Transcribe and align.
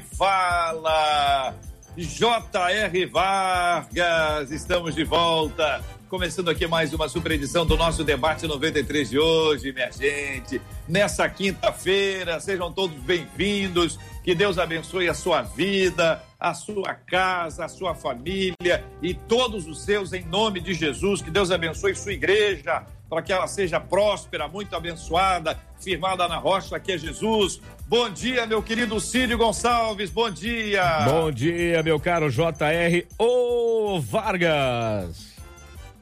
Fala 0.00 1.54
J.R. 1.96 3.06
Vargas. 3.06 4.50
Estamos 4.50 4.94
de 4.94 5.04
volta. 5.04 5.84
Começando 6.08 6.48
aqui 6.48 6.66
mais 6.66 6.92
uma 6.94 7.08
super 7.08 7.32
edição 7.32 7.66
do 7.66 7.76
nosso 7.76 8.02
debate 8.02 8.46
93 8.46 9.10
de 9.10 9.18
hoje, 9.18 9.72
minha 9.72 9.90
gente. 9.90 10.60
Nessa 10.88 11.28
quinta-feira, 11.28 12.40
sejam 12.40 12.72
todos 12.72 12.96
bem-vindos. 13.02 13.98
Que 14.24 14.34
Deus 14.34 14.58
abençoe 14.58 15.08
a 15.08 15.14
sua 15.14 15.42
vida, 15.42 16.22
a 16.38 16.54
sua 16.54 16.94
casa, 16.94 17.64
a 17.64 17.68
sua 17.68 17.94
família 17.94 18.84
e 19.02 19.12
todos 19.12 19.66
os 19.66 19.82
seus 19.84 20.12
em 20.12 20.24
nome 20.24 20.60
de 20.60 20.72
Jesus. 20.72 21.20
Que 21.20 21.30
Deus 21.30 21.50
abençoe 21.50 21.94
sua 21.94 22.12
igreja 22.12 22.86
para 23.08 23.22
que 23.22 23.32
ela 23.32 23.46
seja 23.46 23.80
próspera, 23.80 24.46
muito 24.46 24.76
abençoada, 24.76 25.58
firmada 25.80 26.28
na 26.28 26.36
rocha 26.36 26.78
que 26.78 26.92
é 26.92 26.98
Jesus. 26.98 27.60
Bom 27.86 28.10
dia, 28.10 28.46
meu 28.46 28.62
querido 28.62 29.00
Círio 29.00 29.38
Gonçalves. 29.38 30.10
Bom 30.10 30.30
dia. 30.30 31.04
Bom 31.06 31.32
dia, 31.32 31.82
meu 31.82 31.98
caro 31.98 32.30
JR 32.30 33.06
O 33.18 33.98
Vargas. 34.00 35.28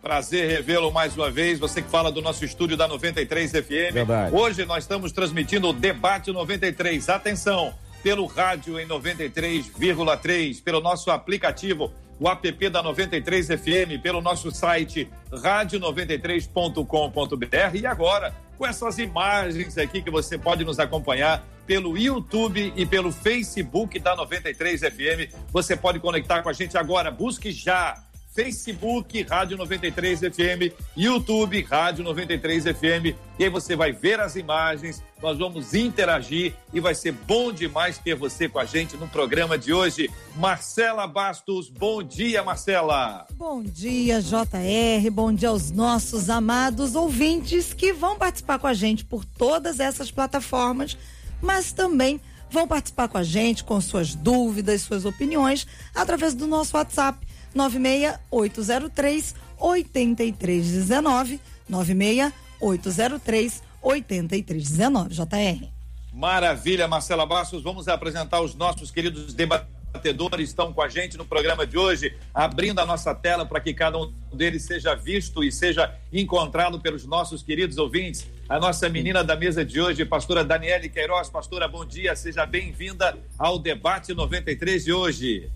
Prazer 0.03 0.49
revê-lo 0.49 0.93
mais 0.93 1.17
uma 1.17 1.31
vez. 1.31 1.59
Você 1.59 1.83
que 1.83 1.91
fala 1.91 2.13
do 2.13 2.23
nosso 2.23 2.45
estúdio 2.45 2.77
da 2.77 2.87
93 2.87 3.51
FM. 3.51 3.93
Verdade. 3.93 4.35
Hoje 4.35 4.65
nós 4.65 4.85
estamos 4.85 5.11
transmitindo 5.11 5.69
o 5.69 5.73
Debate 5.73 6.31
93. 6.31 7.09
Atenção, 7.09 7.75
pelo 8.05 8.25
rádio 8.27 8.79
em 8.79 8.87
93,3, 8.87 10.63
pelo 10.63 10.81
nosso 10.81 11.11
aplicativo, 11.11 11.93
o 12.19 12.29
app 12.29 12.71
da 12.71 12.83
93 12.83 13.49
FM, 13.49 14.01
pelo 14.03 14.21
nosso 14.21 14.51
site 14.51 15.09
rádio93.com.br 15.31 17.75
e 17.75 17.87
agora 17.87 18.35
com 18.57 18.67
essas 18.67 18.99
imagens 18.99 19.77
aqui 19.77 20.03
que 20.03 20.11
você 20.11 20.39
pode 20.39 20.65
nos 20.65 20.79
acompanhar 20.79 21.47
pelo 21.67 21.99
YouTube 21.99 22.73
e 22.77 22.87
pelo 22.87 23.13
Facebook 23.13 23.99
da 23.99 24.17
93 24.17 24.81
FM. 24.81 25.35
Você 25.53 25.77
pode 25.77 25.99
conectar 25.99 26.43
com 26.43 26.49
a 26.49 26.53
gente 26.53 26.79
agora. 26.79 27.11
Busque 27.11 27.51
já 27.51 28.03
Facebook 28.37 29.23
Rádio 29.23 29.57
93 29.57 30.21
FM, 30.21 30.77
YouTube 30.95 31.63
Rádio 31.63 32.05
93 32.05 32.65
FM. 32.65 33.17
E 33.39 33.45
aí 33.45 33.49
você 33.49 33.75
vai 33.75 33.93
ver 33.93 34.21
as 34.21 34.37
imagens, 34.37 35.03
nós 35.23 35.39
vamos 35.39 35.73
interagir 35.73 36.55
e 36.71 36.79
vai 36.79 36.95
ser 36.95 37.13
bom 37.13 37.51
demais 37.51 37.97
ter 37.97 38.15
você 38.15 38.47
com 38.47 38.59
a 38.59 38.67
gente 38.67 38.95
no 38.99 39.09
programa 39.09 39.57
de 39.57 39.73
hoje. 39.73 40.11
Marcela 40.37 41.07
Bastos, 41.07 41.71
bom 41.71 42.03
dia, 42.03 42.45
Marcela. 42.45 43.27
Bom 43.33 43.63
dia, 43.63 44.21
JR. 44.21 45.11
Bom 45.11 45.33
dia 45.33 45.49
aos 45.49 45.71
nossos 45.71 46.29
amados 46.29 46.95
ouvintes 46.95 47.73
que 47.73 47.95
vão 47.95 48.19
participar 48.19 48.59
com 48.59 48.67
a 48.67 48.75
gente 48.75 49.03
por 49.03 49.25
todas 49.25 49.81
essas 49.81 50.11
plataformas, 50.11 50.95
mas 51.41 51.73
também 51.73 52.21
vão 52.51 52.69
participar 52.69 53.09
com 53.09 53.17
a 53.17 53.23
gente 53.23 53.65
com 53.65 53.81
suas 53.81 54.15
dúvidas, 54.15 54.83
suas 54.83 55.07
opiniões 55.07 55.67
através 55.95 56.35
do 56.35 56.47
nosso 56.47 56.77
WhatsApp 56.77 57.26
96803 57.57 59.35
8319 59.59 61.41
96803 61.69 63.63
8319 63.83 65.15
JR. 65.15 65.69
Maravilha, 66.13 66.87
Marcela 66.87 67.27
Bastos. 67.27 67.63
Vamos 67.63 67.89
apresentar 67.89 68.41
os 68.41 68.55
nossos 68.55 68.91
queridos 68.91 69.35
debatedores 69.35 70.49
estão 70.51 70.73
com 70.73 70.83
a 70.83 70.89
gente 70.89 71.17
no 71.17 71.25
programa 71.25 71.67
de 71.67 71.79
hoje, 71.79 72.15
abrindo 72.35 72.81
a 72.81 72.87
nossa 72.87 73.15
tela 73.15 73.47
para 73.47 73.61
que 73.61 73.73
cada 73.73 73.99
um 73.99 74.13
deles 74.33 74.63
seja 74.65 74.95
visto 74.95 75.43
e 75.43 75.51
seja 75.51 75.95
encontrado 76.13 76.81
pelos 76.81 77.07
nossos 77.07 77.43
queridos 77.43 77.79
ouvintes. 77.79 78.27
A 78.49 78.59
nossa 78.59 78.89
menina 78.89 79.25
da 79.25 79.37
mesa 79.37 79.65
de 79.65 79.81
hoje, 79.81 80.05
pastora 80.05 80.45
Daniele 80.45 80.89
Queiroz. 80.89 81.31
Pastora, 81.31 81.67
bom 81.67 81.85
dia, 81.85 82.15
seja 82.15 82.45
bem-vinda 82.45 83.17
ao 83.39 83.59
debate 83.59 84.13
93 84.13 84.85
de 84.85 84.93
hoje. 84.93 85.51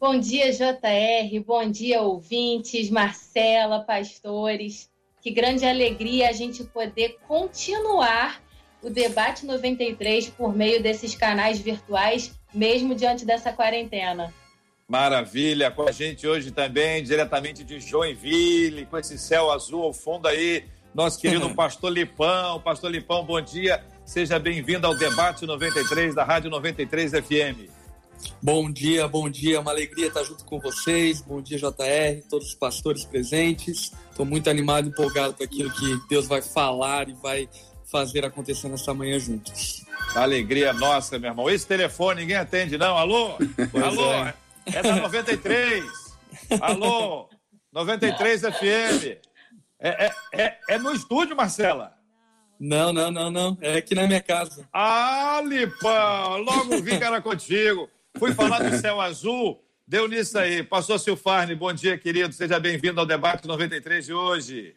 Bom 0.00 0.18
dia, 0.18 0.52
JR. 0.52 1.40
Bom 1.46 1.70
dia, 1.70 2.02
ouvintes, 2.02 2.90
Marcela, 2.90 3.80
pastores. 3.80 4.90
Que 5.22 5.30
grande 5.30 5.64
alegria 5.64 6.28
a 6.28 6.32
gente 6.32 6.62
poder 6.64 7.16
continuar 7.26 8.42
o 8.82 8.90
debate 8.90 9.46
93 9.46 10.28
por 10.28 10.54
meio 10.54 10.82
desses 10.82 11.14
canais 11.14 11.58
virtuais, 11.58 12.38
mesmo 12.52 12.94
diante 12.94 13.24
dessa 13.24 13.50
quarentena. 13.52 14.32
Maravilha, 14.86 15.70
com 15.70 15.88
a 15.88 15.92
gente 15.92 16.26
hoje 16.26 16.50
também, 16.50 17.02
diretamente 17.02 17.64
de 17.64 17.80
Joinville, 17.80 18.84
com 18.84 18.98
esse 18.98 19.18
céu 19.18 19.50
azul 19.50 19.82
ao 19.82 19.94
fundo 19.94 20.28
aí, 20.28 20.64
nosso 20.94 21.18
querido 21.18 21.54
Pastor 21.54 21.90
Lipão. 21.90 22.60
Pastor 22.60 22.90
Lipão, 22.90 23.24
bom 23.24 23.40
dia, 23.40 23.82
seja 24.04 24.38
bem-vindo 24.38 24.86
ao 24.86 24.94
debate 24.94 25.46
93 25.46 26.14
da 26.14 26.22
Rádio 26.22 26.50
93 26.50 27.12
FM. 27.12 27.73
Bom 28.42 28.70
dia, 28.70 29.08
bom 29.08 29.28
dia, 29.28 29.60
uma 29.60 29.70
alegria 29.70 30.08
estar 30.08 30.22
junto 30.22 30.44
com 30.44 30.60
vocês. 30.60 31.20
Bom 31.22 31.40
dia, 31.40 31.58
JR, 31.58 32.28
todos 32.28 32.48
os 32.48 32.54
pastores 32.54 33.04
presentes. 33.04 33.92
Estou 34.10 34.26
muito 34.26 34.50
animado 34.50 34.86
e 34.86 34.90
empolgado 34.90 35.34
com 35.34 35.42
aquilo 35.42 35.70
que 35.70 36.08
Deus 36.08 36.26
vai 36.26 36.42
falar 36.42 37.08
e 37.08 37.14
vai 37.14 37.48
fazer 37.90 38.24
acontecer 38.24 38.68
nessa 38.68 38.92
manhã 38.92 39.18
juntos. 39.18 39.84
Alegria 40.14 40.72
nossa, 40.72 41.18
meu 41.18 41.30
irmão. 41.30 41.50
Esse 41.50 41.66
telefone 41.66 42.20
ninguém 42.22 42.36
atende, 42.36 42.76
não? 42.76 42.96
Alô? 42.96 43.36
Pois 43.70 43.84
Alô? 43.84 44.12
é. 44.12 44.34
É. 44.66 44.82
da 44.82 44.96
93. 44.96 45.84
Alô? 46.60 47.28
93 47.72 48.40
FM. 48.42 49.18
É, 49.80 50.06
é, 50.06 50.14
é, 50.32 50.58
é 50.70 50.78
no 50.78 50.92
estúdio, 50.92 51.36
Marcela? 51.36 51.94
Não, 52.58 52.92
não, 52.92 53.10
não, 53.10 53.30
não. 53.30 53.58
É 53.60 53.76
aqui 53.76 53.94
na 53.94 54.06
minha 54.06 54.22
casa. 54.22 54.66
Ah, 54.72 55.42
Lipão, 55.44 56.38
logo 56.38 56.80
vi 56.80 56.96
que 56.96 57.04
era 57.04 57.20
contigo. 57.20 57.90
Fui 58.18 58.32
falar 58.32 58.62
do 58.62 58.76
céu 58.78 59.00
azul, 59.00 59.60
deu 59.86 60.06
nisso 60.06 60.38
aí. 60.38 60.62
Passou 60.62 60.98
Silfarne, 60.98 61.54
bom 61.54 61.72
dia, 61.72 61.98
querido. 61.98 62.32
Seja 62.32 62.60
bem-vindo 62.60 63.00
ao 63.00 63.06
debate 63.06 63.46
93 63.46 64.06
de 64.06 64.14
hoje. 64.14 64.76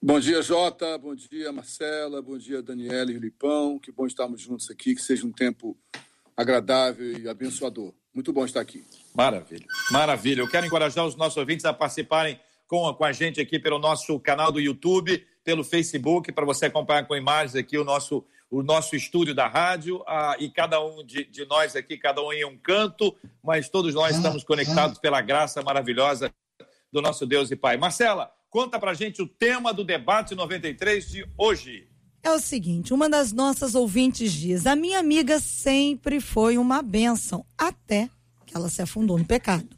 Bom 0.00 0.20
dia, 0.20 0.40
Jota. 0.40 0.96
Bom 0.96 1.14
dia, 1.14 1.50
Marcela. 1.52 2.22
Bom 2.22 2.38
dia, 2.38 2.62
Daniela 2.62 3.10
e 3.10 3.18
Lipão. 3.18 3.78
Que 3.78 3.90
bom 3.90 4.06
estarmos 4.06 4.40
juntos 4.40 4.70
aqui. 4.70 4.94
Que 4.94 5.02
seja 5.02 5.26
um 5.26 5.32
tempo 5.32 5.76
agradável 6.36 7.18
e 7.18 7.28
abençoador. 7.28 7.92
Muito 8.14 8.32
bom 8.32 8.44
estar 8.44 8.60
aqui. 8.60 8.84
Maravilha, 9.14 9.66
maravilha. 9.90 10.40
Eu 10.40 10.48
quero 10.48 10.64
encorajar 10.64 11.04
os 11.04 11.16
nossos 11.16 11.36
ouvintes 11.36 11.64
a 11.64 11.72
participarem 11.72 12.38
com, 12.68 12.92
com 12.94 13.04
a 13.04 13.12
gente 13.12 13.40
aqui 13.40 13.58
pelo 13.58 13.78
nosso 13.78 14.18
canal 14.20 14.52
do 14.52 14.60
YouTube, 14.60 15.26
pelo 15.42 15.64
Facebook, 15.64 16.30
para 16.32 16.44
você 16.44 16.66
acompanhar 16.66 17.06
com 17.06 17.16
imagens 17.16 17.56
aqui 17.56 17.76
o 17.76 17.84
nosso, 17.84 18.24
o 18.50 18.62
nosso 18.62 18.94
estúdio 18.96 19.34
da 19.34 19.46
rádio. 19.46 20.02
Ah, 20.06 20.36
e 20.38 20.50
cada 20.50 20.84
um 20.84 21.04
de, 21.04 21.24
de 21.24 21.44
nós 21.46 21.74
aqui, 21.76 21.96
cada 21.96 22.22
um 22.22 22.32
em 22.32 22.44
um 22.44 22.56
canto, 22.56 23.14
mas 23.42 23.68
todos 23.68 23.94
nós 23.94 24.16
estamos 24.16 24.44
conectados 24.44 24.98
pela 24.98 25.20
graça 25.20 25.62
maravilhosa 25.62 26.32
do 26.92 27.02
nosso 27.02 27.26
Deus 27.26 27.50
e 27.50 27.56
Pai. 27.56 27.76
Marcela, 27.76 28.30
conta 28.48 28.78
pra 28.78 28.94
gente 28.94 29.20
o 29.20 29.28
tema 29.28 29.72
do 29.72 29.84
debate 29.84 30.34
93 30.34 31.08
de 31.08 31.28
hoje. 31.36 31.88
É 32.22 32.32
o 32.32 32.40
seguinte, 32.40 32.92
uma 32.92 33.08
das 33.08 33.32
nossas 33.32 33.74
ouvintes 33.74 34.32
diz: 34.32 34.66
"A 34.66 34.74
minha 34.74 34.98
amiga 34.98 35.38
sempre 35.38 36.20
foi 36.20 36.58
uma 36.58 36.82
bênção, 36.82 37.44
até 37.56 38.08
que 38.44 38.56
ela 38.56 38.68
se 38.68 38.80
afundou 38.80 39.18
no 39.18 39.24
pecado. 39.24 39.76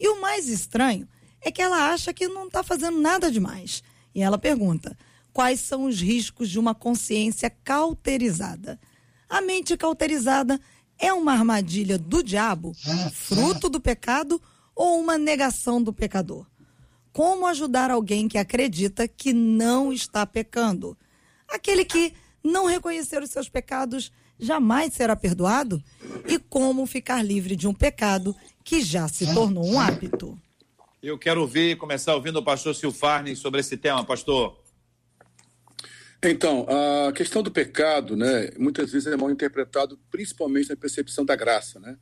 E 0.00 0.08
o 0.08 0.20
mais 0.20 0.48
estranho 0.48 1.08
é 1.40 1.50
que 1.50 1.60
ela 1.60 1.92
acha 1.92 2.12
que 2.12 2.26
não 2.26 2.46
está 2.46 2.62
fazendo 2.62 2.98
nada 2.98 3.30
demais. 3.30 3.82
E 4.14 4.22
ela 4.22 4.38
pergunta: 4.38 4.96
quais 5.34 5.60
são 5.60 5.84
os 5.84 6.00
riscos 6.00 6.48
de 6.48 6.60
uma 6.60 6.74
consciência 6.74 7.50
cauterizada? 7.50 8.80
A 9.28 9.42
mente 9.42 9.76
cauterizada 9.76 10.60
é 10.96 11.12
uma 11.12 11.32
armadilha 11.32 11.98
do 11.98 12.22
diabo, 12.22 12.72
fruto 13.12 13.68
do 13.68 13.80
pecado 13.80 14.40
ou 14.76 15.00
uma 15.00 15.18
negação 15.18 15.82
do 15.82 15.92
pecador? 15.92 16.46
Como 17.12 17.46
ajudar 17.48 17.90
alguém 17.90 18.28
que 18.28 18.38
acredita 18.38 19.08
que 19.08 19.32
não 19.32 19.92
está 19.92 20.24
pecando? 20.24 20.96
Aquele 21.48 21.84
que 21.84 22.14
não 22.42 22.66
reconhecer 22.66 23.20
os 23.20 23.30
seus 23.30 23.48
pecados 23.48 24.12
jamais 24.38 24.94
será 24.94 25.16
perdoado? 25.16 25.82
E 26.28 26.38
como 26.38 26.86
ficar 26.86 27.22
livre 27.24 27.56
de 27.56 27.66
um 27.66 27.74
pecado 27.74 28.34
que 28.62 28.82
já 28.82 29.08
se 29.08 29.32
tornou 29.34 29.66
um 29.66 29.80
hábito? 29.80 30.38
Eu 31.02 31.18
quero 31.18 31.40
ouvir, 31.40 31.76
começar 31.76 32.14
ouvindo 32.14 32.38
o 32.38 32.42
pastor 32.42 32.74
Silfarne 32.74 33.34
sobre 33.34 33.60
esse 33.60 33.76
tema, 33.76 34.04
pastor. 34.04 34.63
Então, 36.26 36.66
a 37.06 37.12
questão 37.12 37.42
do 37.42 37.50
pecado, 37.50 38.16
né, 38.16 38.50
muitas 38.58 38.90
vezes 38.92 39.06
é 39.06 39.16
mal 39.16 39.30
interpretado, 39.30 39.98
principalmente 40.10 40.70
na 40.70 40.76
percepção 40.76 41.22
da 41.22 41.36
graça, 41.36 41.78
né? 41.78 41.98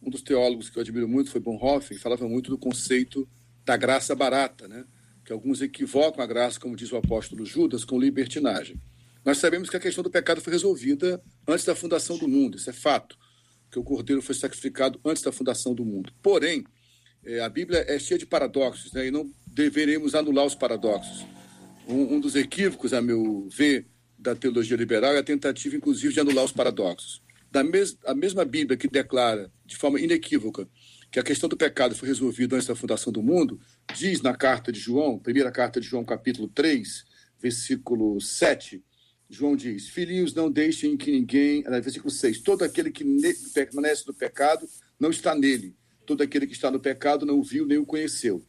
um 0.00 0.08
dos 0.08 0.22
teólogos 0.22 0.70
que 0.70 0.78
eu 0.78 0.82
admiro 0.82 1.08
muito 1.08 1.30
foi 1.30 1.40
Bonhoeffer, 1.40 1.98
falava 1.98 2.28
muito 2.28 2.48
do 2.48 2.56
conceito 2.56 3.28
da 3.64 3.76
graça 3.76 4.14
barata, 4.14 4.68
né? 4.68 4.84
que 5.24 5.32
alguns 5.32 5.60
equivocam 5.60 6.22
a 6.22 6.26
graça, 6.26 6.60
como 6.60 6.76
diz 6.76 6.92
o 6.92 6.96
apóstolo 6.96 7.44
Judas, 7.44 7.84
com 7.84 7.98
libertinagem. 7.98 8.80
Nós 9.24 9.38
sabemos 9.38 9.68
que 9.68 9.76
a 9.76 9.80
questão 9.80 10.04
do 10.04 10.10
pecado 10.10 10.40
foi 10.40 10.52
resolvida 10.52 11.20
antes 11.48 11.64
da 11.64 11.74
fundação 11.74 12.16
do 12.16 12.28
mundo, 12.28 12.56
isso 12.56 12.70
é 12.70 12.72
fato, 12.72 13.18
que 13.68 13.80
o 13.80 13.82
cordeiro 13.82 14.22
foi 14.22 14.36
sacrificado 14.36 15.00
antes 15.04 15.24
da 15.24 15.32
fundação 15.32 15.74
do 15.74 15.84
mundo. 15.84 16.12
Porém, 16.22 16.64
é, 17.24 17.40
a 17.40 17.48
Bíblia 17.48 17.84
é 17.88 17.98
cheia 17.98 18.16
de 18.16 18.26
paradoxos, 18.26 18.92
né? 18.92 19.08
e 19.08 19.10
não 19.10 19.28
deveremos 19.44 20.14
anular 20.14 20.46
os 20.46 20.54
paradoxos. 20.54 21.26
Um, 21.86 22.16
um, 22.16 22.20
dos 22.20 22.34
equívocos, 22.34 22.92
a 22.92 23.00
meu 23.00 23.48
ver, 23.48 23.86
da 24.18 24.34
teologia 24.34 24.76
liberal 24.76 25.12
é 25.14 25.18
a 25.18 25.22
tentativa, 25.22 25.76
inclusive, 25.76 26.12
de 26.12 26.20
anular 26.20 26.44
os 26.44 26.52
paradoxos. 26.52 27.22
Da 27.50 27.62
mes 27.62 27.96
a 28.04 28.14
mesma 28.14 28.44
Bíblia 28.44 28.76
que 28.76 28.88
declara, 28.88 29.52
de 29.64 29.76
forma 29.76 30.00
inequívoca, 30.00 30.68
que 31.10 31.20
a 31.20 31.22
questão 31.22 31.48
do 31.48 31.56
pecado 31.56 31.94
foi 31.94 32.08
resolvida 32.08 32.56
antes 32.56 32.66
da 32.66 32.74
fundação 32.74 33.12
do 33.12 33.22
mundo, 33.22 33.60
diz 33.94 34.20
na 34.20 34.34
carta 34.34 34.72
de 34.72 34.80
João, 34.80 35.18
primeira 35.18 35.50
carta 35.52 35.80
de 35.80 35.86
João, 35.86 36.04
capítulo 36.04 36.48
3, 36.48 37.04
versículo 37.40 38.20
7, 38.20 38.82
João 39.28 39.56
diz: 39.56 39.88
Filhinhos, 39.88 40.34
não 40.34 40.50
deixem 40.50 40.96
que 40.96 41.10
ninguém. 41.10 41.62
Versículo 41.62 42.10
6: 42.10 42.40
Todo 42.40 42.62
aquele 42.62 42.90
que 42.90 43.04
permanece 43.52 44.04
no 44.06 44.14
pecado 44.14 44.68
não 44.98 45.10
está 45.10 45.34
nele. 45.34 45.74
Todo 46.06 46.22
aquele 46.22 46.46
que 46.46 46.52
está 46.52 46.70
no 46.70 46.78
pecado 46.78 47.26
não 47.26 47.38
o 47.38 47.42
viu 47.42 47.66
nem 47.66 47.78
o 47.78 47.86
conheceu. 47.86 48.44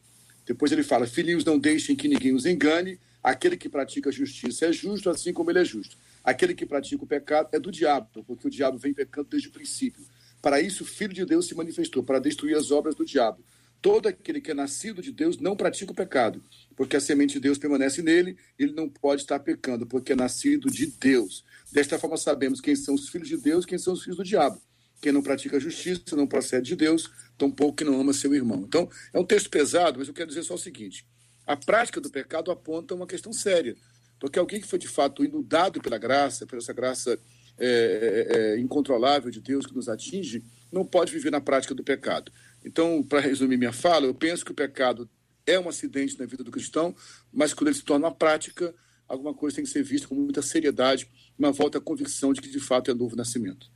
Depois 0.45 0.72
ele 0.72 0.84
fala: 0.84 1.07
Filhinhos, 1.07 1.44
não 1.44 1.57
deixem 1.57 1.95
que 1.95 2.07
ninguém 2.07 2.34
os 2.34 2.45
engane. 2.45 3.00
Aquele 3.23 3.57
que 3.57 3.67
pratica 3.67 4.09
a 4.09 4.13
justiça 4.13 4.65
é 4.65 4.71
justo, 4.71 5.09
assim 5.09 5.33
como 5.33 5.51
ele 5.51 5.59
é 5.59 5.65
justo. 5.65 5.97
Aquele 6.23 6.53
que 6.53 6.65
pratica 6.65 7.03
o 7.03 7.07
pecado 7.07 7.49
é 7.51 7.59
do 7.59 7.71
diabo, 7.71 8.23
porque 8.25 8.47
o 8.47 8.51
diabo 8.51 8.77
vem 8.77 8.93
pecando 8.93 9.29
desde 9.29 9.47
o 9.47 9.51
princípio. 9.51 10.03
Para 10.41 10.61
isso, 10.61 10.83
o 10.83 10.85
Filho 10.85 11.13
de 11.13 11.25
Deus 11.25 11.47
se 11.47 11.55
manifestou, 11.55 12.03
para 12.03 12.19
destruir 12.19 12.55
as 12.55 12.71
obras 12.71 12.95
do 12.95 13.05
diabo. 13.05 13.43
Todo 13.81 14.07
aquele 14.07 14.41
que 14.41 14.51
é 14.51 14.53
nascido 14.53 15.01
de 15.01 15.11
Deus 15.11 15.37
não 15.37 15.55
pratica 15.55 15.91
o 15.91 15.95
pecado, 15.95 16.43
porque 16.75 16.97
a 16.97 16.99
semente 16.99 17.33
de 17.33 17.39
Deus 17.39 17.57
permanece 17.57 18.01
nele, 18.01 18.37
ele 18.57 18.73
não 18.73 18.89
pode 18.89 19.21
estar 19.21 19.39
pecando, 19.39 19.85
porque 19.85 20.13
é 20.13 20.15
nascido 20.15 20.69
de 20.69 20.87
Deus. 20.87 21.43
Desta 21.71 21.99
forma, 21.99 22.17
sabemos 22.17 22.59
quem 22.59 22.75
são 22.75 22.95
os 22.95 23.09
filhos 23.09 23.27
de 23.27 23.37
Deus 23.37 23.65
quem 23.65 23.77
são 23.77 23.93
os 23.93 24.01
filhos 24.01 24.17
do 24.17 24.23
diabo. 24.23 24.61
Quem 25.01 25.11
não 25.11 25.21
pratica 25.21 25.57
a 25.57 25.59
justiça 25.59 26.15
não 26.15 26.25
procede 26.25 26.69
de 26.69 26.75
Deus, 26.75 27.11
tampouco 27.37 27.77
que 27.77 27.83
não 27.83 27.99
ama 28.01 28.13
seu 28.13 28.33
irmão. 28.33 28.63
Então, 28.67 28.89
é 29.13 29.19
um 29.19 29.25
texto 29.25 29.49
pesado, 29.49 29.99
mas 29.99 30.07
eu 30.07 30.13
quero 30.13 30.29
dizer 30.29 30.43
só 30.43 30.55
o 30.55 30.57
seguinte: 30.57 31.05
a 31.47 31.55
prática 31.55 32.01
do 32.01 32.09
pecado 32.09 32.51
aponta 32.51 32.94
uma 32.94 33.07
questão 33.07 33.31
séria, 33.31 33.75
porque 34.19 34.38
alguém 34.38 34.59
que 34.59 34.67
foi 34.67 34.77
de 34.77 34.88
fato 34.88 35.23
inundado 35.23 35.81
pela 35.81 35.97
graça, 35.97 36.45
por 36.45 36.57
essa 36.57 36.73
graça 36.73 37.17
é, 37.57 38.27
é, 38.29 38.38
é, 38.38 38.59
incontrolável 38.59 39.31
de 39.31 39.39
Deus 39.39 39.65
que 39.65 39.73
nos 39.73 39.88
atinge, 39.88 40.44
não 40.71 40.85
pode 40.85 41.13
viver 41.13 41.31
na 41.31 41.39
prática 41.39 41.73
do 41.73 41.83
pecado. 41.83 42.31
Então, 42.65 43.01
para 43.01 43.21
resumir 43.21 43.55
minha 43.57 43.71
fala, 43.71 44.05
eu 44.05 44.13
penso 44.13 44.44
que 44.44 44.51
o 44.51 44.55
pecado 44.55 45.09
é 45.45 45.57
um 45.57 45.69
acidente 45.69 46.19
na 46.19 46.25
vida 46.25 46.44
do 46.44 46.51
cristão, 46.51 46.94
mas 47.31 47.53
quando 47.53 47.69
ele 47.69 47.77
se 47.77 47.83
torna 47.83 48.07
uma 48.07 48.13
prática, 48.13 48.75
alguma 49.07 49.33
coisa 49.33 49.55
tem 49.55 49.63
que 49.63 49.71
ser 49.71 49.83
vista 49.83 50.07
com 50.07 50.15
muita 50.15 50.41
seriedade, 50.41 51.09
uma 51.39 51.51
volta 51.51 51.77
à 51.77 51.81
convicção 51.81 52.33
de 52.33 52.41
que 52.41 52.50
de 52.50 52.59
fato 52.59 52.91
é 52.91 52.93
novo 52.93 53.15
nascimento. 53.15 53.71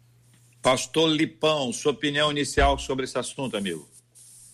Pastor 0.61 1.09
Lipão, 1.09 1.71
sua 1.71 1.93
opinião 1.93 2.29
inicial 2.29 2.77
sobre 2.77 3.05
esse 3.05 3.17
assunto, 3.17 3.55
amigo? 3.55 3.89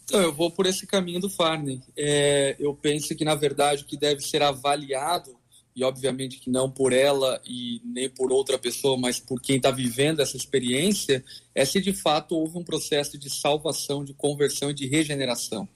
Então, 0.10 0.22
eu 0.22 0.32
vou 0.32 0.50
por 0.50 0.66
esse 0.66 0.88
caminho 0.88 1.20
do 1.20 1.30
Farney. 1.30 1.82
É, 1.96 2.56
eu 2.58 2.74
penso 2.74 3.14
que, 3.14 3.26
na 3.26 3.36
verdade, 3.36 3.84
o 3.84 3.86
que 3.86 3.98
deve 3.98 4.22
ser 4.22 4.42
avaliado 4.42 5.36
e 5.76 5.84
obviamente 5.84 6.40
que 6.40 6.50
não 6.50 6.72
por 6.72 6.92
ela 6.92 7.40
e 7.46 7.82
nem 7.86 8.10
por 8.10 8.32
outra 8.32 8.58
pessoa, 8.58 8.98
mas 8.98 9.20
por 9.20 9.40
quem 9.40 9.58
está 9.58 9.70
vivendo 9.70 10.22
essa 10.22 10.36
experiência, 10.36 11.24
é 11.54 11.64
se 11.66 11.80
de 11.80 11.94
fato 11.94 12.36
houve 12.36 12.58
um 12.58 12.64
processo 12.64 13.16
de 13.16 13.30
salvação, 13.30 14.04
de 14.04 14.12
conversão 14.12 14.72
e 14.72 14.74
de 14.74 14.88
regeneração. 14.88 15.70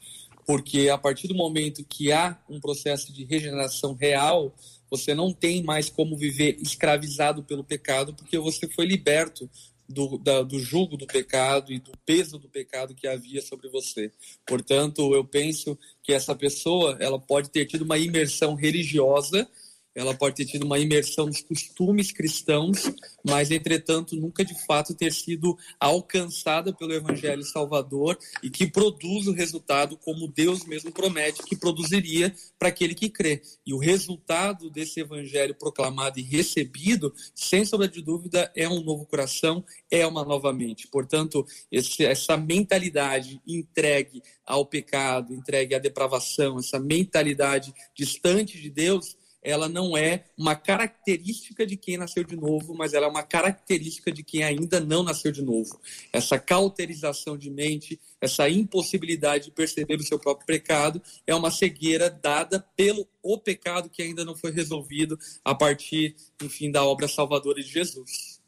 Porque 0.47 0.89
a 0.89 0.97
partir 0.97 1.27
do 1.27 1.35
momento 1.35 1.85
que 1.87 2.11
há 2.11 2.35
um 2.49 2.59
processo 2.59 3.13
de 3.13 3.25
regeneração 3.25 3.93
real, 3.93 4.55
você 4.89 5.13
não 5.13 5.31
tem 5.31 5.61
mais 5.61 5.87
como 5.87 6.17
viver 6.17 6.57
escravizado 6.59 7.43
pelo 7.43 7.63
pecado, 7.63 8.11
porque 8.15 8.39
você 8.39 8.67
foi 8.67 8.87
liberto 8.87 9.47
do, 9.91 10.17
da, 10.17 10.41
do 10.41 10.59
jugo 10.59 10.97
do 10.97 11.05
pecado 11.05 11.71
e 11.71 11.79
do 11.79 11.91
peso 12.05 12.39
do 12.39 12.49
pecado 12.49 12.95
que 12.95 13.07
havia 13.07 13.41
sobre 13.41 13.69
você. 13.69 14.11
Portanto, 14.45 15.13
eu 15.13 15.23
penso 15.23 15.77
que 16.01 16.13
essa 16.13 16.33
pessoa 16.35 16.97
ela 16.99 17.19
pode 17.19 17.49
ter 17.49 17.65
tido 17.65 17.83
uma 17.83 17.97
imersão 17.97 18.55
religiosa 18.55 19.47
ela 19.93 20.13
pode 20.13 20.35
ter 20.35 20.45
tido 20.45 20.65
uma 20.65 20.79
imersão 20.79 21.25
nos 21.25 21.41
costumes 21.41 22.11
cristãos, 22.11 22.91
mas, 23.23 23.51
entretanto, 23.51 24.15
nunca 24.15 24.43
de 24.43 24.55
fato 24.65 24.95
ter 24.95 25.11
sido 25.11 25.57
alcançada 25.79 26.73
pelo 26.73 26.93
Evangelho 26.93 27.43
Salvador 27.43 28.17
e 28.41 28.49
que 28.49 28.67
produz 28.67 29.27
o 29.27 29.33
resultado 29.33 29.97
como 29.97 30.27
Deus 30.27 30.65
mesmo 30.65 30.91
promete 30.91 31.43
que 31.43 31.55
produziria 31.55 32.33
para 32.57 32.69
aquele 32.69 32.95
que 32.95 33.09
crê. 33.09 33.41
E 33.65 33.73
o 33.73 33.77
resultado 33.77 34.69
desse 34.69 35.01
Evangelho 35.01 35.55
proclamado 35.55 36.19
e 36.19 36.23
recebido, 36.23 37.13
sem 37.35 37.65
sombra 37.65 37.87
de 37.87 38.01
dúvida, 38.01 38.51
é 38.55 38.67
um 38.67 38.81
novo 38.81 39.05
coração, 39.05 39.63
é 39.89 40.05
uma 40.07 40.23
nova 40.23 40.53
mente. 40.53 40.87
Portanto, 40.87 41.45
esse, 41.71 42.05
essa 42.05 42.37
mentalidade 42.37 43.41
entregue 43.45 44.21
ao 44.45 44.65
pecado, 44.65 45.33
entregue 45.33 45.75
à 45.75 45.79
depravação, 45.79 46.59
essa 46.59 46.79
mentalidade 46.79 47.73
distante 47.95 48.59
de 48.59 48.69
Deus, 48.69 49.15
ela 49.41 49.67
não 49.67 49.97
é 49.97 50.25
uma 50.37 50.55
característica 50.55 51.65
de 51.65 51.75
quem 51.75 51.97
nasceu 51.97 52.23
de 52.23 52.35
novo, 52.35 52.75
mas 52.75 52.93
ela 52.93 53.07
é 53.07 53.09
uma 53.09 53.23
característica 53.23 54.11
de 54.11 54.23
quem 54.23 54.43
ainda 54.43 54.79
não 54.79 55.03
nasceu 55.03 55.31
de 55.31 55.41
novo. 55.41 55.79
Essa 56.13 56.37
cauterização 56.37 57.37
de 57.37 57.49
mente, 57.49 57.99
essa 58.19 58.47
impossibilidade 58.47 59.45
de 59.45 59.51
perceber 59.51 59.95
o 59.95 60.03
seu 60.03 60.19
próprio 60.19 60.45
pecado, 60.45 61.01
é 61.25 61.33
uma 61.33 61.49
cegueira 61.49 62.09
dada 62.09 62.65
pelo 62.75 63.07
o 63.23 63.37
pecado 63.37 63.89
que 63.89 64.01
ainda 64.01 64.23
não 64.23 64.35
foi 64.35 64.51
resolvido 64.51 65.17
a 65.43 65.55
partir, 65.55 66.15
enfim, 66.41 66.71
da 66.71 66.83
obra 66.83 67.07
salvadora 67.07 67.61
de 67.61 67.69
Jesus. 67.69 68.41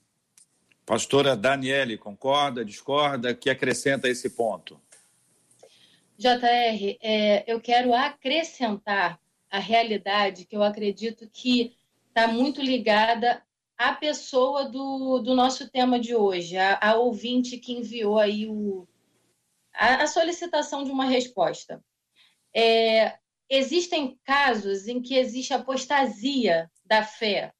Pastora 0.86 1.36
Daniele, 1.36 1.98
concorda, 1.98 2.66
discorda? 2.66 3.34
Que 3.34 3.50
acrescenta 3.50 4.10
esse 4.10 4.30
ponto? 4.30 4.80
JR, 6.18 6.98
é, 7.02 7.44
eu 7.52 7.60
quero 7.60 7.94
acrescentar 7.94 9.20
a 9.54 9.60
realidade 9.60 10.46
que 10.46 10.56
eu 10.58 10.64
acredito 10.64 11.30
que 11.32 11.78
está 12.08 12.28
muito 12.28 12.60
ligada 12.60 13.46
à 13.78 13.94
pessoa 13.94 14.68
do, 14.68 15.20
do 15.20 15.36
nosso 15.36 15.70
tema 15.70 16.00
de 16.00 16.16
hoje, 16.16 16.58
a, 16.58 16.80
a 16.82 16.96
ouvinte 16.96 17.60
que 17.60 17.72
enviou 17.72 18.18
aí 18.18 18.48
o, 18.48 18.88
a, 19.72 20.02
a 20.02 20.08
solicitação 20.08 20.84
de 20.84 20.90
uma 20.90 21.06
resposta. 21.06 21.86
É, 22.52 23.20
existem 23.48 24.18
casos 24.24 24.88
em 24.88 25.00
que 25.00 25.16
existe 25.16 25.54
apostasia 25.54 26.68
da 26.84 27.04
fé. 27.04 27.54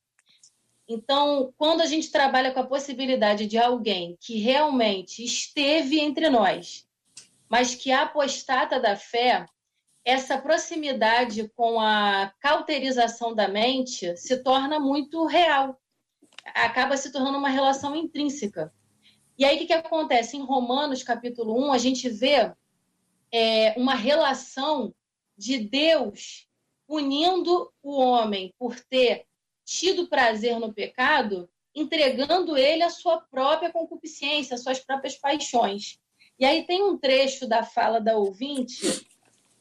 Então, 0.88 1.54
quando 1.56 1.82
a 1.82 1.86
gente 1.86 2.12
trabalha 2.12 2.52
com 2.52 2.60
a 2.60 2.68
possibilidade 2.68 3.46
de 3.46 3.60
alguém 3.60 4.18
que 4.20 4.40
realmente 4.40 5.24
esteve 5.24 6.00
entre 6.00 6.28
nós, 6.28 6.88
mas 7.48 7.76
que 7.76 7.92
apostata 7.92 8.80
da 8.80 8.96
fé, 8.96 9.46
essa 10.06 10.38
proximidade 10.38 11.50
com 11.56 11.80
a 11.80 12.34
cauterização 12.40 13.34
da 13.34 13.48
mente 13.48 14.16
se 14.18 14.44
torna 14.44 14.80
muito 14.80 15.26
real. 15.26 15.80
Acaba 16.46 16.98
se 16.98 17.12
tornando 17.12 17.38
uma 17.38 17.50
relação 17.50 17.96
intrínseca. 17.96 18.74
E 19.38 19.46
aí, 19.46 19.56
o 19.56 19.60
que, 19.60 19.68
que 19.68 19.74
acontece? 19.74 20.36
Em 20.36 20.44
Romanos, 20.44 21.04
capítulo 21.04 21.58
1, 21.70 21.74
a 21.74 21.78
gente 21.78 22.10
vê 22.10 22.52
é, 23.32 23.74
uma 23.78 23.96
relação 23.96 24.94
de 25.38 25.58
Deus 25.58 26.48
punindo 26.86 27.72
o 27.82 27.98
homem 27.98 28.54
por 28.60 28.80
ter 28.80 29.26
tido 29.66 30.08
prazer 30.08 30.60
no 30.60 30.74
pecado, 30.74 31.50
entregando 31.74 32.58
ele 32.58 32.84
a 32.84 32.90
sua 32.90 33.22
própria 33.22 33.72
concupiscência, 33.72 34.54
as 34.54 34.62
suas 34.62 34.80
próprias 34.80 35.16
paixões. 35.16 35.98
E 36.38 36.46
aí 36.46 36.66
tem 36.66 36.84
um 36.84 36.98
trecho 36.98 37.48
da 37.48 37.64
fala 37.64 38.00
da 38.00 38.18
ouvinte 38.18 39.08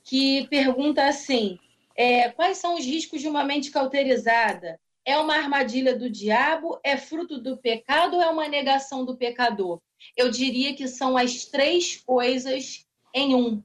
que 0.04 0.46
pergunta 0.48 1.04
assim: 1.06 1.58
é, 1.94 2.28
quais 2.30 2.58
são 2.58 2.74
os 2.74 2.84
riscos 2.84 3.20
de 3.20 3.28
uma 3.28 3.44
mente 3.44 3.70
cauterizada? 3.70 4.80
É 5.04 5.18
uma 5.18 5.34
armadilha 5.34 5.96
do 5.96 6.08
diabo? 6.08 6.78
É 6.84 6.96
fruto 6.96 7.38
do 7.38 7.56
pecado 7.56 8.16
ou 8.16 8.22
é 8.22 8.28
uma 8.28 8.48
negação 8.48 9.04
do 9.04 9.16
pecador? 9.16 9.80
Eu 10.16 10.30
diria 10.30 10.74
que 10.74 10.86
são 10.86 11.16
as 11.16 11.44
três 11.44 11.96
coisas 11.96 12.86
em 13.14 13.34
um. 13.34 13.62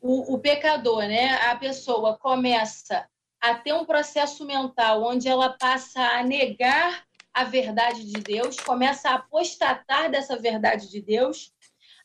O, 0.00 0.34
o 0.34 0.38
pecador, 0.38 1.02
né? 1.02 1.34
A 1.42 1.56
pessoa 1.56 2.16
começa 2.16 3.08
a 3.40 3.54
ter 3.54 3.72
um 3.72 3.84
processo 3.84 4.44
mental 4.44 5.04
onde 5.04 5.28
ela 5.28 5.50
passa 5.50 6.00
a 6.00 6.22
negar 6.22 7.04
a 7.32 7.44
verdade 7.44 8.04
de 8.04 8.20
Deus, 8.20 8.58
começa 8.58 9.10
a 9.10 9.14
apostatar 9.14 10.10
dessa 10.10 10.36
verdade 10.36 10.90
de 10.90 11.00
Deus. 11.00 11.52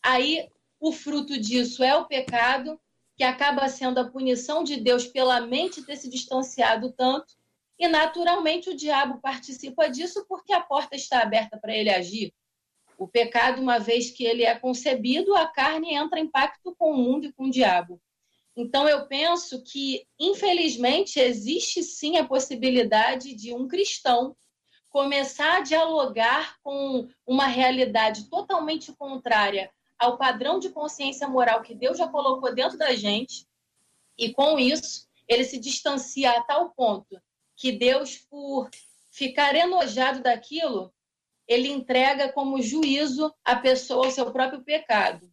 Aí 0.01 0.47
o 0.79 0.91
fruto 0.91 1.39
disso 1.39 1.83
é 1.83 1.95
o 1.95 2.05
pecado, 2.05 2.79
que 3.15 3.23
acaba 3.23 3.67
sendo 3.69 3.99
a 3.99 4.09
punição 4.09 4.63
de 4.63 4.77
Deus 4.77 5.05
pela 5.05 5.41
mente 5.41 5.83
ter 5.83 5.95
se 5.95 6.09
distanciado 6.09 6.91
tanto, 6.93 7.33
e 7.77 7.87
naturalmente 7.87 8.69
o 8.69 8.75
diabo 8.75 9.19
participa 9.21 9.89
disso 9.89 10.25
porque 10.27 10.53
a 10.53 10.61
porta 10.61 10.95
está 10.95 11.21
aberta 11.21 11.57
para 11.57 11.75
ele 11.75 11.89
agir. 11.89 12.33
O 12.97 13.07
pecado, 13.07 13.61
uma 13.61 13.79
vez 13.79 14.11
que 14.11 14.23
ele 14.23 14.43
é 14.43 14.55
concebido, 14.55 15.35
a 15.35 15.47
carne 15.47 15.93
entra 15.93 16.19
em 16.19 16.27
pacto 16.27 16.75
com 16.77 16.91
o 16.91 16.97
mundo 16.97 17.25
e 17.25 17.33
com 17.33 17.45
o 17.45 17.51
diabo. 17.51 17.99
Então, 18.55 18.87
eu 18.87 19.07
penso 19.07 19.63
que, 19.63 20.05
infelizmente, 20.19 21.19
existe 21.19 21.81
sim 21.81 22.17
a 22.17 22.25
possibilidade 22.25 23.33
de 23.33 23.53
um 23.53 23.67
cristão 23.67 24.35
começar 24.89 25.57
a 25.57 25.61
dialogar 25.61 26.55
com 26.61 27.07
uma 27.25 27.47
realidade 27.47 28.29
totalmente 28.29 28.93
contrária 28.93 29.71
ao 30.03 30.17
padrão 30.17 30.59
de 30.59 30.69
consciência 30.69 31.27
moral 31.27 31.61
que 31.61 31.73
Deus 31.73 31.97
já 31.97 32.07
colocou 32.07 32.53
dentro 32.53 32.77
da 32.77 32.93
gente, 32.93 33.47
e 34.17 34.33
com 34.33 34.59
isso, 34.59 35.07
ele 35.27 35.43
se 35.43 35.57
distancia 35.57 36.31
a 36.31 36.43
tal 36.43 36.71
ponto 36.71 37.19
que 37.55 37.71
Deus, 37.71 38.17
por 38.17 38.69
ficar 39.11 39.55
enojado 39.55 40.21
daquilo, 40.21 40.93
ele 41.47 41.69
entrega 41.69 42.31
como 42.31 42.61
juízo 42.61 43.33
a 43.45 43.55
pessoa 43.55 44.05
ao 44.05 44.11
seu 44.11 44.29
próprio 44.31 44.61
pecado. 44.61 45.31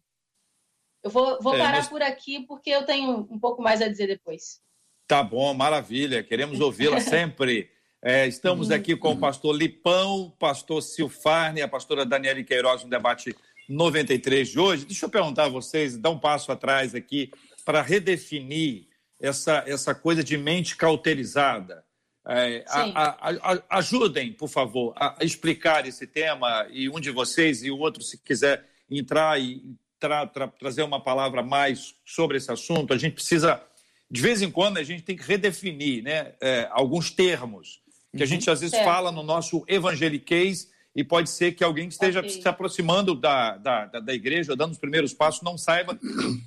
Eu 1.03 1.09
vou, 1.09 1.39
vou 1.41 1.55
é, 1.55 1.57
parar 1.57 1.77
mas... 1.77 1.89
por 1.89 2.01
aqui 2.01 2.41
porque 2.41 2.69
eu 2.69 2.85
tenho 2.85 3.27
um 3.29 3.39
pouco 3.39 3.61
mais 3.61 3.81
a 3.81 3.87
dizer 3.87 4.07
depois. 4.07 4.61
Tá 5.07 5.21
bom, 5.21 5.53
maravilha. 5.53 6.23
Queremos 6.23 6.59
ouvi-la 6.59 7.01
sempre. 7.01 7.69
É, 8.01 8.25
estamos 8.25 8.69
uhum. 8.69 8.75
aqui 8.75 8.95
com 8.95 9.11
o 9.11 9.19
pastor 9.19 9.55
Lipão, 9.55 10.33
pastor 10.39 10.81
Silfarne, 10.81 11.61
a 11.61 11.67
pastora 11.67 12.05
Daniele 12.05 12.43
Queiroz 12.43 12.83
no 12.83 12.89
debate 12.89 13.35
93 13.71 14.49
de 14.49 14.59
hoje. 14.59 14.85
Deixa 14.85 15.05
eu 15.05 15.09
perguntar 15.09 15.45
a 15.45 15.49
vocês, 15.49 15.97
dar 15.97 16.09
um 16.09 16.19
passo 16.19 16.51
atrás 16.51 16.93
aqui 16.93 17.31
para 17.63 17.81
redefinir 17.81 18.87
essa, 19.19 19.63
essa 19.65 19.95
coisa 19.95 20.23
de 20.23 20.37
mente 20.37 20.75
cauterizada. 20.75 21.83
É, 22.27 22.63
a, 22.67 23.29
a, 23.29 23.53
a, 23.53 23.77
ajudem, 23.77 24.33
por 24.33 24.47
favor, 24.47 24.93
a 24.95 25.17
explicar 25.21 25.87
esse 25.87 26.05
tema 26.05 26.67
e 26.69 26.87
um 26.89 26.99
de 26.99 27.09
vocês 27.09 27.63
e 27.63 27.71
o 27.71 27.79
outro, 27.79 28.03
se 28.03 28.17
quiser 28.17 28.63
entrar 28.89 29.39
e 29.39 29.75
tra, 29.99 30.27
tra, 30.27 30.47
trazer 30.47 30.83
uma 30.83 31.01
palavra 31.01 31.41
mais 31.41 31.95
sobre 32.05 32.37
esse 32.37 32.51
assunto, 32.51 32.93
a 32.93 32.97
gente 32.97 33.13
precisa, 33.13 33.63
de 34.09 34.21
vez 34.21 34.41
em 34.41 34.51
quando, 34.51 34.77
a 34.77 34.83
gente 34.83 35.03
tem 35.03 35.15
que 35.15 35.23
redefinir 35.23 36.03
né, 36.03 36.33
é, 36.41 36.67
alguns 36.71 37.09
termos 37.09 37.81
que 38.15 38.21
a 38.21 38.25
gente 38.25 38.49
às 38.49 38.59
vezes 38.59 38.77
fala 38.79 39.11
no 39.11 39.23
nosso 39.23 39.63
evangeliquez 39.67 40.69
e 40.95 41.03
pode 41.03 41.29
ser 41.29 41.53
que 41.53 41.63
alguém 41.63 41.87
que 41.87 41.93
esteja 41.93 42.19
okay. 42.19 42.41
se 42.41 42.47
aproximando 42.47 43.15
da, 43.15 43.57
da, 43.57 43.85
da, 43.85 44.13
igreja, 44.13 44.55
dando 44.55 44.71
os 44.71 44.77
primeiros 44.77 45.13
passos, 45.13 45.41
não 45.41 45.57
saiba. 45.57 45.97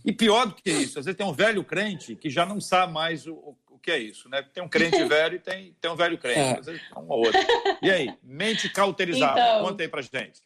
E 0.04 0.12
pior 0.12 0.46
do 0.46 0.54
que 0.54 0.70
isso, 0.70 0.98
às 0.98 1.06
vezes 1.06 1.16
tem 1.16 1.26
um 1.26 1.32
velho 1.32 1.64
crente 1.64 2.14
que 2.14 2.28
já 2.28 2.44
não 2.44 2.60
sabe 2.60 2.92
mais 2.92 3.26
o, 3.26 3.56
o 3.70 3.78
que 3.78 3.90
é 3.90 3.98
isso, 3.98 4.28
né? 4.28 4.42
Tem 4.42 4.62
um 4.62 4.68
crente 4.68 5.02
velho 5.04 5.36
e 5.36 5.38
tem, 5.38 5.76
tem 5.80 5.90
um 5.90 5.96
velho 5.96 6.18
crente, 6.18 6.38
é. 6.38 6.58
às 6.58 6.66
vezes 6.66 6.82
um 6.96 7.10
ou 7.10 7.26
outro. 7.26 7.40
E 7.82 7.90
aí, 7.90 8.14
mente 8.22 8.68
cauterizada, 8.68 9.40
então, 9.40 9.64
conta 9.64 9.82
aí 9.82 9.88
pra 9.88 10.02
gente. 10.02 10.42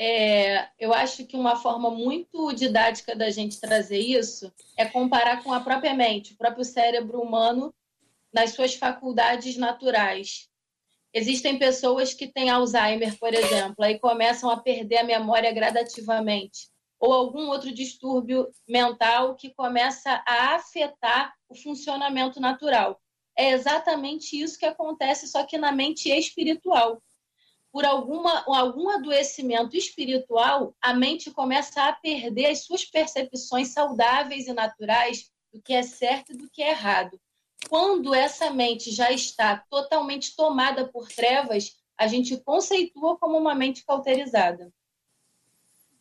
É, 0.00 0.68
eu 0.78 0.94
acho 0.94 1.26
que 1.26 1.36
uma 1.36 1.56
forma 1.56 1.90
muito 1.90 2.52
didática 2.52 3.16
da 3.16 3.30
gente 3.30 3.60
trazer 3.60 3.98
isso 3.98 4.52
é 4.76 4.86
comparar 4.86 5.42
com 5.42 5.52
a 5.52 5.60
própria 5.60 5.92
mente, 5.92 6.34
o 6.34 6.36
próprio 6.36 6.64
cérebro 6.64 7.20
humano 7.20 7.74
nas 8.32 8.50
suas 8.50 8.74
faculdades 8.74 9.56
naturais. 9.56 10.47
Existem 11.18 11.58
pessoas 11.58 12.14
que 12.14 12.28
têm 12.28 12.48
Alzheimer, 12.48 13.18
por 13.18 13.34
exemplo, 13.34 13.84
e 13.84 13.98
começam 13.98 14.48
a 14.48 14.60
perder 14.60 14.98
a 14.98 15.02
memória 15.04 15.50
gradativamente, 15.52 16.68
ou 16.96 17.12
algum 17.12 17.48
outro 17.48 17.74
distúrbio 17.74 18.48
mental 18.68 19.34
que 19.34 19.52
começa 19.52 20.22
a 20.24 20.54
afetar 20.54 21.34
o 21.48 21.56
funcionamento 21.56 22.38
natural. 22.38 23.00
É 23.36 23.50
exatamente 23.50 24.40
isso 24.40 24.56
que 24.56 24.64
acontece, 24.64 25.26
só 25.26 25.44
que 25.44 25.58
na 25.58 25.72
mente 25.72 26.08
espiritual 26.08 27.02
por 27.72 27.84
alguma, 27.84 28.44
algum 28.46 28.88
adoecimento 28.88 29.76
espiritual, 29.76 30.72
a 30.80 30.94
mente 30.94 31.32
começa 31.32 31.82
a 31.82 31.92
perder 31.92 32.46
as 32.46 32.64
suas 32.64 32.84
percepções 32.84 33.68
saudáveis 33.72 34.46
e 34.46 34.52
naturais 34.52 35.30
do 35.52 35.60
que 35.60 35.72
é 35.74 35.82
certo 35.82 36.32
e 36.32 36.36
do 36.36 36.48
que 36.48 36.62
é 36.62 36.70
errado. 36.70 37.20
Quando 37.68 38.14
essa 38.14 38.50
mente 38.50 38.90
já 38.90 39.10
está 39.10 39.58
totalmente 39.70 40.36
tomada 40.36 40.86
por 40.86 41.08
trevas, 41.08 41.76
a 41.96 42.06
gente 42.06 42.36
conceitua 42.36 43.18
como 43.18 43.36
uma 43.36 43.54
mente 43.54 43.84
cauterizada. 43.84 44.72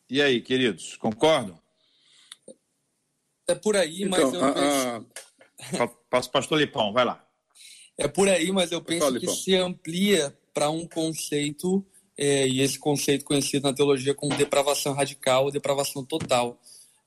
E 0.09 0.21
aí, 0.21 0.41
queridos, 0.41 0.95
concordam? 0.97 1.59
É 3.47 3.55
por 3.55 3.75
aí, 3.75 4.03
então, 4.03 4.09
mas 4.09 4.33
eu 4.33 4.43
a, 4.43 5.83
a... 5.83 6.21
Pastor 6.31 6.59
Lipão, 6.59 6.93
vai 6.93 7.05
lá. 7.05 7.25
É 7.97 8.07
por 8.07 8.29
aí, 8.29 8.51
mas 8.51 8.71
eu 8.71 8.81
penso 8.81 9.19
que 9.19 9.27
se 9.27 9.55
amplia 9.55 10.37
para 10.53 10.69
um 10.69 10.87
conceito, 10.87 11.85
é, 12.17 12.47
e 12.47 12.61
esse 12.61 12.77
conceito 12.77 13.25
conhecido 13.25 13.63
na 13.63 13.73
teologia 13.73 14.13
como 14.13 14.35
depravação 14.35 14.93
radical 14.93 15.45
ou 15.45 15.51
depravação 15.51 16.05
total. 16.05 16.59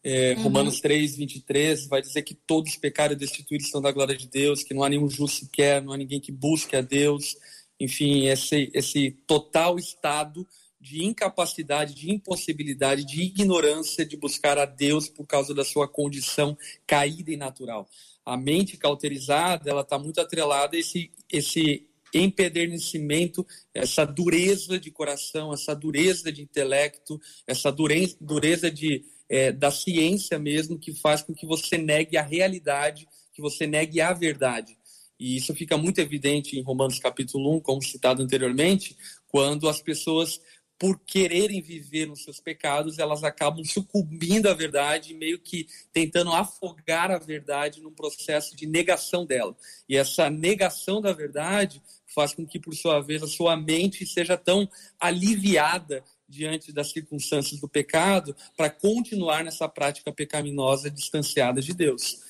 É, 0.02 0.34
uhum. 0.34 0.44
Romanos 0.44 0.80
3, 0.80 1.16
23 1.16 1.86
vai 1.86 2.00
dizer 2.00 2.22
que 2.22 2.34
todos 2.34 2.76
pecaram 2.76 3.12
e 3.12 3.16
destituídos 3.16 3.66
estão 3.66 3.82
da 3.82 3.92
glória 3.92 4.16
de 4.16 4.26
Deus, 4.28 4.62
que 4.62 4.72
não 4.72 4.82
há 4.82 4.88
nenhum 4.88 5.08
justo 5.08 5.44
sequer, 5.44 5.82
não 5.82 5.92
há 5.92 5.96
ninguém 5.96 6.20
que 6.20 6.32
busque 6.32 6.74
a 6.74 6.80
Deus. 6.80 7.36
Enfim, 7.78 8.26
esse, 8.26 8.70
esse 8.74 9.10
total 9.26 9.78
estado 9.78 10.46
de 10.80 11.04
incapacidade, 11.04 11.94
de 11.94 12.10
impossibilidade, 12.10 13.04
de 13.04 13.22
ignorância 13.22 14.04
de 14.04 14.16
buscar 14.16 14.56
a 14.56 14.64
Deus 14.64 15.08
por 15.08 15.26
causa 15.26 15.54
da 15.54 15.64
sua 15.64 15.86
condição 15.86 16.56
caída 16.86 17.30
e 17.30 17.36
natural. 17.36 17.88
A 18.24 18.36
mente 18.36 18.78
cauterizada, 18.78 19.68
ela 19.68 19.82
está 19.82 19.98
muito 19.98 20.20
atrelada 20.20 20.76
a 20.76 20.80
esse, 20.80 21.10
esse 21.30 21.86
empedernecimento, 22.14 23.46
essa 23.74 24.04
dureza 24.06 24.78
de 24.78 24.90
coração, 24.90 25.52
essa 25.52 25.74
dureza 25.74 26.32
de 26.32 26.42
intelecto, 26.42 27.20
essa 27.46 27.70
dureza, 27.70 28.16
dureza 28.20 28.70
de, 28.70 29.04
é, 29.30 29.52
da 29.52 29.70
ciência 29.70 30.38
mesmo, 30.40 30.76
que 30.76 30.92
faz 30.92 31.22
com 31.22 31.32
que 31.32 31.46
você 31.46 31.78
negue 31.78 32.18
a 32.18 32.22
realidade, 32.22 33.08
que 33.32 33.40
você 33.40 33.64
negue 33.64 34.00
a 34.00 34.12
verdade. 34.12 34.76
E 35.18 35.36
isso 35.36 35.54
fica 35.54 35.78
muito 35.78 36.00
evidente 36.00 36.58
em 36.58 36.62
Romanos 36.62 36.98
capítulo 36.98 37.56
1, 37.56 37.60
como 37.60 37.82
citado 37.82 38.22
anteriormente, 38.22 38.96
quando 39.28 39.68
as 39.68 39.80
pessoas 39.80 40.40
por 40.80 40.98
quererem 40.98 41.60
viver 41.60 42.06
nos 42.06 42.24
seus 42.24 42.40
pecados, 42.40 42.98
elas 42.98 43.22
acabam 43.22 43.62
sucumbindo 43.62 44.48
à 44.48 44.54
verdade, 44.54 45.12
meio 45.12 45.38
que 45.38 45.66
tentando 45.92 46.32
afogar 46.32 47.10
a 47.10 47.18
verdade 47.18 47.82
num 47.82 47.92
processo 47.92 48.56
de 48.56 48.66
negação 48.66 49.26
dela. 49.26 49.54
E 49.86 49.94
essa 49.94 50.30
negação 50.30 50.98
da 51.02 51.12
verdade 51.12 51.82
faz 52.06 52.32
com 52.32 52.46
que, 52.46 52.58
por 52.58 52.74
sua 52.74 52.98
vez, 53.00 53.22
a 53.22 53.28
sua 53.28 53.58
mente 53.58 54.06
seja 54.06 54.38
tão 54.38 54.66
aliviada 54.98 56.02
diante 56.30 56.72
das 56.72 56.90
circunstâncias 56.90 57.60
do 57.60 57.68
pecado 57.68 58.34
para 58.56 58.70
continuar 58.70 59.44
nessa 59.44 59.68
prática 59.68 60.12
pecaminosa 60.12 60.90
distanciada 60.90 61.60
de 61.60 61.74
Deus. 61.74 62.20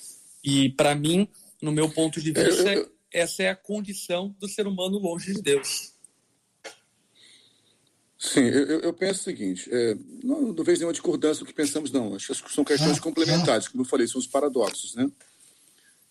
E, 0.42 0.70
para 0.70 0.94
mim, 0.94 1.28
no 1.60 1.70
meu 1.70 1.90
ponto 1.90 2.20
de 2.20 2.32
vista, 2.32 2.90
essa 3.12 3.42
é 3.42 3.50
a 3.50 3.56
condição 3.56 4.34
do 4.40 4.48
ser 4.48 4.66
humano 4.66 4.98
longe 4.98 5.34
de 5.34 5.42
Deus. 5.42 5.92
Sim, 8.18 8.40
eu, 8.40 8.80
eu 8.80 8.92
penso 8.92 9.20
o 9.20 9.24
seguinte: 9.24 9.68
é, 9.72 9.96
não, 10.24 10.52
não 10.52 10.64
vejo 10.64 10.78
nenhuma 10.78 10.92
discordância 10.92 11.44
do 11.44 11.46
que 11.46 11.54
pensamos, 11.54 11.90
não. 11.90 12.14
Acho 12.14 12.34
que 12.42 12.52
são 12.52 12.64
questões 12.64 12.98
ah, 12.98 13.00
complementares, 13.00 13.68
como 13.68 13.82
eu 13.82 13.86
falei, 13.88 14.06
são 14.06 14.18
os 14.18 14.26
paradoxos. 14.26 14.94
Né? 14.94 15.10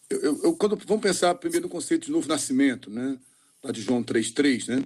Eu, 0.09 0.19
eu, 0.21 0.43
eu, 0.43 0.55
quando, 0.55 0.75
vamos 0.87 1.03
pensar 1.03 1.35
primeiro 1.35 1.67
no 1.67 1.71
conceito 1.71 2.05
de 2.05 2.11
novo 2.11 2.27
nascimento. 2.27 2.89
Né? 2.89 3.19
lá 3.63 3.71
de 3.71 3.81
João 3.81 4.03
3,3, 4.03 4.67
né? 4.67 4.83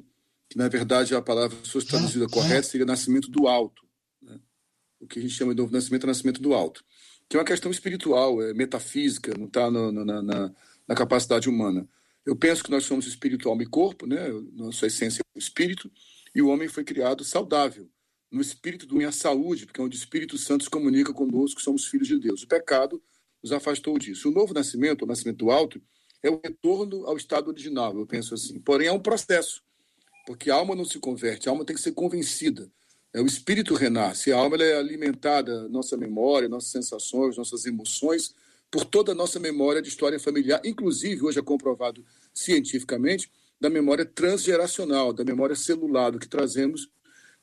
Que 0.53 0.57
na 0.60 0.67
verdade 0.67 1.15
a 1.15 1.22
palavra, 1.22 1.57
se 1.63 1.72
fosse 1.72 1.88
traduzida 1.88 2.27
correta, 2.27 2.62
seria 2.62 2.86
nascimento 2.86 3.27
do 3.27 3.48
alto. 3.48 3.83
Né? 4.22 4.39
O 5.00 5.07
que 5.07 5.17
a 5.17 5.22
gente 5.24 5.33
chama 5.33 5.51
de 5.55 5.60
novo 5.60 5.74
nascimento 5.74 6.03
é 6.03 6.07
nascimento 6.07 6.39
do 6.39 6.53
alto. 6.53 6.86
Que 7.27 7.36
é 7.36 7.39
uma 7.39 7.45
questão 7.45 7.72
espiritual, 7.72 8.39
é 8.39 8.53
metafísica, 8.53 9.33
não 9.36 9.48
está 9.48 9.72
na, 9.72 9.91
na, 9.91 10.22
na, 10.88 10.95
capacidade 10.95 11.50
humana. 11.50 11.89
Eu 12.24 12.36
penso 12.36 12.63
que 12.63 12.69
nós 12.69 12.86
somos 12.86 13.07
espírito, 13.07 13.50
alma 13.50 13.63
e 13.63 13.65
corpo, 13.65 14.05
né? 14.05 14.29
nossa 14.51 14.86
essência 14.86 15.22
é 15.22 15.25
o 15.36 15.39
espírito, 15.39 15.91
e 16.36 16.41
o 16.41 16.50
homem 16.50 16.67
foi 16.67 16.83
criado 16.83 17.24
saudável, 17.24 17.89
no 18.31 18.39
espírito 18.39 18.86
do 18.86 18.95
minha 18.95 19.12
saúde, 19.12 19.65
porque 19.65 19.81
é 19.81 19.83
onde 19.83 19.98
o 19.98 20.00
Espírito 20.00 20.38
Santo 20.38 20.65
se 20.65 20.69
comunica 20.69 21.12
conosco, 21.12 21.62
somos 21.62 21.88
filhos 21.88 22.07
de 22.07 22.19
Deus. 22.19 22.43
O 22.43 22.48
pecado 22.48 23.01
nos 23.41 23.51
afastou 23.51 23.98
disso. 23.98 24.29
O 24.29 24.31
novo 24.31 24.53
nascimento, 24.53 25.01
o 25.01 25.07
nascimento 25.07 25.38
do 25.38 25.50
alto, 25.50 25.81
é 26.22 26.29
o 26.29 26.39
retorno 26.43 27.07
ao 27.07 27.17
estado 27.17 27.48
original, 27.48 27.98
eu 27.98 28.05
penso 28.05 28.36
assim. 28.36 28.60
Porém, 28.60 28.88
é 28.88 28.91
um 28.91 29.00
processo, 29.00 29.63
porque 30.25 30.50
a 30.50 30.56
alma 30.56 30.75
não 30.75 30.86
se 30.86 31.00
converte, 31.00 31.48
a 31.48 31.51
alma 31.51 31.65
tem 31.65 31.75
que 31.75 31.82
ser 31.82 31.92
convencida. 31.92 32.72
É, 33.13 33.22
o 33.22 33.25
espírito 33.25 33.75
renasce, 33.75 34.32
a 34.32 34.38
alma 34.38 34.58
é 34.58 34.77
alimentada, 34.77 35.68
nossa 35.70 35.96
memória, 35.96 36.50
nossas 36.50 36.72
sensações, 36.72 37.38
nossas 37.38 37.65
emoções, 37.65 38.34
por 38.72 38.86
toda 38.86 39.12
a 39.12 39.15
nossa 39.15 39.39
memória 39.39 39.82
de 39.82 39.89
história 39.89 40.20
familiar, 40.20 40.60
inclusive, 40.65 41.24
hoje 41.24 41.38
é 41.38 41.44
comprovado 41.44 42.03
cientificamente, 42.34 43.30
da 43.62 43.70
memória 43.70 44.03
transgeracional, 44.03 45.13
da 45.13 45.24
memória 45.24 45.56
celular, 45.56 46.12
do 46.12 46.20
que 46.20 46.27
trazemos 46.27 46.89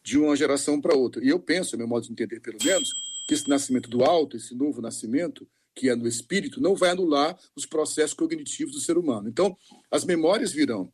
de 0.03 0.19
uma 0.19 0.35
geração 0.35 0.81
para 0.81 0.97
outra. 0.97 1.25
E 1.25 1.29
eu 1.29 1.39
penso, 1.39 1.79
meu 1.79 1.87
modo 1.87 2.05
de 2.05 2.13
entender 2.13 2.41
pelo 2.41 2.59
menos, 2.65 2.95
que 3.29 3.35
esse 3.35 3.49
nascimento 3.49 3.89
do 3.89 4.03
alto, 4.03 4.37
esse 4.37 4.55
novo 4.55 4.83
nascimento, 4.83 5.47
que 5.75 5.89
é 5.89 5.95
no 5.95 6.09
espírito, 6.09 6.61
não 6.61 6.75
vai 6.75 6.91
anular 6.91 7.39
os 7.55 7.65
processos 7.65 8.13
cognitivos 8.13 8.75
do 8.75 8.81
ser 8.81 8.99
humano. 8.99 9.29
Então, 9.29 9.57
as 9.91 10.05
memórias 10.05 10.51
virão, 10.51 10.93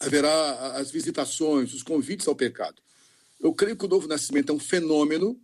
haverá 0.00 0.76
as 0.76 0.90
visitações, 0.90 1.74
os 1.74 1.82
convites 1.82 2.26
ao 2.26 2.34
pecado. 2.34 2.82
Eu 3.38 3.54
creio 3.54 3.76
que 3.76 3.84
o 3.84 3.88
novo 3.88 4.08
nascimento 4.08 4.50
é 4.50 4.54
um 4.54 4.58
fenômeno 4.58 5.40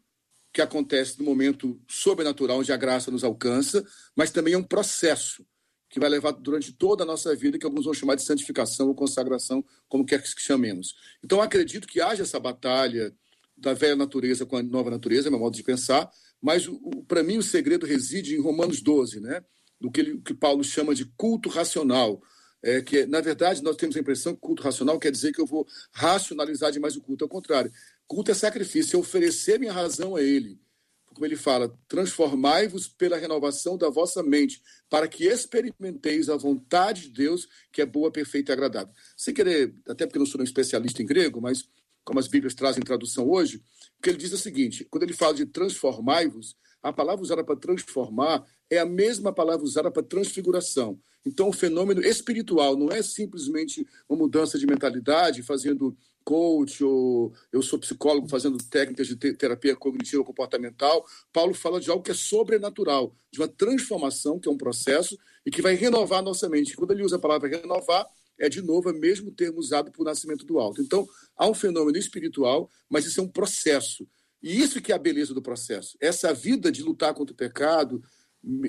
que 0.53 0.63
acontece 0.63 1.19
no 1.19 1.25
momento 1.25 1.79
sobrenatural 1.87 2.61
onde 2.61 2.73
a 2.73 2.77
graça 2.77 3.11
nos 3.11 3.23
alcança, 3.23 3.87
mas 4.15 4.31
também 4.31 4.55
é 4.55 4.59
um 4.59 4.63
processo 4.63 5.47
que 5.89 6.01
vai 6.01 6.09
levar 6.09 6.33
durante 6.33 6.73
toda 6.73 7.05
a 7.05 7.07
nossa 7.07 7.35
vida, 7.37 7.59
que 7.59 7.67
alguns 7.67 7.85
vão 7.85 7.95
chamar 7.95 8.17
de 8.17 8.23
santificação 8.23 8.89
ou 8.89 8.95
consagração, 8.95 9.65
como 9.89 10.05
quer 10.05 10.23
que 10.23 10.41
chamemos. 10.41 10.95
Então, 11.23 11.41
acredito 11.41 11.87
que 11.87 12.01
haja 12.01 12.23
essa 12.23 12.41
batalha 12.41 13.15
da 13.57 13.73
velha 13.73 13.97
natureza 13.97 14.45
com 14.45 14.57
a 14.57 14.63
nova 14.63 14.91
natureza, 14.91 15.29
é 15.29 15.31
meu 15.31 15.39
modo 15.39 15.55
de 15.55 15.63
pensar, 15.63 16.11
mas 16.41 16.69
para 17.07 17.23
mim 17.23 17.39
o 17.39 17.43
segredo 17.43 17.87
reside 17.87 18.35
em 18.35 18.41
Romanos 18.41 18.81
12, 18.81 19.21
né? 19.21 19.43
do 19.81 19.91
que, 19.91 20.01
ele, 20.01 20.21
que 20.21 20.35
Paulo 20.35 20.65
chama 20.65 20.95
de 20.95 21.05
culto 21.05 21.49
racional, 21.49 22.21
é, 22.67 22.83
que 22.83 23.07
na 23.07 23.21
verdade 23.21 23.63
nós 23.63 23.77
temos 23.77 23.97
a 23.97 24.01
impressão 24.01 24.35
que 24.35 24.41
culto 24.41 24.61
racional 24.61 24.99
quer 24.99 25.13
dizer 25.13 25.33
que 25.33 25.41
eu 25.41 25.47
vou 25.47 25.65
racionalizar 25.93 26.73
demais 26.73 26.97
o 26.97 27.01
culto, 27.01 27.25
ao 27.25 27.29
contrário. 27.29 27.71
Culto 28.09 28.33
é 28.33 28.35
sacrifício, 28.35 28.97
é 28.97 28.99
oferecer 28.99 29.61
minha 29.61 29.73
razão 29.73 30.17
a 30.17 30.23
ele. 30.23 30.59
Como 31.07 31.25
ele 31.25 31.37
fala, 31.37 31.73
transformai-vos 31.87 32.89
pela 32.89 33.17
renovação 33.17 33.79
da 33.79 33.89
vossa 33.89 34.21
mente, 34.21 34.61
para 34.91 35.07
que 35.07 35.25
experimenteis 35.27 36.29
a 36.29 36.37
vontade 36.37 37.03
de 37.03 37.11
Deus, 37.11 37.49
que 37.73 37.81
é 37.81 37.87
boa, 37.87 38.11
perfeita 38.11 38.51
e 38.51 38.55
agradável. 38.55 38.93
Sem 39.17 39.33
querer, 39.33 39.73
até 39.89 40.05
porque 40.05 40.19
não 40.19 40.27
sou 40.27 40.41
um 40.41 40.45
especialista 40.45 41.01
em 41.01 41.07
grego, 41.07 41.41
mas 41.41 41.69
como 42.05 42.19
as 42.19 42.27
Bíblias 42.27 42.55
trazem 42.55 42.83
tradução 42.83 43.31
hoje, 43.31 43.63
que 44.03 44.11
ele 44.11 44.19
diz 44.19 44.33
é 44.33 44.35
o 44.35 44.39
seguinte: 44.39 44.85
quando 44.91 45.05
ele 45.05 45.13
fala 45.13 45.35
de 45.35 45.47
transformai-vos, 45.47 46.57
a 46.83 46.93
palavra 46.93 47.23
usada 47.23 47.45
para 47.45 47.57
transformar 47.57 48.45
é 48.69 48.79
a 48.79 48.87
mesma 48.87 49.33
palavra 49.33 49.65
usada 49.65 49.91
para 49.91 50.03
transfiguração. 50.03 51.01
Então, 51.27 51.49
o 51.49 51.53
fenômeno 51.53 52.01
espiritual 52.01 52.77
não 52.77 52.89
é 52.89 53.03
simplesmente 53.03 53.87
uma 54.09 54.17
mudança 54.17 54.59
de 54.59 54.67
mentalidade, 54.67 55.43
fazendo 55.43 55.97
coach 56.25 56.83
ou 56.83 57.33
eu 57.53 57.63
sou 57.63 57.79
psicólogo 57.79 58.29
fazendo 58.29 58.59
técnicas 58.59 59.07
de 59.07 59.15
terapia 59.15 59.77
cognitiva 59.77 60.25
comportamental. 60.25 61.05
Paulo 61.33 61.55
fala 61.55 61.81
de 61.81 61.91
algo 61.91 62.03
que 62.03 62.11
é 62.11 62.15
sobrenatural, 62.15 63.15
de 63.31 63.41
uma 63.41 63.49
transformação, 63.49 64.39
que 64.41 64.49
é 64.49 64.51
um 64.53 64.57
processo 64.57 65.17
e 65.45 65.51
que 65.51 65.63
vai 65.63 65.75
renovar 65.75 66.19
a 66.21 66.23
nossa 66.23 66.49
mente. 66.49 66.77
Quando 66.77 66.93
ele 66.93 67.05
usa 67.05 67.17
a 67.17 67.21
palavra 67.21 67.49
renovar, 67.49 68.07
é 68.39 68.49
de 68.49 68.61
novo 68.61 68.91
o 68.91 68.93
mesmo 68.93 69.31
termo 69.31 69.59
usado 69.59 69.91
para 69.91 70.03
o 70.03 70.05
nascimento 70.05 70.45
do 70.45 70.59
alto. 70.59 70.83
Então, 70.83 71.09
há 71.37 71.49
um 71.49 71.55
fenômeno 71.55 71.97
espiritual, 71.97 72.69
mas 72.89 73.07
isso 73.07 73.21
é 73.21 73.23
um 73.23 73.29
processo. 73.29 74.07
E 74.43 74.61
isso 74.61 74.81
que 74.81 74.93
é 74.93 74.95
a 74.95 74.99
beleza 74.99 75.33
do 75.33 75.41
processo. 75.41 75.97
Essa 76.01 76.35
vida 76.35 76.71
de 76.71 76.83
lutar 76.83 77.15
contra 77.15 77.33
o 77.33 77.37
pecado, 77.37 78.03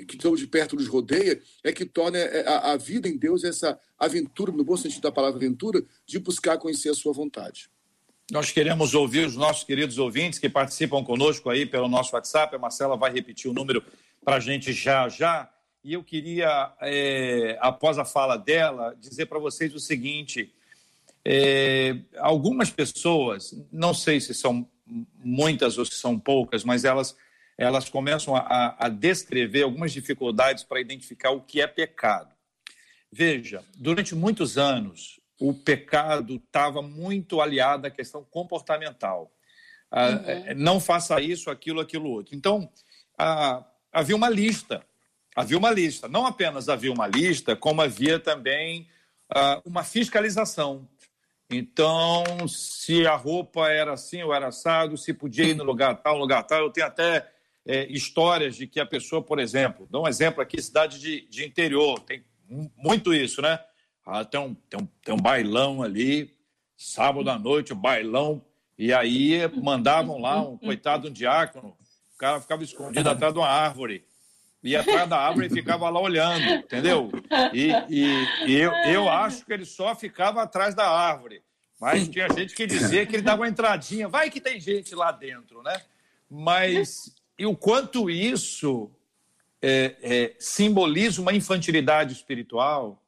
que 0.07 0.17
tão 0.17 0.35
de 0.35 0.47
perto 0.47 0.75
nos 0.75 0.87
rodeia, 0.87 1.41
é 1.63 1.71
que 1.71 1.85
torna 1.85 2.17
é, 2.17 2.47
a, 2.47 2.73
a, 2.73 2.77
vida 2.77 3.07
em 3.07 3.17
Deus 3.17 3.43
essa 3.43 3.79
aventura, 3.97 4.51
no 4.51 4.63
bom 4.63 4.75
sentido 4.75 5.03
da 5.03 5.11
palavra 5.11 5.37
aventura, 5.37 5.83
de 6.05 6.19
buscar 6.19 6.57
conhecer 6.57 6.89
a 6.89 6.95
sua 6.95 7.13
vontade. 7.13 7.69
Nós 8.31 8.51
queremos 8.51 8.93
ouvir 8.93 9.25
os 9.25 9.35
nossos 9.35 9.63
queridos 9.63 9.97
ouvintes 9.97 10.39
que 10.39 10.49
participam 10.49 11.03
conosco 11.03 11.49
aí 11.49 11.65
pelo 11.65 11.87
nosso 11.87 12.13
WhatsApp. 12.15 12.55
A 12.55 12.59
Marcela 12.59 12.97
vai 12.97 13.11
repetir 13.11 13.49
o 13.49 13.53
número 13.53 13.81
para 14.23 14.35
a 14.35 14.39
gente 14.39 14.73
já 14.73 15.07
já. 15.07 15.49
E 15.83 15.93
eu 15.93 16.03
queria, 16.03 16.73
é, 16.81 17.57
após 17.61 17.97
a 17.97 18.03
fala 18.03 18.35
dela, 18.35 18.93
dizer 18.99 19.27
para 19.27 19.39
vocês 19.39 19.73
o 19.73 19.79
seguinte: 19.79 20.53
é, 21.23 21.99
algumas 22.17 22.69
pessoas, 22.69 23.53
não 23.71 23.93
sei 23.93 24.19
se 24.19 24.33
são 24.33 24.67
muitas 25.23 25.77
ou 25.77 25.85
se 25.85 25.95
são 25.95 26.19
poucas, 26.19 26.63
mas 26.63 26.83
elas, 26.83 27.15
elas 27.57 27.89
começam 27.89 28.35
a, 28.35 28.75
a 28.77 28.87
descrever 28.87 29.63
algumas 29.63 29.91
dificuldades 29.91 30.63
para 30.63 30.79
identificar 30.79 31.31
o 31.31 31.41
que 31.41 31.59
é 31.59 31.67
pecado. 31.67 32.33
Veja, 33.11 33.63
durante 33.75 34.13
muitos 34.13 34.57
anos, 34.57 35.19
o 35.39 35.53
pecado 35.53 36.35
estava 36.35 36.81
muito 36.81 37.41
aliado 37.41 37.87
à 37.87 37.89
questão 37.89 38.23
comportamental. 38.23 39.31
Ah, 39.89 40.09
uhum. 40.09 40.23
É, 40.25 40.53
não 40.53 40.79
faça 40.79 41.19
isso, 41.21 41.49
aquilo, 41.49 41.79
aquilo 41.79 42.09
outro. 42.09 42.35
Então, 42.35 42.69
ah, 43.17 43.65
havia 43.91 44.15
uma 44.15 44.29
lista. 44.29 44.83
Havia 45.35 45.57
uma 45.57 45.71
lista. 45.71 46.07
Não 46.07 46.25
apenas 46.25 46.69
havia 46.69 46.91
uma 46.91 47.07
lista, 47.07 47.55
como 47.55 47.81
havia 47.81 48.19
também 48.19 48.87
ah, 49.33 49.61
uma 49.65 49.83
fiscalização. 49.83 50.87
Então, 51.49 52.47
se 52.47 53.07
a 53.07 53.15
roupa 53.15 53.69
era 53.69 53.93
assim 53.93 54.21
ou 54.21 54.33
era 54.33 54.47
assado, 54.47 54.97
se 54.97 55.13
podia 55.13 55.45
ir 55.45 55.55
no 55.55 55.63
lugar 55.63 55.95
tal, 56.01 56.17
lugar 56.17 56.43
tal. 56.43 56.59
Eu 56.59 56.69
tenho 56.69 56.87
até 56.87 57.25
é, 57.67 57.85
histórias 57.91 58.55
de 58.55 58.65
que 58.65 58.79
a 58.79 58.85
pessoa, 58.85 59.21
por 59.21 59.39
exemplo, 59.39 59.87
dá 59.91 59.99
um 59.99 60.07
exemplo 60.07 60.41
aqui, 60.41 60.61
cidade 60.61 60.99
de, 60.99 61.27
de 61.29 61.45
interior, 61.45 61.99
tem 61.99 62.23
muito 62.77 63.13
isso, 63.13 63.41
né? 63.41 63.59
Ah, 64.05 64.23
tem, 64.23 64.39
um, 64.39 64.53
tem, 64.53 64.79
um, 64.81 64.87
tem 65.03 65.13
um 65.13 65.19
bailão 65.19 65.83
ali, 65.83 66.33
sábado 66.77 67.29
à 67.29 67.37
noite, 67.37 67.73
um 67.73 67.77
bailão, 67.77 68.41
e 68.77 68.93
aí 68.93 69.41
mandavam 69.61 70.17
lá 70.19 70.41
um 70.41 70.57
coitado 70.57 71.09
um 71.09 71.11
diácono, 71.11 71.75
o 72.15 72.17
cara 72.17 72.39
ficava 72.39 72.63
escondido 72.63 73.09
atrás 73.09 73.33
de 73.33 73.39
uma 73.39 73.49
árvore 73.49 74.07
ia 74.63 74.81
atrás 74.81 75.09
da 75.09 75.17
árvore 75.17 75.47
e 75.47 75.49
ficava 75.49 75.89
lá 75.89 75.99
olhando, 75.99 76.45
entendeu? 76.45 77.09
E, 77.53 77.71
e, 77.89 78.47
e, 78.47 78.55
eu, 78.55 78.71
eu 78.85 79.09
acho 79.09 79.45
que 79.45 79.53
ele 79.53 79.65
só 79.65 79.95
ficava 79.95 80.41
atrás 80.41 80.75
da 80.75 80.89
árvore. 80.89 81.41
Mas 81.79 82.07
tinha 82.07 82.27
gente 82.29 82.55
que 82.55 82.65
dizia 82.65 83.05
que 83.05 83.15
ele 83.15 83.21
dava 83.21 83.43
uma 83.43 83.47
entradinha. 83.47 84.07
Vai 84.07 84.29
que 84.29 84.41
tem 84.41 84.59
gente 84.59 84.95
lá 84.95 85.11
dentro, 85.11 85.61
né? 85.61 85.79
Mas 86.29 87.15
e 87.37 87.45
o 87.45 87.55
quanto 87.55 88.09
isso 88.09 88.91
é, 89.61 89.95
é, 90.01 90.35
simboliza 90.39 91.21
uma 91.21 91.33
infantilidade 91.33 92.13
espiritual, 92.13 93.01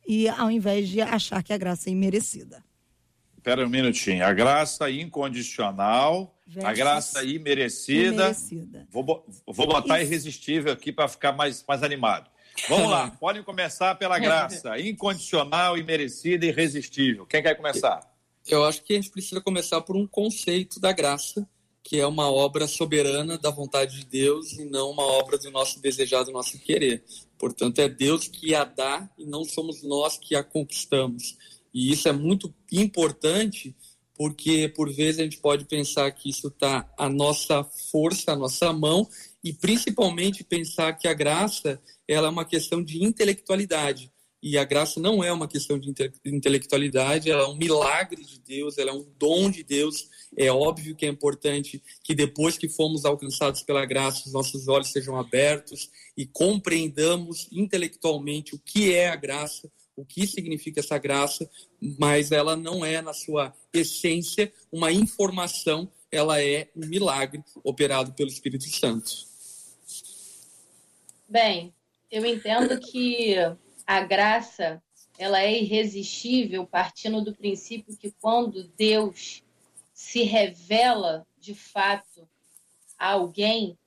e 0.08 0.30
ao 0.30 0.52
invés 0.52 0.88
de 0.88 1.02
achar 1.02 1.42
que 1.44 1.52
a 1.52 1.58
graça 1.58 1.90
é 1.90 1.92
imerecida. 1.92 2.64
Espera 3.38 3.66
um 3.66 3.70
minutinho. 3.70 4.26
A 4.26 4.32
graça 4.32 4.90
incondicional, 4.90 6.34
Versus 6.48 6.70
a 6.70 6.74
graça 6.74 7.24
imerecida. 7.24 8.14
imerecida. 8.14 8.88
Vou, 8.90 9.26
vou 9.46 9.68
botar 9.68 10.02
Isso. 10.02 10.12
irresistível 10.12 10.72
aqui 10.72 10.92
para 10.92 11.08
ficar 11.08 11.34
mais, 11.34 11.64
mais 11.68 11.84
animado. 11.84 12.30
Vamos 12.70 12.90
lá, 12.90 13.12
podem 13.20 13.44
começar 13.44 13.96
pela 13.96 14.20
graça 14.20 14.78
incondicional, 14.80 15.78
imerecida 15.78 16.46
e 16.46 16.50
irresistível. 16.50 17.26
Quem 17.26 17.42
quer 17.42 17.56
começar? 17.56 18.02
Eu 18.48 18.64
acho 18.66 18.84
que 18.84 18.94
a 18.94 18.96
gente 18.98 19.10
precisa 19.10 19.42
começar 19.42 19.82
por 19.82 19.96
um 19.96 20.06
conceito 20.06 20.80
da 20.80 20.92
graça, 20.92 21.48
que 21.84 22.00
é 22.00 22.08
uma 22.08 22.32
obra 22.32 22.66
soberana 22.66 23.38
da 23.38 23.50
vontade 23.50 24.00
de 24.00 24.06
Deus 24.06 24.54
e 24.54 24.64
não 24.64 24.90
uma 24.90 25.04
obra 25.04 25.38
do 25.38 25.52
nosso 25.52 25.82
desejado, 25.82 26.28
do 26.28 26.32
nosso 26.32 26.58
querer. 26.60 27.04
Portanto, 27.38 27.80
é 27.80 27.90
Deus 27.90 28.28
que 28.28 28.56
a 28.56 28.64
dá 28.64 29.10
e 29.18 29.26
não 29.26 29.44
somos 29.44 29.84
nós 29.84 30.18
que 30.18 30.34
a 30.34 30.44
conquistamos. 30.44 31.38
E 31.74 31.92
isso 31.92 32.08
é 32.08 32.14
muito 32.14 32.54
importante 32.72 33.76
porque, 34.16 34.72
por 34.76 34.94
vezes, 34.94 35.20
a 35.20 35.24
gente 35.24 35.40
pode 35.40 35.66
pensar 35.66 36.10
que 36.12 36.30
isso 36.30 36.48
está 36.48 36.90
à 36.98 37.10
nossa 37.10 37.64
força, 37.64 38.32
à 38.32 38.36
nossa 38.36 38.72
mão, 38.72 39.10
e 39.44 39.52
principalmente 39.52 40.44
pensar 40.44 40.94
que 40.94 41.08
a 41.08 41.14
graça 41.14 41.82
ela 42.08 42.28
é 42.28 42.30
uma 42.30 42.46
questão 42.46 42.82
de 42.82 43.04
intelectualidade. 43.04 44.13
E 44.46 44.58
a 44.58 44.66
graça 44.66 45.00
não 45.00 45.24
é 45.24 45.32
uma 45.32 45.48
questão 45.48 45.80
de 45.80 45.90
intelectualidade, 46.26 47.32
ela 47.32 47.44
é 47.44 47.48
um 47.48 47.56
milagre 47.56 48.26
de 48.26 48.38
Deus, 48.42 48.78
ela 48.78 48.92
é 48.92 48.94
um 48.94 49.08
dom 49.18 49.50
de 49.50 49.64
Deus. 49.64 50.10
É 50.36 50.52
óbvio 50.52 50.98
que 50.98 51.06
é 51.06 51.10
importante 51.10 51.82
que 52.04 52.14
depois 52.14 52.58
que 52.58 52.68
fomos 52.68 53.06
alcançados 53.06 53.64
pela 53.64 53.86
graça, 53.86 54.24
os 54.26 54.34
nossos 54.34 54.68
olhos 54.68 54.92
sejam 54.92 55.18
abertos 55.18 55.90
e 56.18 56.26
compreendamos 56.26 57.48
intelectualmente 57.54 58.54
o 58.54 58.60
que 58.60 58.94
é 58.94 59.08
a 59.08 59.16
graça, 59.16 59.72
o 59.96 60.04
que 60.04 60.28
significa 60.28 60.82
essa 60.82 60.98
graça, 60.98 61.50
mas 61.98 62.34
ela 62.34 62.58
não 62.58 62.84
é, 62.84 63.02
na 63.02 63.14
sua 63.14 63.56
essência, 63.74 64.52
uma 64.70 64.92
informação, 64.92 65.90
ela 66.12 66.44
é 66.44 66.68
um 66.76 66.86
milagre 66.86 67.42
operado 67.64 68.12
pelo 68.12 68.30
Espírito 68.30 68.68
Santo. 68.68 69.10
Bem, 71.30 71.74
eu 72.12 72.26
entendo 72.26 72.78
que 72.78 73.38
a 73.86 74.02
graça 74.02 74.82
ela 75.18 75.42
é 75.42 75.62
irresistível, 75.62 76.66
partindo 76.66 77.22
do 77.22 77.36
princípio 77.36 77.96
que 77.96 78.12
quando 78.20 78.64
Deus 78.76 79.44
se 79.94 80.24
revela 80.24 81.26
de 81.40 81.54
fato 81.54 82.28
a 82.98 83.12
alguém, 83.12 83.78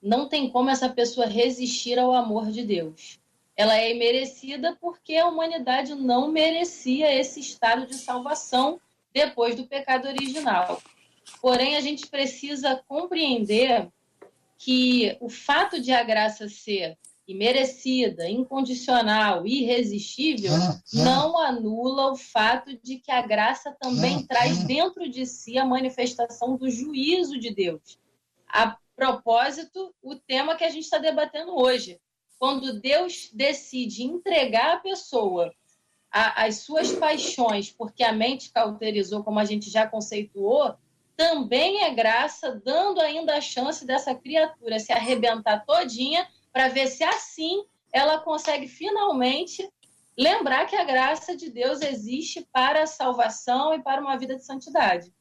não 0.00 0.28
tem 0.28 0.50
como 0.50 0.70
essa 0.70 0.88
pessoa 0.88 1.26
resistir 1.26 1.98
ao 1.98 2.14
amor 2.14 2.50
de 2.50 2.62
Deus. 2.62 3.18
Ela 3.56 3.76
é 3.76 3.90
imerecida 3.90 4.76
porque 4.80 5.16
a 5.16 5.26
humanidade 5.26 5.94
não 5.94 6.30
merecia 6.30 7.12
esse 7.12 7.40
estado 7.40 7.86
de 7.86 7.96
salvação 7.96 8.80
depois 9.12 9.56
do 9.56 9.66
pecado 9.66 10.06
original. 10.06 10.80
Porém, 11.42 11.76
a 11.76 11.80
gente 11.80 12.06
precisa 12.06 12.82
compreender 12.86 13.88
que 14.56 15.16
o 15.20 15.28
fato 15.28 15.80
de 15.80 15.92
a 15.92 16.02
graça 16.02 16.48
ser 16.48 16.96
imerecida, 17.28 18.26
incondicional, 18.26 19.46
irresistível, 19.46 20.52
não 20.94 21.38
anula 21.38 22.10
o 22.12 22.16
fato 22.16 22.74
de 22.82 22.96
que 22.96 23.12
a 23.12 23.20
graça 23.20 23.76
também 23.78 24.26
traz 24.26 24.64
dentro 24.64 25.06
de 25.10 25.26
si 25.26 25.58
a 25.58 25.64
manifestação 25.64 26.56
do 26.56 26.70
juízo 26.70 27.38
de 27.38 27.54
Deus. 27.54 27.98
A 28.48 28.78
propósito, 28.96 29.94
o 30.02 30.16
tema 30.16 30.56
que 30.56 30.64
a 30.64 30.70
gente 30.70 30.84
está 30.84 30.96
debatendo 30.96 31.54
hoje. 31.54 32.00
Quando 32.38 32.80
Deus 32.80 33.30
decide 33.34 34.04
entregar 34.04 34.76
a 34.76 34.80
pessoa 34.80 35.52
as 36.10 36.60
suas 36.60 36.92
paixões, 36.92 37.70
porque 37.70 38.02
a 38.02 38.12
mente 38.12 38.50
cauterizou, 38.50 39.22
como 39.22 39.38
a 39.38 39.44
gente 39.44 39.68
já 39.68 39.86
conceituou, 39.86 40.74
também 41.14 41.82
é 41.82 41.90
graça, 41.92 42.58
dando 42.64 43.00
ainda 43.00 43.36
a 43.36 43.40
chance 43.42 43.84
dessa 43.84 44.14
criatura 44.14 44.78
se 44.78 44.90
arrebentar 44.90 45.66
todinha 45.66 46.26
para 46.58 46.66
ver 46.66 46.88
se 46.88 47.04
assim 47.04 47.62
ela 47.92 48.18
consegue 48.18 48.66
finalmente 48.66 49.64
lembrar 50.18 50.66
que 50.66 50.74
a 50.74 50.82
graça 50.82 51.36
de 51.36 51.48
Deus 51.48 51.80
existe 51.80 52.44
para 52.52 52.82
a 52.82 52.86
salvação 52.86 53.72
e 53.74 53.80
para 53.80 54.00
uma 54.00 54.18
vida 54.18 54.34
de 54.34 54.44
santidade. 54.44 55.14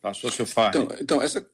Passou 0.00 0.30
seu 0.30 0.46
faro. 0.46 0.82
Então, 0.82 0.96
então 1.00 1.20
essa, 1.20 1.44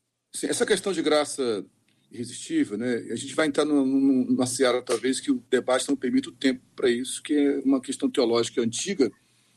essa 0.43 0.67
questão 0.67 0.93
de 0.93 1.01
graça 1.01 1.65
irresistível, 2.11 2.77
né? 2.77 2.97
A 3.11 3.17
gente 3.17 3.35
vai 3.35 3.47
entrar 3.47 3.65
numa 3.65 4.45
seara, 4.45 4.83
talvez, 4.83 5.19
que 5.19 5.31
o 5.31 5.43
debate 5.49 5.89
não 5.89 5.97
permita 5.97 6.29
o 6.29 6.37
tempo 6.37 6.61
para 6.77 6.91
isso, 6.91 7.23
que 7.23 7.33
é 7.33 7.61
uma 7.65 7.81
questão 7.81 8.11
teológica 8.11 8.61
antiga 8.61 9.11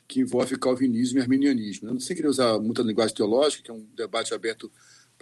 que 0.08 0.22
envolve 0.22 0.58
calvinismo 0.58 1.20
e 1.20 1.22
arminianismo. 1.22 1.89
Eu 1.89 1.94
não 1.96 2.00
sei 2.00 2.15
querer 2.15 2.30
usar 2.30 2.58
muita 2.58 2.84
linguagem 2.84 3.13
teológica, 3.13 3.63
que 3.63 3.72
é 3.72 3.74
um 3.74 3.86
debate 3.94 4.34
aberto 4.34 4.72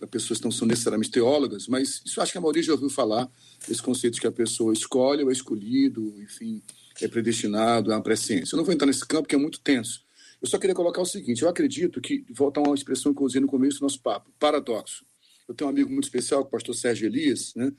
para 0.04 0.08
pessoas 0.08 0.40
que 0.40 0.46
não 0.46 0.52
são 0.52 0.68
necessariamente 0.68 1.12
teólogas, 1.12 1.68
mas 1.68 2.02
isso 2.06 2.20
acho 2.22 2.32
que 2.32 2.38
a 2.38 2.42
maioria 2.42 2.62
já 2.62 2.74
ouviu 2.74 2.90
falar, 2.90 3.30
esse 3.70 3.82
conceito 3.82 4.16
de 4.16 4.22
que 4.22 4.28
a 4.28 4.32
pessoa 4.32 4.74
escolhe 4.74 5.24
ou 5.24 5.30
é 5.30 5.34
escolhido, 5.34 6.14
enfim, 6.22 6.62
é 7.02 7.08
predestinado, 7.08 7.92
é 7.92 7.96
uma 7.96 8.04
presciência. 8.04 8.54
Eu 8.54 8.58
não 8.58 8.66
vou 8.66 8.74
entrar 8.74 8.86
nesse 8.86 9.06
campo, 9.06 9.28
que 9.28 9.36
é 9.36 9.38
muito 9.38 9.60
tenso. 9.62 10.04
Eu 10.42 10.48
só 10.48 10.58
queria 10.58 10.76
colocar 10.76 11.02
o 11.02 11.06
seguinte, 11.06 11.42
eu 11.42 11.50
acredito 11.50 12.02
que, 12.02 12.26
volta 12.32 12.60
a 12.60 12.64
uma 12.64 12.76
expressão 12.76 13.14
que 13.14 13.22
eu 13.22 13.26
usei 13.26 13.40
no 13.40 13.48
começo 13.48 13.80
do 13.80 13.84
nosso 13.84 14.02
papo, 14.02 14.30
paradoxo. 14.38 15.06
Eu 15.48 15.56
tenho 15.56 15.70
um 15.70 15.74
amigo 15.74 15.90
muito 15.90 16.04
especial, 16.04 16.42
o 16.42 16.46
pastor 16.46 16.76
Sérgio 16.76 17.08
Elias, 17.08 17.54
né, 17.56 17.72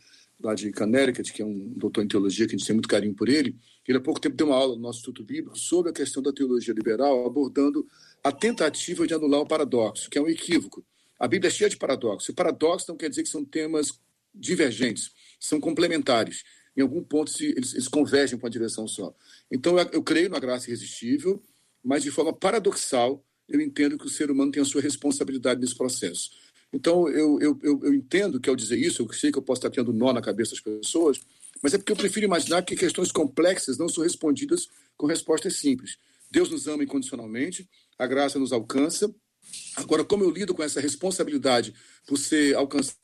lá 0.42 0.54
de 0.54 0.72
Connecticut, 0.72 1.30
que 1.30 1.42
é 1.42 1.44
um 1.44 1.74
doutor 1.76 2.02
em 2.02 2.08
teologia, 2.08 2.46
que 2.46 2.54
a 2.54 2.58
gente 2.58 2.66
tem 2.66 2.74
muito 2.74 2.88
carinho 2.88 3.14
por 3.14 3.28
ele. 3.28 3.54
Ele 3.86 3.98
há 3.98 4.00
pouco 4.00 4.18
tempo 4.18 4.34
deu 4.34 4.46
uma 4.46 4.56
aula 4.56 4.74
no 4.76 4.80
nosso 4.80 5.00
Instituto 5.00 5.22
Bíblico 5.24 5.58
sobre 5.58 5.90
a 5.90 5.94
questão 5.94 6.22
da 6.22 6.32
teologia 6.32 6.72
liberal, 6.72 7.26
abordando 7.26 7.86
a 8.22 8.32
tentativa 8.32 9.06
de 9.06 9.12
anular 9.12 9.40
o 9.40 9.46
paradoxo, 9.46 10.08
que 10.08 10.16
é 10.16 10.22
um 10.22 10.28
equívoco. 10.28 10.82
A 11.18 11.28
Bíblia 11.28 11.48
é 11.48 11.52
cheia 11.52 11.70
de 11.70 11.76
paradoxos. 11.76 12.28
E 12.28 12.32
paradoxo 12.32 12.86
não 12.88 12.96
quer 12.96 13.08
dizer 13.08 13.22
que 13.22 13.28
são 13.28 13.44
temas 13.44 14.00
divergentes, 14.34 15.10
são 15.38 15.60
complementares. 15.60 16.42
Em 16.76 16.82
algum 16.82 17.02
ponto 17.02 17.30
eles, 17.40 17.72
eles 17.72 17.88
convergem 17.88 18.38
para 18.38 18.46
uma 18.46 18.50
direção 18.50 18.86
só. 18.88 19.14
Então 19.50 19.78
eu, 19.78 19.88
eu 19.92 20.02
creio 20.02 20.28
na 20.28 20.40
graça 20.40 20.66
irresistível, 20.68 21.42
mas 21.82 22.02
de 22.02 22.10
forma 22.10 22.32
paradoxal 22.32 23.24
eu 23.48 23.60
entendo 23.60 23.98
que 23.98 24.06
o 24.06 24.10
ser 24.10 24.30
humano 24.30 24.50
tem 24.50 24.62
a 24.62 24.66
sua 24.66 24.80
responsabilidade 24.80 25.60
nesse 25.60 25.76
processo. 25.76 26.30
Então, 26.72 27.08
eu, 27.08 27.38
eu, 27.40 27.60
eu 27.62 27.94
entendo 27.94 28.40
que 28.40 28.50
ao 28.50 28.56
dizer 28.56 28.76
isso, 28.76 29.02
eu 29.02 29.12
sei 29.12 29.30
que 29.30 29.38
eu 29.38 29.42
posso 29.42 29.60
estar 29.60 29.70
tendo 29.70 29.92
nó 29.92 30.12
na 30.12 30.20
cabeça 30.20 30.52
das 30.52 30.60
pessoas, 30.60 31.20
mas 31.62 31.72
é 31.72 31.78
porque 31.78 31.92
eu 31.92 31.96
prefiro 31.96 32.26
imaginar 32.26 32.62
que 32.62 32.74
questões 32.74 33.12
complexas 33.12 33.78
não 33.78 33.88
são 33.88 34.02
respondidas 34.02 34.68
com 34.96 35.06
respostas 35.06 35.56
simples. 35.56 35.96
Deus 36.30 36.50
nos 36.50 36.66
ama 36.66 36.82
incondicionalmente, 36.82 37.68
a 37.96 38.06
graça 38.08 38.40
nos 38.40 38.52
alcança. 38.52 39.14
Agora, 39.76 40.04
como 40.04 40.24
eu 40.24 40.30
lido 40.30 40.54
com 40.54 40.62
essa 40.62 40.80
responsabilidade 40.80 41.74
por 42.06 42.18
ser 42.18 42.54
alcançado 42.54 42.96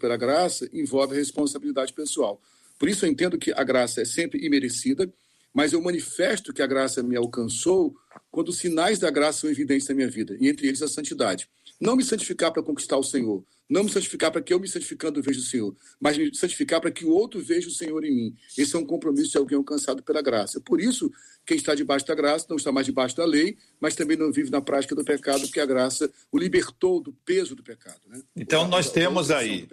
pela 0.00 0.16
graça, 0.16 0.68
envolve 0.72 1.14
a 1.14 1.18
responsabilidade 1.18 1.92
pessoal. 1.92 2.40
Por 2.78 2.88
isso, 2.88 3.04
eu 3.04 3.10
entendo 3.10 3.38
que 3.38 3.52
a 3.52 3.64
graça 3.64 4.02
é 4.02 4.04
sempre 4.04 4.44
imerecida, 4.44 5.12
mas 5.52 5.72
eu 5.72 5.80
manifesto 5.80 6.52
que 6.52 6.60
a 6.62 6.66
graça 6.66 7.02
me 7.02 7.16
alcançou 7.16 7.94
quando 8.30 8.48
os 8.50 8.58
sinais 8.58 8.98
da 8.98 9.10
graça 9.10 9.40
são 9.40 9.50
evidentes 9.50 9.88
na 9.88 9.94
minha 9.94 10.08
vida, 10.08 10.36
e 10.38 10.48
entre 10.48 10.66
eles 10.66 10.82
a 10.82 10.88
santidade. 10.88 11.48
Não 11.80 11.96
me 11.96 12.04
santificar 12.04 12.52
para 12.52 12.62
conquistar 12.62 12.96
o 12.96 13.02
Senhor. 13.02 13.44
Não 13.68 13.82
me 13.82 13.90
santificar 13.90 14.30
para 14.30 14.40
que 14.40 14.54
eu 14.54 14.60
me 14.60 14.68
santificando 14.68 15.20
veja 15.20 15.40
o 15.40 15.42
Senhor, 15.42 15.74
mas 16.00 16.16
me 16.16 16.32
santificar 16.34 16.80
para 16.80 16.90
que 16.90 17.04
o 17.04 17.10
outro 17.10 17.40
veja 17.42 17.68
o 17.68 17.72
Senhor 17.72 18.04
em 18.04 18.14
mim. 18.14 18.36
Esse 18.56 18.76
é 18.76 18.78
um 18.78 18.86
compromisso 18.86 19.32
de 19.32 19.38
alguém 19.38 19.58
alcançado 19.58 20.04
pela 20.04 20.22
graça. 20.22 20.60
Por 20.60 20.80
isso, 20.80 21.10
quem 21.44 21.56
está 21.56 21.74
debaixo 21.74 22.06
da 22.06 22.14
graça 22.14 22.46
não 22.48 22.56
está 22.56 22.70
mais 22.70 22.86
debaixo 22.86 23.16
da 23.16 23.24
lei, 23.24 23.56
mas 23.80 23.96
também 23.96 24.16
não 24.16 24.30
vive 24.30 24.50
na 24.50 24.60
prática 24.60 24.94
do 24.94 25.04
pecado, 25.04 25.40
porque 25.40 25.58
a 25.58 25.66
graça 25.66 26.10
o 26.30 26.38
libertou 26.38 27.00
do 27.00 27.12
peso 27.24 27.56
do 27.56 27.62
pecado. 27.62 28.00
Né? 28.06 28.22
Então, 28.36 28.68
nós 28.68 28.90
temos 28.90 29.32
aí, 29.32 29.68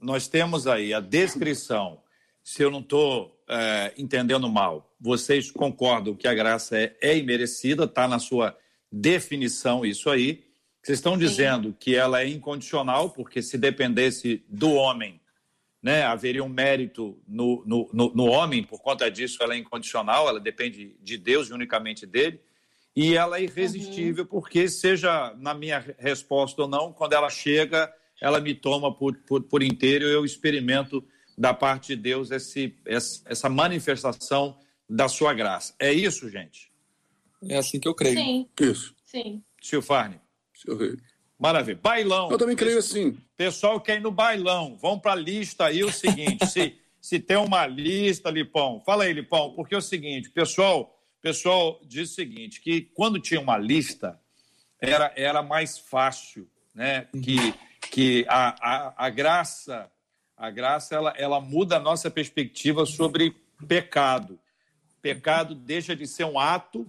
nós 0.00 0.26
temos 0.26 0.66
aí 0.66 0.92
a 0.92 0.98
descrição. 0.98 2.00
Se 2.42 2.62
eu 2.62 2.70
não 2.70 2.80
estou 2.80 3.40
é, 3.48 3.94
entendendo 3.96 4.48
mal, 4.48 4.92
vocês 5.00 5.52
concordam 5.52 6.16
que 6.16 6.26
a 6.26 6.34
graça 6.34 6.76
é, 6.76 6.96
é 7.00 7.16
imerecida, 7.16 7.84
está 7.84 8.08
na 8.08 8.18
sua 8.18 8.56
definição 8.90 9.84
isso 9.84 10.10
aí. 10.10 10.45
Vocês 10.86 11.00
estão 11.00 11.18
dizendo 11.18 11.70
Sim. 11.70 11.76
que 11.80 11.96
ela 11.96 12.22
é 12.22 12.28
incondicional, 12.28 13.10
porque 13.10 13.42
se 13.42 13.58
dependesse 13.58 14.44
do 14.48 14.70
homem, 14.70 15.20
né, 15.82 16.04
haveria 16.04 16.44
um 16.44 16.48
mérito 16.48 17.20
no, 17.26 17.64
no, 17.66 17.90
no, 17.92 18.14
no, 18.14 18.26
homem, 18.26 18.62
por 18.62 18.80
conta 18.80 19.10
disso 19.10 19.42
ela 19.42 19.54
é 19.54 19.58
incondicional, 19.58 20.28
ela 20.28 20.38
depende 20.38 20.96
de 21.02 21.18
Deus 21.18 21.48
e 21.48 21.52
unicamente 21.52 22.06
dele. 22.06 22.40
E 22.94 23.16
ela 23.16 23.38
é 23.38 23.42
irresistível, 23.42 24.22
uhum. 24.22 24.30
porque, 24.30 24.68
seja 24.68 25.34
na 25.40 25.54
minha 25.54 25.84
resposta 25.98 26.62
ou 26.62 26.68
não, 26.68 26.92
quando 26.92 27.14
ela 27.14 27.30
chega, 27.30 27.92
ela 28.20 28.38
me 28.40 28.54
toma 28.54 28.94
por, 28.94 29.16
por, 29.26 29.42
por 29.42 29.64
inteiro 29.64 30.04
e 30.04 30.12
eu 30.12 30.24
experimento 30.24 31.04
da 31.36 31.52
parte 31.52 31.96
de 31.96 32.00
Deus 32.00 32.30
esse, 32.30 32.76
essa 32.84 33.48
manifestação 33.48 34.56
da 34.88 35.08
sua 35.08 35.34
graça. 35.34 35.74
É 35.80 35.92
isso, 35.92 36.30
gente? 36.30 36.70
É 37.42 37.56
assim 37.56 37.80
que 37.80 37.88
eu 37.88 37.94
creio. 37.94 38.16
Sim. 38.16 38.48
Isso. 38.60 38.94
Sim. 39.04 39.42
Silfarne. 39.60 40.24
Maravilha. 41.38 41.78
Bailão. 41.82 42.30
Eu 42.30 42.38
também 42.38 42.56
creio 42.56 42.78
assim. 42.78 43.16
Pessoal 43.36 43.80
quer 43.80 43.98
ir 43.98 44.00
no 44.00 44.10
bailão. 44.10 44.76
Vamos 44.80 45.00
para 45.00 45.12
a 45.12 45.16
lista 45.16 45.66
aí 45.66 45.84
o 45.84 45.92
seguinte: 45.92 46.46
se, 46.46 46.78
se 47.00 47.18
tem 47.18 47.36
uma 47.36 47.66
lista, 47.66 48.30
Lipão, 48.30 48.82
fala 48.84 49.04
aí, 49.04 49.12
Lipão, 49.12 49.52
porque 49.54 49.74
é 49.74 49.78
o 49.78 49.82
seguinte, 49.82 50.30
pessoal, 50.30 50.98
pessoal 51.20 51.80
diz 51.84 52.10
o 52.10 52.14
seguinte: 52.14 52.60
que 52.60 52.80
quando 52.94 53.20
tinha 53.20 53.40
uma 53.40 53.58
lista, 53.58 54.18
era, 54.80 55.12
era 55.14 55.42
mais 55.42 55.78
fácil, 55.78 56.48
né? 56.74 57.06
Que, 57.22 57.54
que 57.90 58.24
a, 58.28 58.54
a, 58.60 59.06
a 59.06 59.10
graça, 59.10 59.90
a 60.36 60.50
graça 60.50 60.94
ela, 60.94 61.12
ela 61.16 61.40
muda 61.40 61.76
a 61.76 61.80
nossa 61.80 62.10
perspectiva 62.10 62.86
sobre 62.86 63.36
pecado. 63.68 64.38
Pecado 65.02 65.54
deixa 65.54 65.94
de 65.94 66.06
ser 66.06 66.24
um 66.24 66.38
ato 66.38 66.86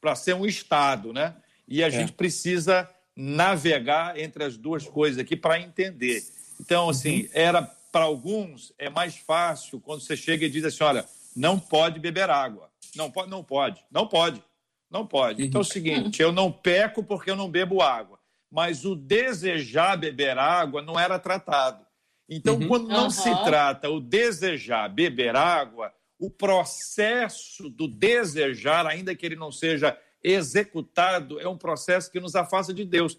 para 0.00 0.14
ser 0.14 0.34
um 0.34 0.46
estado, 0.46 1.12
né? 1.12 1.34
E 1.66 1.82
a 1.82 1.88
é. 1.88 1.90
gente 1.90 2.12
precisa 2.12 2.88
navegar 3.20 4.16
entre 4.16 4.44
as 4.44 4.56
duas 4.56 4.86
coisas 4.86 5.18
aqui 5.18 5.34
para 5.34 5.60
entender. 5.60 6.22
Então, 6.60 6.88
assim, 6.88 7.22
uhum. 7.22 7.28
era 7.32 7.62
para 7.90 8.04
alguns 8.04 8.72
é 8.78 8.88
mais 8.88 9.16
fácil 9.16 9.80
quando 9.80 10.02
você 10.02 10.16
chega 10.16 10.46
e 10.46 10.50
diz 10.50 10.64
assim, 10.64 10.84
olha, 10.84 11.04
não 11.34 11.58
pode 11.58 11.98
beber 11.98 12.30
água. 12.30 12.70
Não 12.94 13.10
pode, 13.10 13.28
não 13.28 13.42
pode, 13.42 13.84
não 13.90 14.06
pode, 14.06 14.42
não 14.88 15.04
pode. 15.04 15.44
Então 15.44 15.60
é 15.60 15.64
o 15.64 15.66
uhum. 15.66 15.72
seguinte, 15.72 16.22
eu 16.22 16.30
não 16.30 16.52
peco 16.52 17.02
porque 17.02 17.30
eu 17.30 17.36
não 17.36 17.50
bebo 17.50 17.82
água, 17.82 18.20
mas 18.50 18.84
o 18.84 18.94
desejar 18.94 19.96
beber 19.96 20.38
água 20.38 20.80
não 20.80 20.98
era 20.98 21.18
tratado. 21.18 21.84
Então, 22.28 22.54
uhum. 22.54 22.68
quando 22.68 22.88
não 22.88 23.04
uhum. 23.04 23.10
se 23.10 23.30
trata 23.44 23.90
o 23.90 24.00
desejar 24.00 24.88
beber 24.88 25.34
água, 25.34 25.92
o 26.18 26.30
processo 26.30 27.68
do 27.68 27.88
desejar, 27.88 28.86
ainda 28.86 29.14
que 29.14 29.24
ele 29.24 29.36
não 29.36 29.50
seja 29.50 29.98
executado 30.22 31.40
é 31.40 31.48
um 31.48 31.56
processo 31.56 32.10
que 32.10 32.20
nos 32.20 32.34
afasta 32.34 32.72
de 32.72 32.84
Deus. 32.84 33.18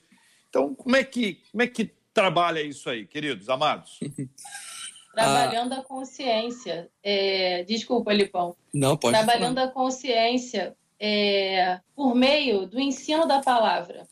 Então, 0.50 0.74
como 0.74 0.96
é 0.96 1.04
que, 1.04 1.42
como 1.52 1.64
é 1.64 1.68
que 1.68 1.94
trabalha 2.14 2.62
isso 2.62 2.90
aí, 2.90 3.06
queridos, 3.06 3.50
amados? 3.50 4.00
Trabalhando 5.14 5.74
a 5.74 5.84
consciência. 5.84 6.90
É... 7.04 7.64
Desculpa, 7.64 8.14
Lipão. 8.14 8.56
Não, 8.74 8.96
pode 8.96 9.18
Trabalhando 9.18 9.56
falar. 9.56 9.68
a 9.68 9.72
consciência 9.72 10.76
é... 11.00 11.80
por 11.96 12.16
meio 12.16 12.66
do 12.66 12.80
ensino 12.80 13.28
da 13.28 13.42
palavra 13.42 14.08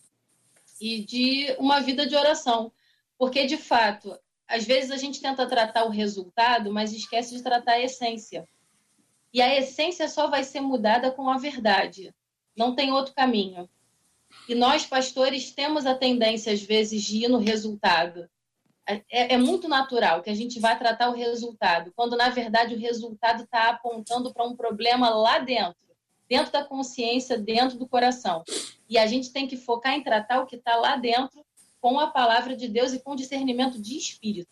e 0.79 1.03
de 1.03 1.55
uma 1.59 1.79
vida 1.79 2.05
de 2.05 2.15
oração. 2.15 2.71
Porque, 3.17 3.45
de 3.45 3.57
fato, 3.57 4.17
às 4.47 4.65
vezes 4.65 4.91
a 4.91 4.97
gente 4.97 5.21
tenta 5.21 5.47
tratar 5.47 5.85
o 5.85 5.89
resultado, 5.89 6.71
mas 6.71 6.93
esquece 6.93 7.35
de 7.35 7.43
tratar 7.43 7.73
a 7.73 7.81
essência. 7.81 8.47
E 9.33 9.41
a 9.41 9.55
essência 9.57 10.07
só 10.07 10.29
vai 10.29 10.43
ser 10.43 10.61
mudada 10.61 11.11
com 11.11 11.29
a 11.29 11.37
verdade. 11.37 12.13
Não 12.57 12.75
tem 12.75 12.91
outro 12.91 13.13
caminho. 13.13 13.69
E 14.49 14.55
nós, 14.55 14.85
pastores, 14.85 15.51
temos 15.51 15.85
a 15.85 15.93
tendência, 15.93 16.51
às 16.51 16.61
vezes, 16.61 17.03
de 17.03 17.23
ir 17.25 17.27
no 17.27 17.37
resultado. 17.37 18.27
É, 18.85 19.35
é 19.35 19.37
muito 19.37 19.67
natural 19.67 20.21
que 20.21 20.29
a 20.29 20.35
gente 20.35 20.59
vá 20.59 20.75
tratar 20.75 21.09
o 21.09 21.15
resultado, 21.15 21.91
quando, 21.93 22.15
na 22.15 22.29
verdade, 22.29 22.73
o 22.73 22.79
resultado 22.79 23.43
está 23.43 23.69
apontando 23.69 24.33
para 24.33 24.45
um 24.45 24.55
problema 24.55 25.09
lá 25.09 25.39
dentro, 25.39 25.75
dentro 26.29 26.53
da 26.53 26.63
consciência, 26.63 27.37
dentro 27.37 27.77
do 27.77 27.87
coração. 27.87 28.43
E 28.89 28.97
a 28.97 29.05
gente 29.05 29.31
tem 29.31 29.45
que 29.45 29.57
focar 29.57 29.93
em 29.93 30.03
tratar 30.03 30.41
o 30.41 30.45
que 30.45 30.55
está 30.55 30.77
lá 30.77 30.95
dentro 30.95 31.45
com 31.81 31.99
a 31.99 32.07
palavra 32.07 32.55
de 32.55 32.67
Deus 32.69 32.93
e 32.93 32.99
com 32.99 33.15
discernimento 33.15 33.79
de 33.79 33.97
espírito. 33.97 34.49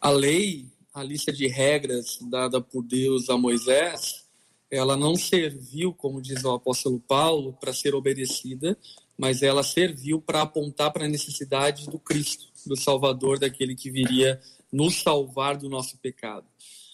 A 0.00 0.10
lei, 0.10 0.66
a 0.94 1.02
lista 1.02 1.32
de 1.32 1.48
regras 1.48 2.18
dada 2.22 2.60
por 2.60 2.82
Deus 2.84 3.28
a 3.28 3.36
Moisés, 3.36 4.27
ela 4.70 4.96
não 4.96 5.16
serviu, 5.16 5.92
como 5.94 6.20
diz 6.20 6.44
o 6.44 6.50
apóstolo 6.50 7.00
Paulo, 7.00 7.54
para 7.60 7.72
ser 7.72 7.94
obedecida, 7.94 8.76
mas 9.16 9.42
ela 9.42 9.62
serviu 9.62 10.20
para 10.20 10.42
apontar 10.42 10.92
para 10.92 11.06
a 11.06 11.08
necessidade 11.08 11.86
do 11.86 11.98
Cristo, 11.98 12.46
do 12.66 12.76
Salvador, 12.76 13.38
daquele 13.38 13.74
que 13.74 13.90
viria 13.90 14.40
nos 14.72 15.02
salvar 15.02 15.56
do 15.56 15.68
nosso 15.68 15.96
pecado. 15.98 16.46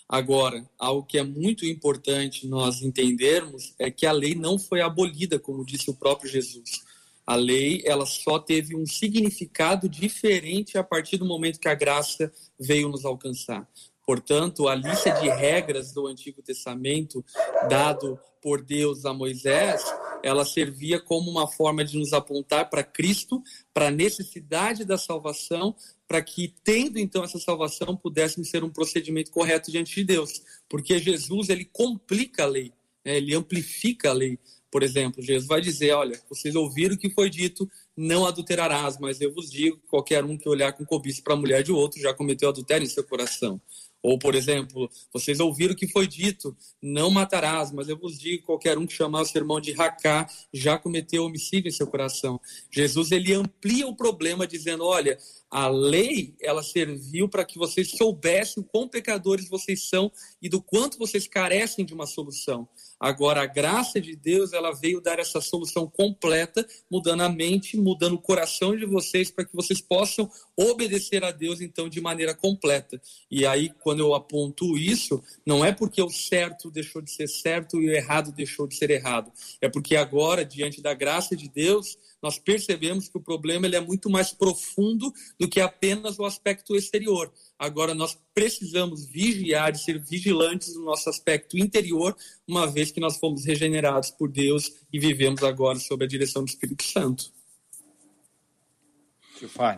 Agora, 0.08 0.64
algo 0.78 1.04
que 1.04 1.18
é 1.18 1.22
muito 1.22 1.66
importante 1.66 2.46
nós 2.46 2.82
entendermos 2.82 3.74
é 3.78 3.90
que 3.90 4.06
a 4.06 4.12
lei 4.12 4.34
não 4.34 4.58
foi 4.58 4.80
abolida, 4.80 5.38
como 5.38 5.64
disse 5.64 5.90
o 5.90 5.94
próprio 5.94 6.30
Jesus. 6.30 6.82
A 7.26 7.34
lei, 7.34 7.82
ela 7.86 8.04
só 8.04 8.38
teve 8.38 8.76
um 8.76 8.86
significado 8.86 9.88
diferente 9.88 10.76
a 10.76 10.84
partir 10.84 11.16
do 11.16 11.24
momento 11.24 11.58
que 11.58 11.68
a 11.68 11.74
graça 11.74 12.32
veio 12.60 12.88
nos 12.88 13.04
alcançar. 13.04 13.66
Portanto, 14.06 14.68
a 14.68 14.74
lista 14.74 15.10
de 15.10 15.28
regras 15.28 15.92
do 15.92 16.06
Antigo 16.06 16.42
Testamento 16.42 17.24
dado 17.68 18.18
por 18.42 18.62
Deus 18.62 19.06
a 19.06 19.14
Moisés, 19.14 19.82
ela 20.22 20.44
servia 20.44 21.00
como 21.00 21.30
uma 21.30 21.46
forma 21.46 21.82
de 21.82 21.98
nos 21.98 22.12
apontar 22.12 22.68
para 22.68 22.84
Cristo, 22.84 23.42
para 23.72 23.88
a 23.88 23.90
necessidade 23.90 24.84
da 24.84 24.98
salvação, 24.98 25.74
para 26.06 26.20
que, 26.22 26.54
tendo 26.62 26.98
então 26.98 27.24
essa 27.24 27.38
salvação, 27.38 27.96
pudéssemos 27.96 28.50
ser 28.50 28.62
um 28.62 28.70
procedimento 28.70 29.30
correto 29.30 29.70
diante 29.70 29.94
de 29.94 30.04
Deus. 30.04 30.42
Porque 30.68 30.98
Jesus, 30.98 31.48
ele 31.48 31.64
complica 31.64 32.42
a 32.44 32.46
lei, 32.46 32.72
né? 33.04 33.16
ele 33.16 33.34
amplifica 33.34 34.10
a 34.10 34.12
lei. 34.12 34.38
Por 34.70 34.82
exemplo, 34.82 35.22
Jesus 35.22 35.46
vai 35.46 35.60
dizer: 35.60 35.92
Olha, 35.92 36.20
vocês 36.28 36.54
ouviram 36.54 36.96
o 36.96 36.98
que 36.98 37.08
foi 37.08 37.30
dito, 37.30 37.70
não 37.96 38.26
adulterarás, 38.26 38.98
mas 38.98 39.20
eu 39.20 39.32
vos 39.32 39.50
digo: 39.50 39.80
qualquer 39.88 40.24
um 40.24 40.36
que 40.36 40.48
olhar 40.48 40.72
com 40.72 40.84
cobiça 40.84 41.22
para 41.22 41.34
a 41.34 41.36
mulher 41.36 41.62
de 41.62 41.70
outro 41.70 42.00
já 42.00 42.12
cometeu 42.12 42.48
adultério 42.48 42.84
em 42.84 42.88
seu 42.88 43.04
coração. 43.04 43.60
Ou, 44.04 44.18
por 44.18 44.34
exemplo, 44.34 44.90
vocês 45.10 45.40
ouviram 45.40 45.72
o 45.72 45.76
que 45.76 45.88
foi 45.88 46.06
dito, 46.06 46.54
não 46.82 47.10
matarás, 47.10 47.72
mas 47.72 47.88
eu 47.88 47.96
vos 47.96 48.18
digo, 48.18 48.44
qualquer 48.44 48.76
um 48.76 48.86
que 48.86 48.92
chamar 48.92 49.22
o 49.22 49.24
sermão 49.24 49.58
de 49.58 49.72
racá 49.72 50.28
já 50.52 50.76
cometeu 50.76 51.24
homicídio 51.24 51.70
em 51.70 51.72
seu 51.72 51.86
coração. 51.86 52.38
Jesus, 52.70 53.12
ele 53.12 53.32
amplia 53.32 53.86
o 53.86 53.96
problema 53.96 54.46
dizendo, 54.46 54.84
olha, 54.84 55.16
a 55.50 55.68
lei, 55.68 56.34
ela 56.38 56.62
serviu 56.62 57.30
para 57.30 57.46
que 57.46 57.56
vocês 57.56 57.92
soubessem 57.92 58.62
o 58.62 58.66
quão 58.66 58.86
pecadores 58.86 59.48
vocês 59.48 59.88
são 59.88 60.12
e 60.42 60.50
do 60.50 60.60
quanto 60.60 60.98
vocês 60.98 61.26
carecem 61.26 61.82
de 61.82 61.94
uma 61.94 62.06
solução. 62.06 62.68
Agora, 62.98 63.42
a 63.42 63.46
graça 63.46 64.00
de 64.00 64.16
Deus, 64.16 64.52
ela 64.52 64.72
veio 64.72 65.00
dar 65.00 65.18
essa 65.18 65.40
solução 65.40 65.86
completa, 65.86 66.66
mudando 66.90 67.22
a 67.22 67.28
mente, 67.28 67.76
mudando 67.76 68.14
o 68.14 68.20
coração 68.20 68.76
de 68.76 68.86
vocês, 68.86 69.30
para 69.30 69.44
que 69.44 69.54
vocês 69.54 69.80
possam 69.80 70.30
obedecer 70.56 71.24
a 71.24 71.30
Deus, 71.30 71.60
então, 71.60 71.88
de 71.88 72.00
maneira 72.00 72.34
completa. 72.34 73.00
E 73.30 73.44
aí, 73.44 73.70
quando 73.80 74.00
eu 74.00 74.14
aponto 74.14 74.78
isso, 74.78 75.22
não 75.44 75.64
é 75.64 75.72
porque 75.72 76.02
o 76.02 76.10
certo 76.10 76.70
deixou 76.70 77.02
de 77.02 77.10
ser 77.10 77.28
certo 77.28 77.80
e 77.80 77.88
o 77.88 77.92
errado 77.92 78.32
deixou 78.32 78.66
de 78.66 78.76
ser 78.76 78.90
errado. 78.90 79.30
É 79.60 79.68
porque 79.68 79.96
agora, 79.96 80.44
diante 80.44 80.80
da 80.80 80.94
graça 80.94 81.36
de 81.36 81.48
Deus, 81.48 81.96
nós 82.24 82.38
percebemos 82.38 83.06
que 83.06 83.18
o 83.18 83.20
problema 83.20 83.66
ele 83.66 83.76
é 83.76 83.80
muito 83.80 84.08
mais 84.08 84.32
profundo 84.32 85.12
do 85.38 85.46
que 85.46 85.60
apenas 85.60 86.18
o 86.18 86.24
aspecto 86.24 86.74
exterior. 86.74 87.30
Agora, 87.58 87.94
nós 87.94 88.18
precisamos 88.34 89.06
vigiar 89.06 89.72
e 89.72 89.78
ser 89.78 89.98
vigilantes 89.98 90.74
no 90.74 90.84
nosso 90.84 91.08
aspecto 91.08 91.56
interior, 91.56 92.16
uma 92.46 92.66
vez 92.66 92.90
que 92.90 93.00
nós 93.00 93.16
fomos 93.16 93.44
regenerados 93.44 94.10
por 94.10 94.30
Deus 94.30 94.72
e 94.92 94.98
vivemos 94.98 95.42
agora 95.42 95.78
sob 95.78 96.04
a 96.04 96.08
direção 96.08 96.44
do 96.44 96.48
Espírito 96.48 96.82
Santo. 96.82 97.32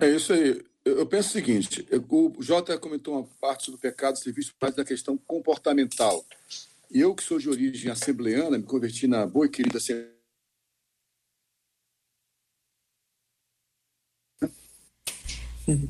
É 0.04 0.10
isso 0.10 0.32
aí. 0.32 0.64
Eu 0.84 1.06
penso 1.06 1.30
o 1.30 1.32
seguinte: 1.32 1.86
o 2.08 2.42
Jota 2.42 2.78
comentou 2.78 3.14
uma 3.14 3.28
parte 3.40 3.70
do 3.70 3.78
pecado 3.78 4.18
ser 4.18 4.32
visto 4.32 4.54
mais 4.60 4.74
da 4.74 4.84
questão 4.84 5.18
comportamental. 5.18 6.24
Eu, 6.90 7.14
que 7.14 7.24
sou 7.24 7.38
de 7.38 7.48
origem 7.48 7.90
assembleana, 7.90 8.56
me 8.56 8.64
converti 8.64 9.06
na 9.06 9.26
boa 9.26 9.46
e 9.46 9.48
querida 9.48 9.78
Assembleia 9.78 10.15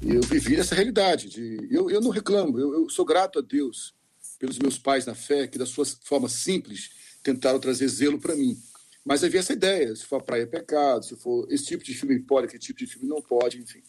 Eu 0.02 0.22
vivi 0.22 0.56
essa 0.56 0.74
realidade. 0.74 1.28
De, 1.28 1.68
eu, 1.70 1.90
eu 1.90 2.00
não 2.00 2.10
reclamo, 2.10 2.58
eu, 2.58 2.72
eu, 2.72 2.90
sou 2.90 3.04
grato 3.04 3.38
a 3.38 3.42
Deus 3.42 3.94
pelos 4.38 4.58
meus 4.58 4.78
pais 4.78 5.06
na 5.06 5.14
fé, 5.14 5.46
que 5.46 5.58
da 5.58 5.66
sua 5.66 5.84
forma 6.02 6.28
simples 6.28 6.90
tentaram 7.22 7.60
trazer 7.60 7.88
zelo 7.88 8.18
para 8.18 8.34
mim. 8.34 8.56
Mas 9.04 9.22
havia 9.22 9.40
essa 9.40 9.52
ideia: 9.52 9.94
se 9.94 10.04
for 10.04 10.22
praia 10.22 10.42
é 10.42 10.46
pecado, 10.46 11.04
se 11.04 11.16
for 11.16 11.46
esse 11.50 11.66
tipo 11.66 11.84
de 11.84 11.94
filme 11.94 12.18
pode, 12.20 12.46
aquele 12.46 12.62
tipo 12.62 12.78
de 12.78 12.86
filme 12.86 13.08
não 13.08 13.20
pode, 13.20 13.58
enfim. 13.58 13.82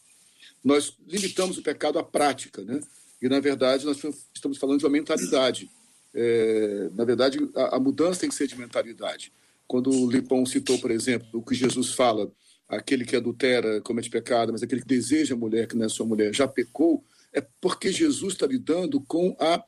Nós 0.63 0.93
limitamos 1.07 1.57
o 1.57 1.63
pecado 1.63 1.97
à 1.97 2.03
prática, 2.03 2.61
né? 2.63 2.79
E, 3.21 3.27
na 3.29 3.39
verdade, 3.39 3.85
nós 3.85 3.97
estamos 4.33 4.57
falando 4.57 4.79
de 4.79 4.85
uma 4.85 4.91
mentalidade. 4.91 5.69
É, 6.13 6.89
na 6.93 7.03
verdade, 7.03 7.39
a, 7.55 7.77
a 7.77 7.79
mudança 7.79 8.19
tem 8.19 8.29
que 8.29 8.35
ser 8.35 8.47
de 8.47 8.57
mentalidade. 8.57 9.31
Quando 9.67 9.89
o 9.89 10.09
Lipão 10.09 10.45
citou, 10.45 10.77
por 10.79 10.91
exemplo, 10.91 11.27
o 11.33 11.41
que 11.41 11.55
Jesus 11.55 11.91
fala 11.91 12.31
aquele 12.67 13.05
que 13.05 13.15
adultera 13.15 13.81
comete 13.81 14.09
pecado, 14.09 14.51
mas 14.51 14.61
aquele 14.61 14.81
que 14.81 14.87
deseja 14.87 15.35
a 15.35 15.37
mulher 15.37 15.67
que 15.67 15.75
não 15.75 15.85
é 15.85 15.89
sua 15.89 16.05
mulher 16.05 16.33
já 16.33 16.47
pecou, 16.47 17.03
é 17.31 17.41
porque 17.61 17.91
Jesus 17.91 18.33
está 18.33 18.45
lidando 18.45 18.99
com 19.01 19.35
a 19.39 19.63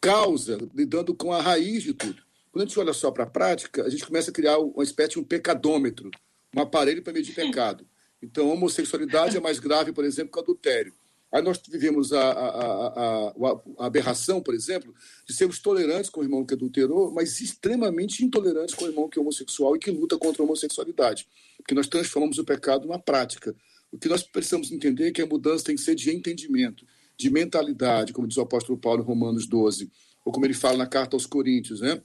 causa, 0.00 0.58
lidando 0.74 1.14
com 1.14 1.32
a 1.32 1.40
raiz 1.40 1.82
de 1.82 1.94
tudo. 1.94 2.22
Quando 2.52 2.64
a 2.64 2.66
gente 2.66 2.78
olha 2.78 2.92
só 2.92 3.10
para 3.10 3.24
a 3.24 3.26
prática, 3.26 3.84
a 3.84 3.88
gente 3.88 4.04
começa 4.04 4.30
a 4.30 4.34
criar 4.34 4.58
uma 4.58 4.82
espécie 4.82 5.12
de 5.12 5.18
um 5.20 5.24
pecadômetro, 5.24 6.10
um 6.54 6.60
aparelho 6.60 7.02
para 7.02 7.12
medir 7.12 7.34
pecado. 7.34 7.86
Então, 8.22 8.50
a 8.50 8.52
homossexualidade 8.52 9.36
é 9.36 9.40
mais 9.40 9.58
grave, 9.58 9.92
por 9.92 10.04
exemplo, 10.04 10.32
que 10.32 10.38
o 10.38 10.42
adultério. 10.42 10.92
Aí 11.32 11.42
nós 11.42 11.60
vivemos 11.68 12.12
a, 12.12 12.20
a, 12.20 12.48
a, 12.48 13.32
a, 13.78 13.86
aberração, 13.86 14.40
por 14.42 14.52
exemplo, 14.52 14.92
de 15.24 15.32
sermos 15.32 15.60
tolerantes 15.60 16.10
com 16.10 16.20
o 16.20 16.24
irmão 16.24 16.44
que 16.44 16.54
adulterou, 16.54 17.12
mas 17.12 17.40
extremamente 17.40 18.24
intolerantes 18.24 18.74
com 18.74 18.84
o 18.84 18.88
irmão 18.88 19.08
que 19.08 19.18
é 19.18 19.22
homossexual 19.22 19.76
e 19.76 19.78
que 19.78 19.90
luta 19.90 20.18
contra 20.18 20.42
a 20.42 20.44
homossexualidade. 20.44 21.28
Porque 21.56 21.74
nós 21.74 21.86
transformamos 21.86 22.38
o 22.38 22.44
pecado 22.44 22.86
numa 22.86 22.98
prática. 22.98 23.54
O 23.92 23.98
que 23.98 24.08
nós 24.08 24.22
precisamos 24.22 24.72
entender 24.72 25.08
é 25.08 25.12
que 25.12 25.22
a 25.22 25.26
mudança 25.26 25.64
tem 25.64 25.76
que 25.76 25.82
ser 25.82 25.94
de 25.94 26.10
entendimento, 26.10 26.84
de 27.16 27.30
mentalidade, 27.30 28.12
como 28.12 28.26
diz 28.26 28.36
o 28.36 28.42
apóstolo 28.42 28.78
Paulo 28.78 29.02
em 29.02 29.06
Romanos 29.06 29.46
12, 29.46 29.90
ou 30.24 30.32
como 30.32 30.46
ele 30.46 30.54
fala 30.54 30.78
na 30.78 30.86
carta 30.86 31.14
aos 31.14 31.26
Coríntios, 31.26 31.80
né? 31.80 32.02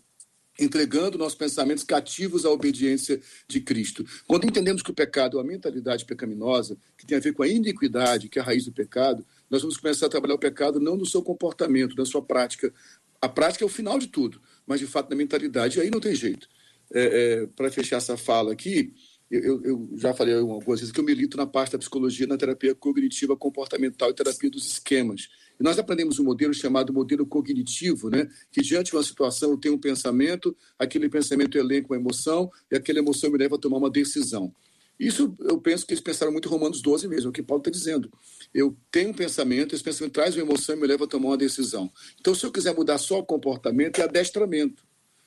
Entregando 0.59 1.17
nossos 1.17 1.37
pensamentos 1.37 1.83
cativos 1.83 2.45
à 2.45 2.49
obediência 2.49 3.19
de 3.47 3.59
Cristo. 3.59 4.05
Quando 4.27 4.45
entendemos 4.45 4.81
que 4.81 4.91
o 4.91 4.93
pecado 4.93 5.37
é 5.37 5.41
uma 5.41 5.47
mentalidade 5.47 6.05
pecaminosa, 6.05 6.77
que 6.97 7.05
tem 7.05 7.17
a 7.17 7.21
ver 7.21 7.33
com 7.33 7.43
a 7.43 7.47
iniquidade, 7.47 8.29
que 8.29 8.39
é 8.39 8.41
a 8.41 8.45
raiz 8.45 8.65
do 8.65 8.71
pecado, 8.71 9.25
nós 9.49 9.61
vamos 9.61 9.77
começar 9.77 10.05
a 10.05 10.09
trabalhar 10.09 10.35
o 10.35 10.39
pecado 10.39 10.79
não 10.79 10.95
no 10.95 11.05
seu 11.05 11.21
comportamento, 11.21 11.95
na 11.95 12.05
sua 12.05 12.21
prática. 12.21 12.73
A 13.21 13.27
prática 13.27 13.63
é 13.63 13.67
o 13.67 13.69
final 13.69 13.99
de 13.99 14.07
tudo, 14.07 14.41
mas 14.65 14.79
de 14.79 14.87
fato 14.87 15.09
na 15.09 15.15
mentalidade. 15.15 15.77
E 15.77 15.81
aí 15.81 15.91
não 15.91 15.99
tem 15.99 16.15
jeito. 16.15 16.47
É, 16.93 17.43
é, 17.43 17.47
Para 17.47 17.71
fechar 17.71 17.97
essa 17.97 18.15
fala 18.15 18.53
aqui, 18.53 18.93
eu, 19.29 19.63
eu, 19.63 19.89
já 19.97 20.13
falei 20.13 20.35
algumas 20.35 20.79
vezes 20.79 20.91
que 20.91 20.99
eu 20.99 21.03
milito 21.03 21.35
na 21.35 21.47
parte 21.47 21.71
da 21.71 21.79
psicologia, 21.79 22.27
na 22.27 22.37
terapia 22.37 22.75
cognitiva 22.75 23.35
comportamental 23.35 24.09
e 24.09 24.13
terapia 24.13 24.49
dos 24.49 24.67
esquemas. 24.67 25.27
Nós 25.59 25.79
aprendemos 25.79 26.19
um 26.19 26.23
modelo 26.23 26.53
chamado 26.53 26.91
modelo 26.93 27.25
cognitivo, 27.25 28.09
né? 28.09 28.29
que 28.51 28.61
diante 28.61 28.91
de 28.91 28.95
uma 28.95 29.03
situação 29.03 29.51
eu 29.51 29.57
tenho 29.57 29.75
um 29.75 29.79
pensamento, 29.79 30.55
aquele 30.77 31.09
pensamento 31.09 31.57
elenca 31.57 31.87
uma 31.89 31.99
emoção, 31.99 32.51
e 32.71 32.75
aquela 32.75 32.99
emoção 32.99 33.31
me 33.31 33.37
leva 33.37 33.55
a 33.55 33.59
tomar 33.59 33.77
uma 33.77 33.89
decisão. 33.89 34.53
Isso 34.99 35.35
eu 35.39 35.59
penso 35.59 35.85
que 35.85 35.93
eles 35.93 36.01
pensaram 36.01 36.31
muito 36.31 36.47
em 36.47 36.51
Romanos 36.51 36.81
12 36.81 37.07
mesmo, 37.07 37.27
é 37.27 37.29
o 37.29 37.33
que 37.33 37.43
Paulo 37.43 37.61
está 37.61 37.69
dizendo. 37.69 38.09
Eu 38.53 38.75
tenho 38.89 39.09
um 39.09 39.13
pensamento, 39.13 39.75
esse 39.75 39.83
pensamento 39.83 40.13
traz 40.13 40.35
uma 40.35 40.43
emoção 40.43 40.75
e 40.75 40.79
me 40.79 40.87
leva 40.87 41.03
a 41.03 41.07
tomar 41.07 41.29
uma 41.29 41.37
decisão. 41.37 41.91
Então, 42.19 42.33
se 42.33 42.45
eu 42.45 42.51
quiser 42.51 42.73
mudar 42.73 42.97
só 42.97 43.19
o 43.19 43.25
comportamento, 43.25 43.99
é 43.99 44.03
adestramento. 44.03 44.85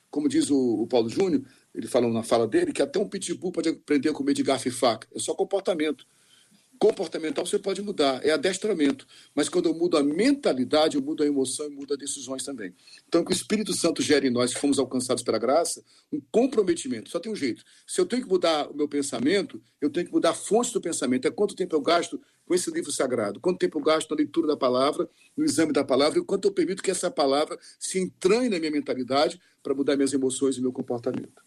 Como 0.09 0.27
diz 0.27 0.49
o, 0.49 0.81
o 0.81 0.87
Paulo 0.87 1.07
Júnior, 1.07 1.43
ele 1.73 1.87
fala 1.87 2.07
na 2.09 2.23
fala 2.23 2.47
dele 2.47 2.73
que 2.73 2.81
até 2.81 2.99
um 2.99 3.07
pitbull 3.07 3.51
pode 3.51 3.69
aprender 3.69 4.09
a 4.09 4.13
comer 4.13 4.33
de 4.33 4.41
garfo 4.41 4.67
e 4.67 4.71
faca. 4.71 5.07
É 5.13 5.19
só 5.19 5.35
comportamento. 5.35 6.05
Comportamental 6.79 7.45
você 7.45 7.59
pode 7.59 7.81
mudar, 7.81 8.25
é 8.25 8.31
adestramento. 8.31 9.05
Mas 9.35 9.49
quando 9.49 9.67
eu 9.67 9.73
mudo 9.73 9.97
a 9.97 10.03
mentalidade, 10.03 10.95
eu 10.95 11.01
mudo 11.01 11.23
a 11.23 11.25
emoção 11.25 11.67
e 11.67 11.69
mudo 11.69 11.93
as 11.93 11.99
decisões 11.99 12.41
também. 12.41 12.73
Então, 13.05 13.21
que 13.21 13.31
o 13.31 13.35
Espírito 13.35 13.73
Santo 13.73 14.01
gere 14.01 14.29
em 14.29 14.31
nós, 14.31 14.53
que 14.53 14.61
fomos 14.61 14.79
alcançados 14.79 15.21
pela 15.21 15.37
graça, 15.37 15.83
um 16.09 16.21
comprometimento. 16.31 17.09
Só 17.09 17.19
tem 17.19 17.29
um 17.29 17.35
jeito. 17.35 17.65
Se 17.85 17.99
eu 17.99 18.05
tenho 18.05 18.23
que 18.23 18.29
mudar 18.29 18.71
o 18.71 18.73
meu 18.73 18.87
pensamento, 18.87 19.61
eu 19.81 19.89
tenho 19.89 20.05
que 20.05 20.13
mudar 20.13 20.29
a 20.29 20.33
fonte 20.33 20.71
do 20.71 20.79
pensamento. 20.79 21.27
É 21.27 21.31
quanto 21.31 21.53
tempo 21.53 21.75
eu 21.75 21.81
gasto 21.81 22.17
com 22.45 22.55
esse 22.55 22.71
livro 22.71 22.91
sagrado, 22.93 23.41
quanto 23.41 23.59
tempo 23.59 23.77
eu 23.77 23.83
gasto 23.83 24.09
na 24.09 24.15
leitura 24.15 24.47
da 24.47 24.57
palavra, 24.57 25.07
no 25.35 25.43
exame 25.43 25.73
da 25.73 25.83
palavra, 25.83 26.17
e 26.17 26.23
quanto 26.23 26.47
eu 26.47 26.51
permito 26.51 26.81
que 26.81 26.89
essa 26.89 27.11
palavra 27.11 27.59
se 27.77 27.99
entranhe 27.99 28.49
na 28.49 28.57
minha 28.57 28.71
mentalidade 28.71 29.39
para 29.61 29.75
mudar 29.75 29.97
minhas 29.97 30.13
emoções 30.13 30.57
e 30.57 30.61
meu 30.61 30.71
comportamento. 30.71 31.43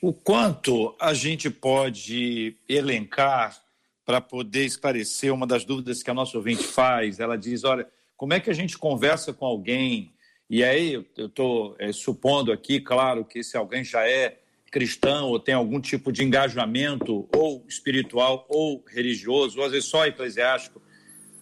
O 0.00 0.12
quanto 0.12 0.96
a 0.98 1.14
gente 1.14 1.48
pode 1.48 2.56
elencar 2.68 3.61
para 4.04 4.20
poder 4.20 4.64
esclarecer 4.64 5.32
uma 5.32 5.46
das 5.46 5.64
dúvidas 5.64 6.02
que 6.02 6.10
a 6.10 6.14
nossa 6.14 6.36
ouvinte 6.36 6.64
faz. 6.64 7.20
Ela 7.20 7.36
diz: 7.36 7.64
olha, 7.64 7.86
como 8.16 8.34
é 8.34 8.40
que 8.40 8.50
a 8.50 8.54
gente 8.54 8.78
conversa 8.78 9.32
com 9.32 9.44
alguém? 9.44 10.14
E 10.48 10.62
aí 10.62 10.92
eu 10.92 11.26
estou 11.26 11.74
é, 11.78 11.92
supondo 11.92 12.52
aqui, 12.52 12.80
claro, 12.80 13.24
que 13.24 13.42
se 13.42 13.56
alguém 13.56 13.82
já 13.84 14.06
é 14.06 14.38
cristão 14.70 15.28
ou 15.28 15.38
tem 15.38 15.54
algum 15.54 15.80
tipo 15.80 16.10
de 16.10 16.24
engajamento 16.24 17.28
ou 17.36 17.64
espiritual 17.68 18.46
ou 18.48 18.82
religioso, 18.88 19.58
ou 19.58 19.66
às 19.66 19.72
vezes 19.72 19.88
só 19.88 20.06
eclesiástico, 20.06 20.82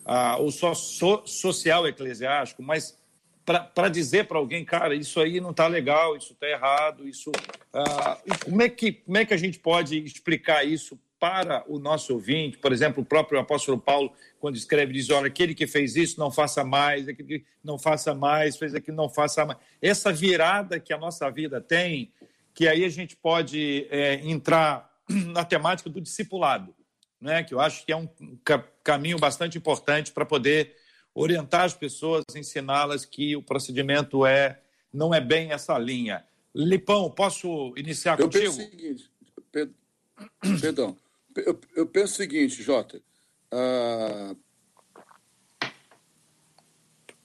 ah, 0.04 0.36
ou 0.38 0.50
só 0.50 0.74
so, 0.74 1.22
social 1.24 1.86
eclesiástico, 1.86 2.62
mas 2.62 2.98
para 3.44 3.88
dizer 3.88 4.26
para 4.26 4.38
alguém, 4.38 4.64
cara, 4.64 4.94
isso 4.94 5.20
aí 5.20 5.40
não 5.40 5.50
está 5.50 5.66
legal, 5.66 6.16
isso 6.16 6.32
está 6.32 6.48
errado, 6.48 7.08
isso. 7.08 7.32
Ah, 7.72 8.18
como, 8.44 8.62
é 8.62 8.68
que, 8.68 8.92
como 8.92 9.16
é 9.16 9.24
que 9.24 9.34
a 9.34 9.36
gente 9.36 9.58
pode 9.58 9.98
explicar 9.98 10.64
isso 10.64 10.98
para 11.20 11.62
o 11.68 11.78
nosso 11.78 12.14
ouvinte, 12.14 12.56
por 12.56 12.72
exemplo, 12.72 13.02
o 13.02 13.06
próprio 13.06 13.38
apóstolo 13.38 13.78
Paulo, 13.78 14.10
quando 14.40 14.56
escreve, 14.56 14.94
diz: 14.94 15.10
olha, 15.10 15.26
aquele 15.26 15.54
que 15.54 15.66
fez 15.66 15.94
isso, 15.94 16.18
não 16.18 16.30
faça 16.30 16.64
mais, 16.64 17.06
aquele 17.06 17.40
que 17.40 17.46
não 17.62 17.78
faça 17.78 18.14
mais, 18.14 18.56
fez 18.56 18.74
aquilo, 18.74 18.96
não 18.96 19.10
faça 19.10 19.44
mais. 19.44 19.58
Essa 19.82 20.10
virada 20.10 20.80
que 20.80 20.94
a 20.94 20.98
nossa 20.98 21.30
vida 21.30 21.60
tem, 21.60 22.10
que 22.54 22.66
aí 22.66 22.84
a 22.84 22.88
gente 22.88 23.14
pode 23.14 23.86
é, 23.90 24.14
entrar 24.26 24.90
na 25.08 25.44
temática 25.44 25.90
do 25.90 26.00
discipulado, 26.00 26.74
né? 27.20 27.44
que 27.44 27.52
eu 27.52 27.60
acho 27.60 27.84
que 27.84 27.92
é 27.92 27.96
um 27.96 28.08
caminho 28.82 29.18
bastante 29.18 29.58
importante 29.58 30.12
para 30.12 30.24
poder 30.24 30.74
orientar 31.14 31.64
as 31.64 31.74
pessoas, 31.74 32.24
ensiná-las 32.34 33.04
que 33.04 33.36
o 33.36 33.42
procedimento 33.42 34.24
é 34.24 34.58
não 34.92 35.12
é 35.12 35.20
bem 35.20 35.52
essa 35.52 35.78
linha. 35.78 36.24
Lipão, 36.54 37.10
posso 37.10 37.74
iniciar 37.76 38.18
eu 38.18 38.24
contigo? 38.24 38.56
Penso 38.56 38.60
o 38.60 38.70
seguinte, 38.70 39.10
perdão, 40.60 40.96
eu, 41.36 41.60
eu 41.76 41.86
penso 41.86 42.14
o 42.14 42.16
seguinte, 42.16 42.62
Jota. 42.62 43.02
Uh... 43.52 44.36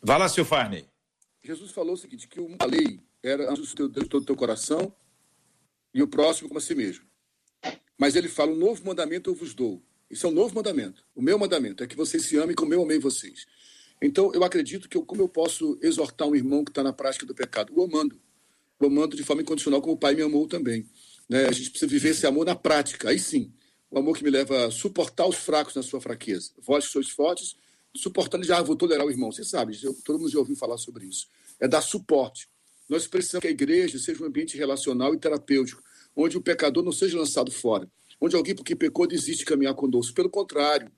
Vai 0.02 0.20
lá, 0.20 0.30
seu 0.30 0.46
Farney. 0.46 0.88
Jesus 1.44 1.72
falou 1.72 1.94
o 1.94 1.98
seguinte, 1.98 2.28
que 2.28 2.40
uma 2.40 2.66
lei 2.66 3.00
era 3.24 3.52
do 3.54 3.68
teu, 3.68 3.90
todo 4.08 4.24
o 4.24 4.26
teu 4.26 4.36
coração 4.36 4.96
e 5.94 6.02
o 6.02 6.08
próximo 6.08 6.48
como 6.48 6.60
a 6.60 6.62
si 6.62 6.76
mesmo. 6.76 7.06
Mas 7.98 8.16
ele 8.16 8.28
fala, 8.28 8.52
um 8.52 8.58
novo 8.58 8.86
mandamento 8.86 9.30
eu 9.30 9.36
vos 9.36 9.54
dou. 9.54 9.82
Isso 10.10 10.28
é 10.28 10.30
um 10.30 10.34
novo 10.34 10.54
mandamento. 10.54 11.04
O 11.16 11.22
meu 11.22 11.38
mandamento 11.40 11.84
é 11.84 11.88
que 11.88 11.96
vocês 11.96 12.26
se 12.26 12.38
amem 12.38 12.56
como 12.56 12.74
eu 12.74 12.84
amei 12.84 13.00
vocês. 13.00 13.46
Então, 14.02 14.32
eu 14.34 14.44
acredito 14.44 14.90
que 14.90 14.98
eu, 14.98 15.06
como 15.06 15.22
eu 15.22 15.30
posso 15.30 15.80
exortar 15.82 16.28
um 16.28 16.36
irmão 16.36 16.64
que 16.64 16.72
está 16.72 16.84
na 16.84 16.94
prática 16.94 17.26
do 17.26 17.34
pecado? 17.34 17.74
O 17.76 17.84
amando. 17.84 18.20
O 18.80 18.86
amando 18.86 19.16
de 19.16 19.24
forma 19.24 19.42
incondicional, 19.42 19.82
como 19.82 19.94
o 19.94 19.98
pai 19.98 20.14
me 20.16 20.22
amou 20.22 20.48
também. 20.48 20.86
Né? 21.30 21.46
A 21.46 21.52
gente 21.52 21.70
precisa 21.70 21.90
viver 21.90 22.10
esse 22.10 22.28
amor 22.28 22.46
na 22.46 22.56
prática. 22.56 23.10
Aí 23.10 23.18
sim, 23.18 23.52
o 23.90 24.00
amor 24.00 24.18
que 24.18 24.24
me 24.24 24.30
leva 24.30 24.66
a 24.66 24.72
suportar 24.72 25.28
os 25.28 25.36
fracos 25.36 25.76
na 25.76 25.84
sua 25.84 26.02
fraqueza. 26.02 26.52
Vós 26.62 26.86
que 26.86 26.92
sois 26.92 27.10
fortes, 27.10 27.56
suportando 27.96 28.44
já, 28.44 28.62
vou 28.62 28.76
tolerar 28.76 29.06
o 29.06 29.12
irmão. 29.12 29.32
Você 29.32 29.44
sabe, 29.44 29.80
todo 30.04 30.20
mundo 30.20 30.30
já 30.30 30.40
ouviu 30.40 30.56
falar 30.56 30.78
sobre 30.78 31.06
isso. 31.06 31.28
É 31.60 31.68
dar 31.68 31.82
suporte. 31.82 32.50
Nós 32.90 33.08
precisamos 33.08 33.42
que 33.42 33.48
a 33.48 33.52
igreja 33.52 33.98
seja 33.98 34.24
um 34.24 34.28
ambiente 34.28 34.58
relacional 34.58 35.14
e 35.14 35.18
terapêutico, 35.18 35.82
onde 36.16 36.38
o 36.38 36.42
pecador 36.42 36.84
não 36.84 36.92
seja 36.92 37.18
lançado 37.18 37.52
fora, 37.52 37.90
onde 38.22 38.36
alguém 38.36 38.56
porque 38.56 38.76
pecou 38.76 39.08
desiste 39.08 39.40
de 39.40 39.46
caminhar 39.46 39.74
conosco. 39.74 40.14
Pelo 40.14 40.30
contrário, 40.30 40.92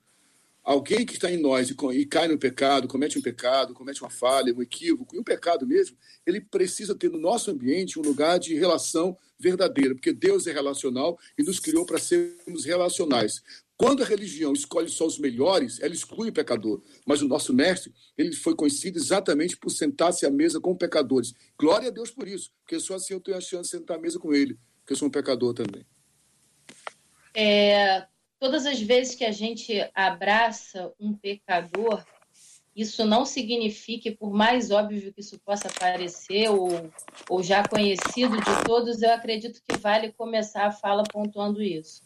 alguém 0.68 1.06
que 1.06 1.14
está 1.14 1.32
em 1.32 1.38
nós 1.38 1.70
e, 1.70 1.76
e, 1.94 2.04
cai 2.04 2.28
no 2.28 2.36
pecado, 2.36 2.86
comete 2.86 3.18
um 3.18 3.22
pecado, 3.22 3.72
comete 3.72 4.02
uma 4.02 4.10
falha, 4.10 4.54
um 4.54 4.60
equívoco, 4.60 5.16
e 5.16 5.18
um 5.18 5.24
pecado 5.24 5.66
mesmo, 5.66 5.96
ele 6.26 6.42
precisa 6.42 6.94
ter 6.94 7.10
no 7.10 7.18
nosso 7.18 7.50
ambiente 7.50 7.98
um 7.98 8.02
lugar 8.02 8.38
de 8.38 8.54
relação 8.54 9.16
verdadeira, 9.38 9.94
porque 9.94 10.12
Deus 10.12 10.46
é 10.46 10.52
relacional 10.52 11.18
e 11.38 11.42
nos 11.42 11.58
criou 11.58 11.86
para 11.86 11.98
sermos 11.98 12.66
relacionais. 12.66 13.42
Quando 13.78 14.02
a 14.02 14.06
religião 14.06 14.52
escolhe 14.52 14.90
só 14.90 15.06
os 15.06 15.18
melhores, 15.18 15.80
ela 15.80 15.94
exclui 15.94 16.28
o 16.28 16.32
pecador. 16.32 16.82
Mas 17.06 17.22
o 17.22 17.28
nosso 17.28 17.54
mestre, 17.54 17.94
ele 18.18 18.34
foi 18.34 18.54
conhecido 18.54 18.98
exatamente 18.98 19.56
por 19.56 19.70
sentar-se 19.70 20.26
à 20.26 20.30
mesa 20.30 20.60
com 20.60 20.76
pecadores. 20.76 21.32
Glória 21.58 21.88
a 21.88 21.92
Deus 21.92 22.10
por 22.10 22.28
isso, 22.28 22.50
porque 22.60 22.78
só 22.78 22.96
assim 22.96 23.14
eu 23.14 23.20
tenho 23.20 23.38
a 23.38 23.40
chance 23.40 23.70
de 23.70 23.78
sentar 23.78 23.96
à 23.96 24.00
mesa 24.00 24.18
com 24.18 24.34
ele, 24.34 24.58
porque 24.80 24.92
eu 24.92 24.96
sou 24.96 25.08
um 25.08 25.10
pecador 25.10 25.54
também. 25.54 25.86
É, 27.32 28.06
todas 28.38 28.66
as 28.66 28.80
vezes 28.80 29.14
que 29.14 29.24
a 29.24 29.32
gente 29.32 29.88
abraça 29.94 30.92
um 30.98 31.12
pecador, 31.12 32.04
isso 32.74 33.04
não 33.04 33.24
significa, 33.24 34.12
por 34.12 34.32
mais 34.32 34.70
óbvio 34.70 35.12
que 35.12 35.20
isso 35.20 35.38
possa 35.40 35.68
parecer, 35.68 36.48
ou, 36.48 36.90
ou 37.28 37.42
já 37.42 37.66
conhecido 37.66 38.36
de 38.36 38.64
todos, 38.64 39.02
eu 39.02 39.12
acredito 39.12 39.60
que 39.66 39.76
vale 39.78 40.12
começar 40.12 40.66
a 40.66 40.70
fala 40.70 41.02
pontuando 41.02 41.60
isso. 41.60 42.02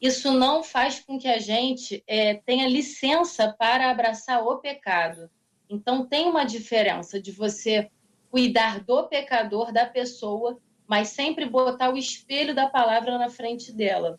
Isso 0.00 0.32
não 0.32 0.64
faz 0.64 1.00
com 1.00 1.18
que 1.18 1.28
a 1.28 1.38
gente 1.38 2.02
é, 2.06 2.34
tenha 2.34 2.68
licença 2.68 3.54
para 3.56 3.90
abraçar 3.90 4.44
o 4.44 4.58
pecado. 4.58 5.30
Então, 5.70 6.06
tem 6.06 6.26
uma 6.26 6.44
diferença 6.44 7.20
de 7.20 7.30
você 7.30 7.90
cuidar 8.30 8.80
do 8.84 9.06
pecador, 9.08 9.72
da 9.72 9.86
pessoa, 9.86 10.58
mas 10.88 11.08
sempre 11.08 11.46
botar 11.46 11.92
o 11.92 11.96
espelho 11.96 12.54
da 12.54 12.68
palavra 12.68 13.18
na 13.18 13.28
frente 13.28 13.72
dela. 13.72 14.18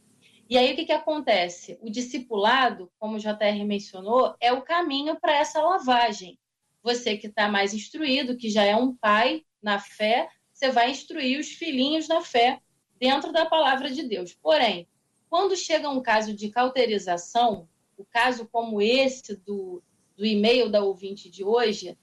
E 0.49 0.57
aí 0.57 0.73
o 0.73 0.75
que, 0.75 0.85
que 0.85 0.91
acontece? 0.91 1.77
O 1.79 1.91
discipulado, 1.91 2.91
como 2.97 3.17
o 3.17 3.19
JR 3.19 3.63
mencionou, 3.67 4.35
é 4.39 4.51
o 4.51 4.63
caminho 4.63 5.19
para 5.19 5.37
essa 5.37 5.61
lavagem. 5.61 6.39
Você 6.81 7.15
que 7.15 7.27
está 7.27 7.47
mais 7.47 7.71
instruído, 7.71 8.35
que 8.35 8.49
já 8.49 8.63
é 8.63 8.75
um 8.75 8.95
pai 8.95 9.45
na 9.61 9.77
fé, 9.77 10.27
você 10.51 10.71
vai 10.71 10.89
instruir 10.89 11.39
os 11.39 11.49
filhinhos 11.49 12.07
na 12.07 12.21
fé 12.21 12.59
dentro 12.99 13.31
da 13.31 13.45
palavra 13.45 13.91
de 13.91 14.01
Deus. 14.01 14.33
Porém, 14.41 14.87
quando 15.29 15.55
chega 15.55 15.87
um 15.87 16.01
caso 16.01 16.33
de 16.33 16.49
cauterização, 16.49 17.69
o 17.95 18.03
caso 18.03 18.49
como 18.51 18.81
esse 18.81 19.35
do, 19.35 19.83
do 20.17 20.25
e-mail 20.25 20.67
da 20.67 20.83
ouvinte 20.83 21.29
de 21.29 21.43
hoje, 21.43 21.95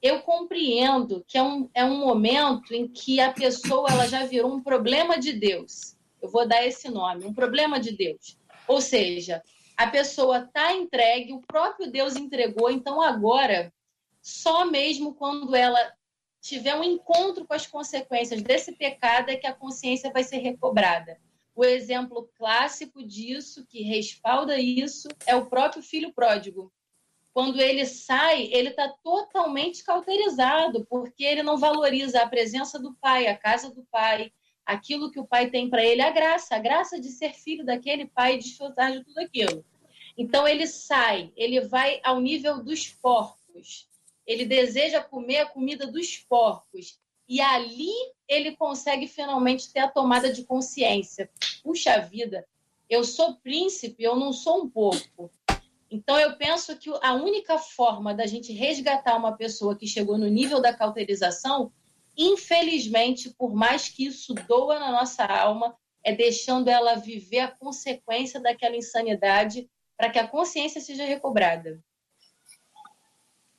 eu 0.00 0.22
compreendo 0.22 1.22
que 1.28 1.36
é 1.36 1.42
um, 1.42 1.68
é 1.74 1.84
um 1.84 1.98
momento 1.98 2.72
em 2.72 2.88
que 2.88 3.20
a 3.20 3.30
pessoa 3.30 3.90
ela 3.90 4.08
já 4.08 4.24
virou 4.24 4.50
um 4.50 4.62
problema 4.62 5.18
de 5.18 5.34
Deus 5.34 6.00
eu 6.22 6.30
vou 6.30 6.46
dar 6.46 6.64
esse 6.64 6.88
nome, 6.88 7.26
um 7.26 7.34
problema 7.34 7.80
de 7.80 7.92
Deus. 7.96 8.38
Ou 8.68 8.80
seja, 8.80 9.42
a 9.76 9.88
pessoa 9.88 10.44
está 10.44 10.72
entregue, 10.72 11.32
o 11.32 11.40
próprio 11.40 11.90
Deus 11.90 12.14
entregou, 12.16 12.70
então 12.70 13.02
agora, 13.02 13.72
só 14.22 14.64
mesmo 14.64 15.14
quando 15.14 15.54
ela 15.56 15.92
tiver 16.40 16.74
um 16.74 16.84
encontro 16.84 17.46
com 17.46 17.54
as 17.54 17.66
consequências 17.66 18.42
desse 18.42 18.72
pecado 18.72 19.30
é 19.30 19.36
que 19.36 19.46
a 19.46 19.54
consciência 19.54 20.12
vai 20.12 20.24
ser 20.24 20.38
recobrada. 20.38 21.18
O 21.54 21.64
exemplo 21.64 22.30
clássico 22.36 23.02
disso, 23.06 23.66
que 23.66 23.82
respalda 23.82 24.58
isso, 24.58 25.08
é 25.26 25.36
o 25.36 25.46
próprio 25.46 25.82
filho 25.82 26.12
pródigo. 26.12 26.72
Quando 27.32 27.60
ele 27.60 27.86
sai, 27.86 28.48
ele 28.52 28.70
está 28.70 28.88
totalmente 29.02 29.84
cauterizado, 29.84 30.84
porque 30.86 31.24
ele 31.24 31.42
não 31.42 31.56
valoriza 31.56 32.20
a 32.22 32.28
presença 32.28 32.78
do 32.78 32.94
pai, 32.94 33.26
a 33.26 33.36
casa 33.36 33.70
do 33.70 33.84
pai, 33.90 34.32
aquilo 34.64 35.10
que 35.10 35.20
o 35.20 35.26
pai 35.26 35.50
tem 35.50 35.68
para 35.68 35.84
ele, 35.84 36.02
a 36.02 36.10
graça, 36.10 36.54
a 36.56 36.58
graça 36.58 37.00
de 37.00 37.08
ser 37.08 37.34
filho 37.34 37.64
daquele 37.64 38.06
pai 38.06 38.34
e 38.34 38.38
desfrutar 38.38 38.92
de 38.92 39.04
tudo 39.04 39.18
aquilo. 39.18 39.64
Então 40.16 40.46
ele 40.46 40.66
sai, 40.66 41.32
ele 41.36 41.60
vai 41.60 42.00
ao 42.02 42.20
nível 42.20 42.62
dos 42.62 42.88
porcos. 42.88 43.88
Ele 44.26 44.44
deseja 44.44 45.02
comer 45.02 45.38
a 45.38 45.46
comida 45.46 45.86
dos 45.86 46.16
porcos. 46.16 47.00
E 47.28 47.40
ali 47.40 47.92
ele 48.28 48.54
consegue 48.56 49.06
finalmente 49.06 49.72
ter 49.72 49.80
a 49.80 49.88
tomada 49.88 50.32
de 50.32 50.44
consciência. 50.44 51.30
Puxa 51.62 51.98
vida, 51.98 52.46
eu 52.88 53.04
sou 53.04 53.36
príncipe, 53.36 54.02
eu 54.02 54.16
não 54.16 54.32
sou 54.32 54.64
um 54.64 54.68
porco. 54.68 55.30
Então 55.90 56.18
eu 56.18 56.36
penso 56.36 56.76
que 56.76 56.90
a 57.02 57.14
única 57.14 57.58
forma 57.58 58.14
da 58.14 58.26
gente 58.26 58.52
resgatar 58.52 59.16
uma 59.16 59.36
pessoa 59.36 59.76
que 59.76 59.86
chegou 59.86 60.16
no 60.16 60.28
nível 60.28 60.60
da 60.60 60.72
cauterização 60.72 61.72
infelizmente, 62.16 63.30
por 63.30 63.54
mais 63.54 63.88
que 63.88 64.06
isso 64.06 64.34
doa 64.34 64.78
na 64.78 64.90
nossa 64.90 65.24
alma, 65.24 65.76
é 66.04 66.14
deixando 66.14 66.68
ela 66.68 66.96
viver 66.96 67.40
a 67.40 67.50
consequência 67.50 68.40
daquela 68.40 68.76
insanidade 68.76 69.68
para 69.96 70.10
que 70.10 70.18
a 70.18 70.26
consciência 70.26 70.80
seja 70.80 71.04
recobrada. 71.04 71.82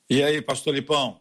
E 0.10 0.22
aí, 0.22 0.42
pastor 0.42 0.74
Lipão? 0.74 1.20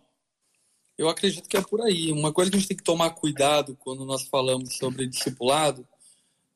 Eu 0.98 1.08
acredito 1.08 1.48
que 1.48 1.56
é 1.56 1.62
por 1.62 1.80
aí. 1.80 2.12
Uma 2.12 2.32
coisa 2.32 2.50
que 2.50 2.56
a 2.56 2.60
gente 2.60 2.68
tem 2.68 2.76
que 2.76 2.82
tomar 2.82 3.10
cuidado 3.10 3.76
quando 3.76 4.04
nós 4.04 4.24
falamos 4.24 4.76
sobre 4.76 5.06
discipulado 5.06 5.86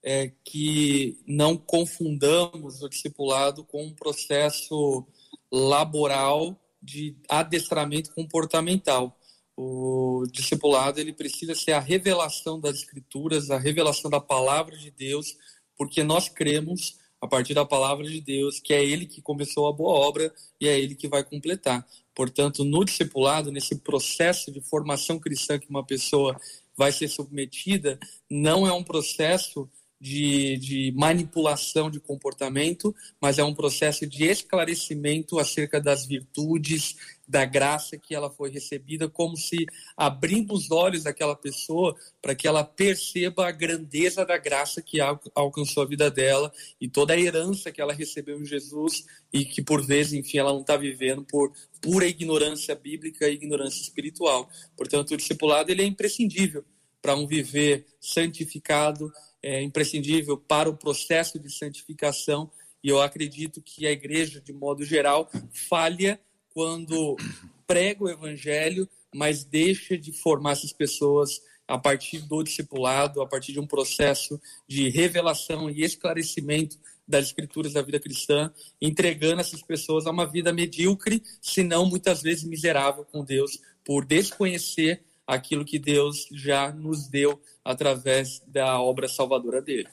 é 0.02 0.32
que 0.44 1.18
não 1.26 1.56
confundamos 1.56 2.82
o 2.82 2.88
discipulado 2.88 3.64
com 3.64 3.84
um 3.84 3.94
processo 3.94 5.06
laboral 5.50 6.60
de 6.80 7.16
adestramento 7.28 8.14
comportamental. 8.14 9.18
O 9.56 10.26
discipulado 10.30 11.00
ele 11.00 11.12
precisa 11.12 11.54
ser 11.54 11.72
a 11.72 11.80
revelação 11.80 12.60
das 12.60 12.76
escrituras, 12.76 13.50
a 13.50 13.58
revelação 13.58 14.10
da 14.10 14.20
palavra 14.20 14.76
de 14.76 14.90
Deus, 14.90 15.36
porque 15.76 16.02
nós 16.02 16.28
cremos 16.28 16.98
a 17.20 17.26
partir 17.26 17.54
da 17.54 17.64
palavra 17.64 18.04
de 18.04 18.20
Deus 18.20 18.60
que 18.60 18.74
é 18.74 18.84
ele 18.84 19.06
que 19.06 19.22
começou 19.22 19.66
a 19.66 19.72
boa 19.72 19.94
obra 19.94 20.32
e 20.60 20.68
é 20.68 20.78
ele 20.78 20.94
que 20.94 21.08
vai 21.08 21.24
completar. 21.24 21.86
Portanto, 22.14 22.64
no 22.64 22.84
discipulado, 22.84 23.50
nesse 23.50 23.76
processo 23.76 24.52
de 24.52 24.60
formação 24.60 25.18
cristã 25.18 25.58
que 25.58 25.70
uma 25.70 25.84
pessoa 25.84 26.38
vai 26.76 26.92
ser 26.92 27.08
submetida, 27.08 27.98
não 28.30 28.66
é 28.66 28.72
um 28.72 28.84
processo 28.84 29.68
de, 30.00 30.56
de, 30.58 30.92
manipulação 30.92 31.90
de 31.90 31.98
comportamento, 31.98 32.94
mas 33.20 33.38
é 33.38 33.44
um 33.44 33.54
processo 33.54 34.06
de 34.06 34.24
esclarecimento 34.24 35.38
acerca 35.38 35.80
das 35.80 36.06
virtudes, 36.06 36.96
da 37.26 37.44
graça 37.44 37.96
que 37.96 38.14
ela 38.14 38.30
foi 38.30 38.50
recebida, 38.50 39.08
como 39.08 39.36
se 39.36 39.66
abrindo 39.96 40.54
os 40.54 40.70
olhos 40.70 41.02
daquela 41.02 41.34
pessoa 41.34 41.96
para 42.22 42.34
que 42.34 42.46
ela 42.46 42.62
perceba 42.62 43.48
a 43.48 43.50
grandeza 43.50 44.24
da 44.24 44.38
graça 44.38 44.80
que 44.80 45.00
alcançou 45.34 45.82
a 45.82 45.86
vida 45.86 46.10
dela 46.10 46.52
e 46.80 46.88
toda 46.88 47.14
a 47.14 47.20
herança 47.20 47.72
que 47.72 47.80
ela 47.80 47.92
recebeu 47.92 48.40
em 48.40 48.44
Jesus 48.44 49.04
e 49.32 49.44
que 49.44 49.62
por 49.62 49.84
vezes, 49.84 50.12
enfim, 50.12 50.38
ela 50.38 50.52
não 50.52 50.60
está 50.60 50.76
vivendo 50.76 51.24
por 51.24 51.52
pura 51.80 52.06
ignorância 52.06 52.74
bíblica 52.74 53.28
e 53.28 53.34
ignorância 53.34 53.82
espiritual. 53.82 54.48
Portanto, 54.76 55.12
o 55.12 55.16
discipulado 55.16 55.70
ele 55.70 55.82
é 55.82 55.86
imprescindível 55.86 56.64
para 57.06 57.14
um 57.14 57.24
viver 57.24 57.86
santificado, 58.00 59.12
é 59.40 59.62
imprescindível 59.62 60.36
para 60.36 60.68
o 60.68 60.76
processo 60.76 61.38
de 61.38 61.48
santificação. 61.48 62.50
E 62.82 62.88
eu 62.88 63.00
acredito 63.00 63.62
que 63.62 63.86
a 63.86 63.92
igreja, 63.92 64.40
de 64.40 64.52
modo 64.52 64.84
geral, 64.84 65.30
falha 65.52 66.18
quando 66.52 67.16
prega 67.64 68.02
o 68.02 68.10
evangelho, 68.10 68.88
mas 69.14 69.44
deixa 69.44 69.96
de 69.96 70.10
formar 70.10 70.52
essas 70.52 70.72
pessoas 70.72 71.40
a 71.68 71.78
partir 71.78 72.22
do 72.26 72.42
discipulado, 72.42 73.22
a 73.22 73.26
partir 73.26 73.52
de 73.52 73.60
um 73.60 73.66
processo 73.68 74.40
de 74.66 74.88
revelação 74.88 75.70
e 75.70 75.84
esclarecimento 75.84 76.76
das 77.06 77.26
escrituras 77.26 77.72
da 77.74 77.82
vida 77.82 78.00
cristã, 78.00 78.52
entregando 78.82 79.40
essas 79.40 79.62
pessoas 79.62 80.08
a 80.08 80.10
uma 80.10 80.26
vida 80.26 80.52
medíocre, 80.52 81.22
se 81.40 81.62
não 81.62 81.86
muitas 81.86 82.20
vezes 82.20 82.42
miserável 82.42 83.04
com 83.04 83.24
Deus, 83.24 83.60
por 83.84 84.04
desconhecer 84.04 85.04
aquilo 85.26 85.64
que 85.64 85.78
Deus 85.78 86.28
já 86.32 86.70
nos 86.70 87.08
deu 87.08 87.40
através 87.64 88.40
da 88.46 88.80
obra 88.80 89.08
salvadora 89.08 89.60
dele. 89.60 89.88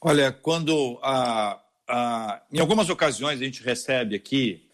Olha, 0.00 0.30
quando 0.30 0.98
a, 1.02 1.60
a, 1.88 2.42
em 2.52 2.60
algumas 2.60 2.90
ocasiões 2.90 3.40
a 3.40 3.44
gente 3.44 3.62
recebe 3.62 4.14
aqui 4.14 4.68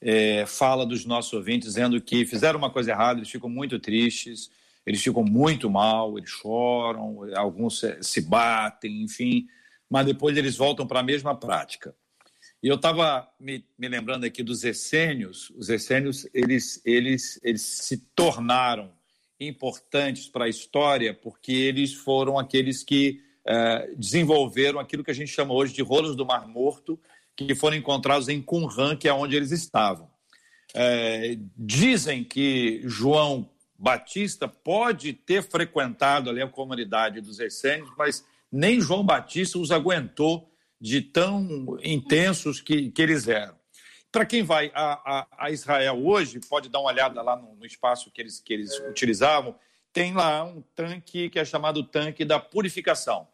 é, 0.00 0.44
fala 0.46 0.84
dos 0.84 1.04
nossos 1.04 1.32
ouvintes 1.32 1.68
dizendo 1.68 2.00
que 2.00 2.26
fizeram 2.26 2.58
uma 2.58 2.70
coisa 2.70 2.90
errada, 2.90 3.20
eles 3.20 3.30
ficam 3.30 3.48
muito 3.48 3.78
tristes, 3.78 4.50
eles 4.84 5.02
ficam 5.02 5.24
muito 5.24 5.70
mal, 5.70 6.18
eles 6.18 6.30
choram, 6.30 7.20
alguns 7.34 7.80
se, 7.80 8.02
se 8.02 8.20
batem, 8.20 9.02
enfim, 9.02 9.46
mas 9.88 10.06
depois 10.06 10.36
eles 10.36 10.56
voltam 10.56 10.86
para 10.86 11.00
a 11.00 11.02
mesma 11.02 11.34
prática. 11.34 11.94
E 12.62 12.68
eu 12.68 12.76
estava 12.76 13.28
me, 13.38 13.64
me, 13.78 13.88
lembrando 13.88 14.24
aqui 14.24 14.42
dos 14.42 14.64
essênios. 14.64 15.50
Os 15.50 15.68
essênios 15.68 16.26
eles, 16.32 16.80
eles, 16.84 17.38
eles 17.42 17.62
se 17.62 17.98
tornaram 18.14 18.92
importantes 19.38 20.28
para 20.28 20.46
a 20.46 20.48
história 20.48 21.12
porque 21.14 21.52
eles 21.52 21.92
foram 21.94 22.38
aqueles 22.38 22.82
que 22.82 23.20
eh, 23.46 23.94
desenvolveram 23.96 24.80
aquilo 24.80 25.04
que 25.04 25.10
a 25.10 25.14
gente 25.14 25.30
chama 25.30 25.54
hoje 25.54 25.72
de 25.72 25.82
rolos 25.82 26.16
do 26.16 26.26
Mar 26.26 26.48
Morto, 26.48 26.98
que 27.36 27.54
foram 27.54 27.76
encontrados 27.76 28.28
em 28.28 28.42
Qumran, 28.42 28.96
que 28.96 29.08
é 29.08 29.12
onde 29.12 29.36
eles 29.36 29.52
estavam. 29.52 30.10
Eh, 30.74 31.38
dizem 31.56 32.24
que 32.24 32.82
João 32.84 33.48
Batista 33.78 34.48
pode 34.48 35.12
ter 35.12 35.42
frequentado 35.42 36.30
ali 36.30 36.40
a 36.40 36.48
comunidade 36.48 37.20
dos 37.20 37.38
essênios, 37.38 37.90
mas 37.96 38.24
nem 38.50 38.80
João 38.80 39.04
Batista 39.04 39.58
os 39.58 39.70
aguentou 39.70 40.50
de 40.80 41.00
tão 41.00 41.78
intensos 41.82 42.60
que, 42.60 42.90
que 42.90 43.02
eles 43.02 43.28
eram. 43.28 43.54
Para 44.16 44.24
quem 44.24 44.42
vai 44.42 44.72
a, 44.74 44.92
a, 45.04 45.26
a, 45.36 45.50
Israel 45.50 46.02
hoje, 46.02 46.40
pode 46.48 46.70
dar 46.70 46.80
uma 46.80 46.88
olhada 46.88 47.20
lá 47.20 47.36
no, 47.36 47.54
no, 47.54 47.66
espaço 47.66 48.10
que 48.10 48.22
eles, 48.22 48.40
que 48.40 48.54
eles 48.54 48.72
utilizavam, 48.88 49.54
tem 49.92 50.14
lá 50.14 50.42
um 50.42 50.62
tanque 50.74 51.28
que 51.28 51.38
é 51.38 51.44
chamado 51.44 51.82
tanque 51.82 52.24
da 52.24 52.40
purificação, 52.40 53.28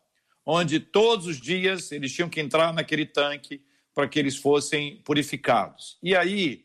onde 0.44 0.80
todos 0.80 1.28
os 1.28 1.40
dias 1.40 1.92
eles 1.92 2.12
tinham 2.12 2.28
que 2.28 2.40
entrar 2.40 2.74
naquele 2.74 3.06
tanque 3.06 3.64
para 3.94 4.08
que 4.08 4.18
eles 4.18 4.36
fossem 4.36 4.96
purificados. 5.04 5.98
E 6.02 6.16
aí, 6.16 6.64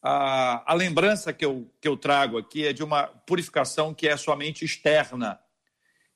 a, 0.00 0.62
a 0.70 0.72
lembrança 0.72 1.32
que 1.32 1.44
eu, 1.44 1.68
que 1.80 1.88
eu 1.88 1.96
trago 1.96 2.38
aqui 2.38 2.64
é 2.64 2.72
de 2.72 2.84
uma 2.84 3.08
purificação 3.08 3.92
que 3.92 4.06
é 4.06 4.16
somente 4.16 4.64
externa, 4.64 5.36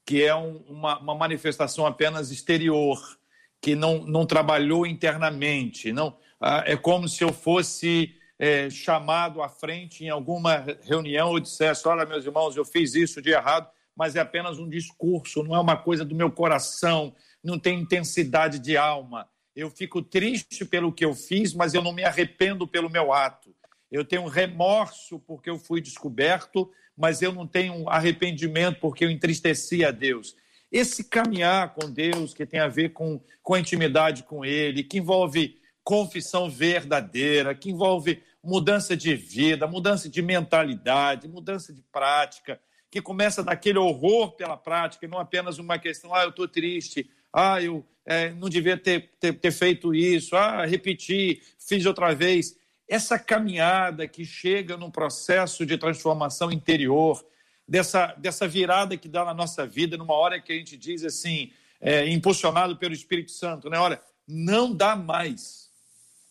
que 0.07 0.23
é 0.23 0.33
um, 0.33 0.59
uma, 0.69 1.01
uma 1.01 1.15
manifestação 1.17 1.87
apenas 1.87 2.31
exterior, 2.31 3.19
que 3.61 3.75
não, 3.75 4.05
não 4.05 4.25
trabalhou 4.27 4.87
internamente, 4.87 5.93
não 5.93 6.23
é 6.67 6.77
como 6.77 7.09
se 7.09 7.23
eu 7.23 7.33
fosse 7.33 8.15
é, 8.39 8.69
chamado 8.69 9.41
à 9.41 9.49
frente 9.49 10.05
em 10.05 10.09
alguma 10.09 10.65
reunião 10.83 11.39
e 11.39 11.41
dissesse: 11.41 11.87
Olha, 11.87 12.05
meus 12.05 12.25
irmãos, 12.25 12.57
eu 12.57 12.65
fiz 12.65 12.95
isso 12.95 13.23
de 13.23 13.31
errado, 13.31 13.71
mas 13.95 14.17
é 14.17 14.21
apenas 14.21 14.59
um 14.59 14.69
discurso, 14.69 15.43
não 15.43 15.55
é 15.55 15.61
uma 15.61 15.77
coisa 15.77 16.05
do 16.05 16.15
meu 16.15 16.31
coração, 16.31 17.15
não 17.43 17.59
tem 17.59 17.79
intensidade 17.79 18.59
de 18.59 18.77
alma. 18.77 19.29
Eu 19.55 19.71
fico 19.71 20.03
triste 20.03 20.65
pelo 20.65 20.93
que 20.93 21.05
eu 21.05 21.15
fiz, 21.15 21.55
mas 21.55 21.75
eu 21.75 21.83
não 21.83 21.93
me 21.93 22.03
arrependo 22.03 22.67
pelo 22.67 22.91
meu 22.91 23.13
ato. 23.13 23.55
Eu 23.91 24.05
tenho 24.05 24.27
remorso 24.27 25.21
porque 25.21 25.51
eu 25.51 25.59
fui 25.59 25.81
descoberto, 25.81 26.71
mas 26.97 27.21
eu 27.21 27.31
não 27.31 27.47
tenho 27.47 27.89
arrependimento 27.89 28.81
porque 28.81 29.05
eu 29.05 29.11
entristeci 29.11 29.85
a 29.85 29.91
Deus. 29.91 30.35
Esse 30.71 31.05
caminhar 31.05 31.75
com 31.75 31.91
Deus, 31.91 32.33
que 32.33 32.47
tem 32.47 32.59
a 32.59 32.67
ver 32.67 32.95
com, 32.95 33.23
com 33.43 33.55
a 33.55 33.61
intimidade 33.61 34.23
com 34.23 34.43
Ele, 34.43 34.83
que 34.83 34.97
envolve 34.97 35.62
confissão 35.85 36.49
verdadeira, 36.49 37.55
que 37.55 37.71
envolve 37.71 38.23
mudança 38.43 38.97
de 38.97 39.15
vida, 39.15 39.67
mudança 39.67 40.09
de 40.09 40.21
mentalidade, 40.23 41.29
mudança 41.29 41.73
de 41.73 41.83
prática, 41.93 42.61
que 42.91 43.01
começa 43.01 43.43
daquele 43.43 43.79
horror 43.79 44.33
pela 44.33 44.57
prática, 44.57 45.07
e 45.07 45.09
não 45.09 45.19
apenas 45.19 45.59
uma 45.59 45.79
questão, 45.79 46.15
ah, 46.15 46.25
eu 46.25 46.31
estou 46.31 46.47
triste, 46.47 47.09
ah, 47.33 47.61
eu 47.63 47.85
é, 48.05 48.31
não 48.31 48.49
devia 48.49 48.77
ter, 48.77 49.11
ter, 49.19 49.33
ter 49.33 49.53
feito 49.53 49.95
isso, 49.95 50.37
ah, 50.37 50.65
repeti, 50.67 51.41
fiz 51.59 51.87
outra 51.87 52.15
vez. 52.15 52.57
Essa 52.89 53.19
caminhada 53.19 54.07
que 54.07 54.25
chega 54.25 54.77
num 54.77 54.91
processo 54.91 55.65
de 55.65 55.79
transformação 55.79 56.51
interior, 56.53 57.25
dessa, 57.67 58.09
dessa 58.19 58.47
virada 58.47 58.97
que 58.97 59.09
dá 59.09 59.25
na 59.25 59.33
nossa 59.33 59.67
vida, 59.67 59.97
numa 59.97 60.15
hora 60.15 60.41
que 60.41 60.53
a 60.53 60.57
gente 60.57 60.77
diz 60.77 61.05
assim, 61.05 61.53
é, 61.81 62.07
impulsionado 62.09 62.77
pelo 62.77 62.93
Espírito 62.93 63.31
Santo, 63.31 63.71
né? 63.71 63.79
Olha, 63.79 64.01
não 64.27 64.75
dá 64.75 64.95
mais 64.95 65.62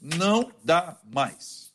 não 0.01 0.51
dá 0.63 0.99
mais. 1.05 1.71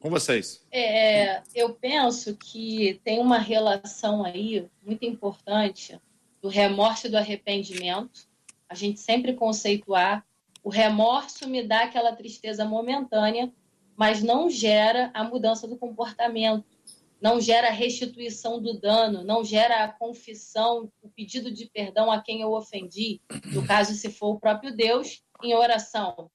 Com 0.00 0.08
vocês. 0.08 0.64
É, 0.70 1.42
eu 1.54 1.74
penso 1.74 2.36
que 2.36 3.00
tem 3.04 3.18
uma 3.18 3.38
relação 3.38 4.24
aí 4.24 4.66
muito 4.80 5.04
importante 5.04 6.00
do 6.40 6.48
remorso 6.48 7.08
e 7.08 7.10
do 7.10 7.18
arrependimento. 7.18 8.28
A 8.68 8.74
gente 8.74 9.00
sempre 9.00 9.34
conceituar. 9.34 10.24
O 10.62 10.70
remorso 10.70 11.48
me 11.48 11.62
dá 11.62 11.82
aquela 11.82 12.14
tristeza 12.14 12.64
momentânea, 12.64 13.52
mas 13.96 14.22
não 14.22 14.48
gera 14.48 15.10
a 15.12 15.24
mudança 15.24 15.66
do 15.66 15.76
comportamento, 15.76 16.64
não 17.20 17.40
gera 17.40 17.68
a 17.68 17.72
restituição 17.72 18.62
do 18.62 18.78
dano, 18.78 19.24
não 19.24 19.44
gera 19.44 19.82
a 19.82 19.88
confissão, 19.88 20.90
o 21.02 21.08
pedido 21.08 21.50
de 21.50 21.66
perdão 21.66 22.10
a 22.10 22.22
quem 22.22 22.40
eu 22.40 22.52
ofendi, 22.52 23.20
no 23.46 23.66
caso, 23.66 23.94
se 23.94 24.10
for 24.10 24.34
o 24.34 24.38
próprio 24.38 24.74
Deus, 24.74 25.24
em 25.42 25.54
oração. 25.54 26.30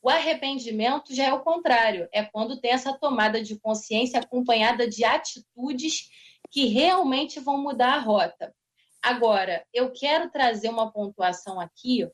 O 0.00 0.08
arrependimento 0.08 1.14
já 1.14 1.24
é 1.24 1.32
o 1.32 1.42
contrário, 1.42 2.08
é 2.12 2.24
quando 2.24 2.60
tem 2.60 2.70
essa 2.70 2.92
tomada 2.92 3.42
de 3.42 3.58
consciência 3.58 4.20
acompanhada 4.20 4.88
de 4.88 5.04
atitudes 5.04 6.08
que 6.50 6.66
realmente 6.66 7.40
vão 7.40 7.58
mudar 7.58 7.94
a 7.94 7.98
rota. 8.00 8.54
Agora, 9.02 9.64
eu 9.72 9.92
quero 9.92 10.30
trazer 10.30 10.68
uma 10.68 10.92
pontuação 10.92 11.60
aqui 11.60 12.08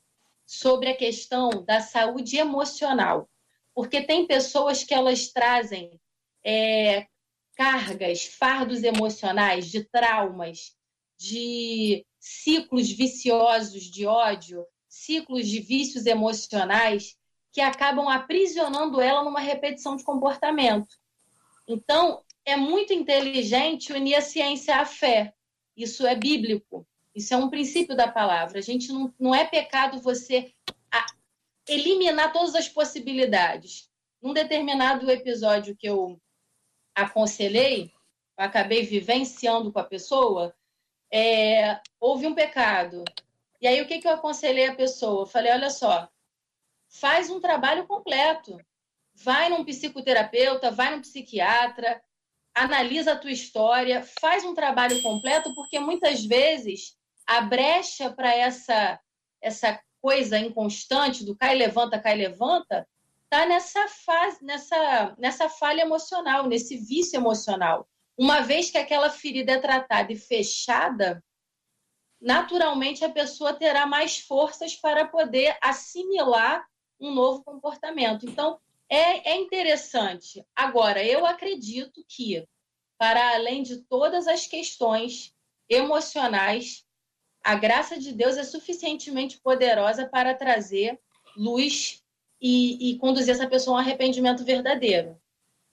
sobre 0.46 0.88
a 0.90 0.96
questão 0.96 1.50
da 1.64 1.80
saúde 1.80 2.36
emocional, 2.36 3.28
porque 3.74 4.02
tem 4.02 4.26
pessoas 4.26 4.82
que 4.82 4.94
elas 4.94 5.28
trazem 5.28 6.00
é, 6.44 7.06
cargas, 7.56 8.24
fardos 8.24 8.82
emocionais, 8.82 9.70
de 9.70 9.84
traumas, 9.84 10.74
de 11.18 12.04
ciclos 12.18 12.90
viciosos 12.90 13.84
de 13.84 14.06
ódio, 14.06 14.66
ciclos 14.88 15.46
de 15.46 15.60
vícios 15.60 16.06
emocionais 16.06 17.16
que 17.54 17.60
acabam 17.60 18.08
aprisionando 18.08 19.00
ela 19.00 19.22
numa 19.22 19.38
repetição 19.38 19.94
de 19.94 20.02
comportamento. 20.02 20.98
Então, 21.68 22.20
é 22.44 22.56
muito 22.56 22.92
inteligente 22.92 23.92
unir 23.92 24.16
a 24.16 24.20
ciência 24.20 24.76
à 24.76 24.84
fé. 24.84 25.32
Isso 25.76 26.04
é 26.04 26.16
bíblico. 26.16 26.84
Isso 27.14 27.32
é 27.32 27.36
um 27.36 27.48
princípio 27.48 27.96
da 27.96 28.10
palavra. 28.10 28.58
A 28.58 28.60
gente 28.60 28.92
não, 28.92 29.14
não 29.20 29.32
é 29.32 29.44
pecado 29.44 30.02
você 30.02 30.52
eliminar 31.68 32.32
todas 32.32 32.56
as 32.56 32.68
possibilidades. 32.68 33.88
Num 34.20 34.32
determinado 34.32 35.08
episódio 35.08 35.76
que 35.76 35.88
eu 35.88 36.20
aconselhei, 36.92 37.92
eu 38.36 38.44
acabei 38.44 38.82
vivenciando 38.82 39.72
com 39.72 39.78
a 39.78 39.84
pessoa, 39.84 40.52
é, 41.08 41.80
houve 42.00 42.26
um 42.26 42.34
pecado. 42.34 43.04
E 43.60 43.68
aí 43.68 43.80
o 43.80 43.86
que, 43.86 44.00
que 44.00 44.08
eu 44.08 44.12
aconselhei 44.12 44.66
a 44.66 44.74
pessoa? 44.74 45.22
Eu 45.22 45.26
falei, 45.26 45.52
olha 45.52 45.70
só, 45.70 46.08
faz 47.00 47.30
um 47.30 47.40
trabalho 47.40 47.86
completo. 47.86 48.58
Vai 49.14 49.48
num 49.48 49.64
psicoterapeuta, 49.64 50.70
vai 50.70 50.94
num 50.94 51.00
psiquiatra, 51.00 52.02
analisa 52.54 53.12
a 53.12 53.18
tua 53.18 53.30
história, 53.32 54.02
faz 54.20 54.44
um 54.44 54.54
trabalho 54.54 55.00
completo, 55.02 55.54
porque 55.54 55.78
muitas 55.78 56.24
vezes 56.24 56.96
a 57.26 57.40
brecha 57.40 58.12
para 58.12 58.34
essa 58.34 59.00
essa 59.40 59.78
coisa 60.00 60.38
inconstante 60.38 61.24
do 61.24 61.36
cai 61.36 61.54
levanta 61.54 62.00
cai 62.00 62.14
levanta 62.14 62.86
tá 63.28 63.46
nessa 63.46 63.88
fase 63.88 64.44
nessa 64.44 65.14
nessa 65.18 65.48
falha 65.48 65.82
emocional 65.82 66.46
nesse 66.46 66.76
vício 66.76 67.16
emocional 67.16 67.88
uma 68.16 68.40
vez 68.40 68.70
que 68.70 68.78
aquela 68.78 69.10
ferida 69.10 69.52
é 69.52 69.58
tratada 69.58 70.12
e 70.12 70.16
fechada 70.16 71.22
naturalmente 72.20 73.04
a 73.04 73.10
pessoa 73.10 73.54
terá 73.54 73.86
mais 73.86 74.18
forças 74.18 74.76
para 74.76 75.06
poder 75.06 75.56
assimilar 75.62 76.64
um 77.00 77.12
novo 77.12 77.42
comportamento 77.42 78.26
então 78.28 78.58
é, 78.88 79.32
é 79.32 79.36
interessante 79.36 80.44
agora 80.54 81.04
eu 81.04 81.26
acredito 81.26 82.04
que 82.08 82.46
para 82.98 83.34
além 83.34 83.62
de 83.62 83.78
todas 83.82 84.26
as 84.26 84.46
questões 84.46 85.34
emocionais 85.68 86.84
a 87.44 87.54
graça 87.54 87.98
de 87.98 88.10
Deus 88.10 88.38
é 88.38 88.42
suficientemente 88.42 89.38
poderosa 89.38 90.06
para 90.06 90.34
trazer 90.34 90.98
luz 91.36 92.02
e, 92.40 92.90
e 92.90 92.98
conduzir 92.98 93.34
essa 93.34 93.46
pessoa 93.46 93.76
a 93.76 93.80
um 93.80 93.82
arrependimento 93.82 94.44
verdadeiro. 94.44 95.20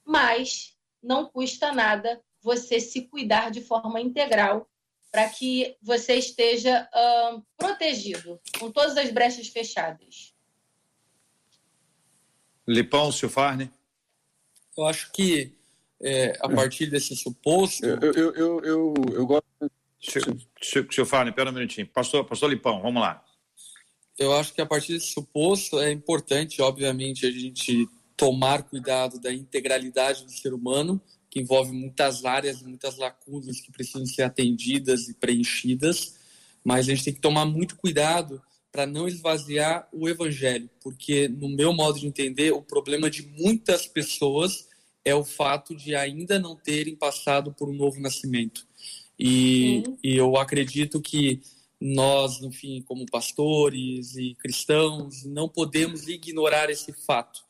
Mas 0.05 0.75
não 1.01 1.25
custa 1.25 1.71
nada 1.71 2.21
você 2.41 2.79
se 2.79 3.03
cuidar 3.03 3.51
de 3.51 3.61
forma 3.61 4.01
integral 4.01 4.69
para 5.11 5.29
que 5.29 5.77
você 5.81 6.15
esteja 6.15 6.89
protegido, 7.57 8.39
com 8.59 8.71
todas 8.71 8.97
as 8.97 9.11
brechas 9.11 9.47
fechadas. 9.47 10.33
Lipão, 12.73 13.11
Silfarne? 13.11 13.71
Eu 14.77 14.85
acho 14.85 15.11
que 15.11 15.53
é, 16.01 16.37
a 16.41 16.49
partir 16.49 16.87
desse 16.87 17.15
suposto. 17.15 17.85
Eu, 17.85 17.99
eu, 18.13 18.33
eu, 18.33 18.63
eu, 18.63 18.93
eu 19.13 19.25
gosto 19.25 19.45
Fábio, 21.05 21.33
pera 21.33 21.51
um 21.51 21.53
minutinho. 21.53 21.87
Pastor, 21.87 22.25
pastor 22.25 22.49
Lipão, 22.49 22.81
vamos 22.81 23.01
lá. 23.01 23.23
Eu 24.17 24.33
acho 24.33 24.53
que 24.53 24.61
a 24.61 24.65
partir 24.65 24.93
desse 24.93 25.13
suposto 25.13 25.79
é 25.79 25.91
importante, 25.91 26.61
obviamente, 26.61 27.25
a 27.25 27.31
gente 27.31 27.87
tomar 28.17 28.63
cuidado 28.63 29.19
da 29.19 29.33
integralidade 29.33 30.25
do 30.25 30.31
ser 30.31 30.53
humano, 30.53 31.01
que 31.29 31.39
envolve 31.39 31.71
muitas 31.71 32.25
áreas, 32.25 32.61
muitas 32.61 32.97
lacunas 32.97 33.59
que 33.61 33.71
precisam 33.71 34.05
ser 34.05 34.23
atendidas 34.23 35.07
e 35.07 35.13
preenchidas, 35.13 36.15
mas 36.63 36.87
a 36.87 36.91
gente 36.91 37.05
tem 37.05 37.13
que 37.13 37.21
tomar 37.21 37.45
muito 37.45 37.75
cuidado 37.75 38.41
para 38.71 38.85
não 38.85 39.07
esvaziar 39.07 39.87
o 39.91 40.07
evangelho, 40.07 40.69
porque, 40.81 41.27
no 41.27 41.49
meu 41.49 41.73
modo 41.73 41.99
de 41.99 42.07
entender, 42.07 42.51
o 42.51 42.61
problema 42.61 43.09
de 43.09 43.23
muitas 43.23 43.85
pessoas 43.85 44.67
é 45.03 45.13
o 45.13 45.25
fato 45.25 45.75
de 45.75 45.95
ainda 45.95 46.39
não 46.39 46.55
terem 46.55 46.95
passado 46.95 47.53
por 47.53 47.69
um 47.69 47.73
novo 47.73 47.99
nascimento. 47.99 48.65
E, 49.19 49.83
e, 50.03 50.15
eu 50.15 50.37
acredito 50.37 51.01
que 51.01 51.41
nós, 51.79 52.41
enfim, 52.41 52.81
como 52.83 53.05
pastores 53.05 54.15
e 54.15 54.35
cristãos, 54.35 55.25
não 55.25 55.49
podemos 55.49 56.07
ignorar 56.07 56.69
esse 56.69 56.93
fato. 56.93 57.41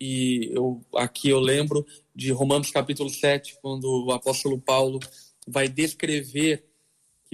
E 0.00 0.50
eu, 0.52 0.84
aqui 0.96 1.28
eu 1.28 1.38
lembro 1.38 1.86
de 2.14 2.32
Romanos 2.32 2.70
capítulo 2.70 3.10
7, 3.10 3.58
quando 3.62 4.06
o 4.06 4.12
apóstolo 4.12 4.58
Paulo 4.58 4.98
vai 5.46 5.68
descrever 5.68 6.64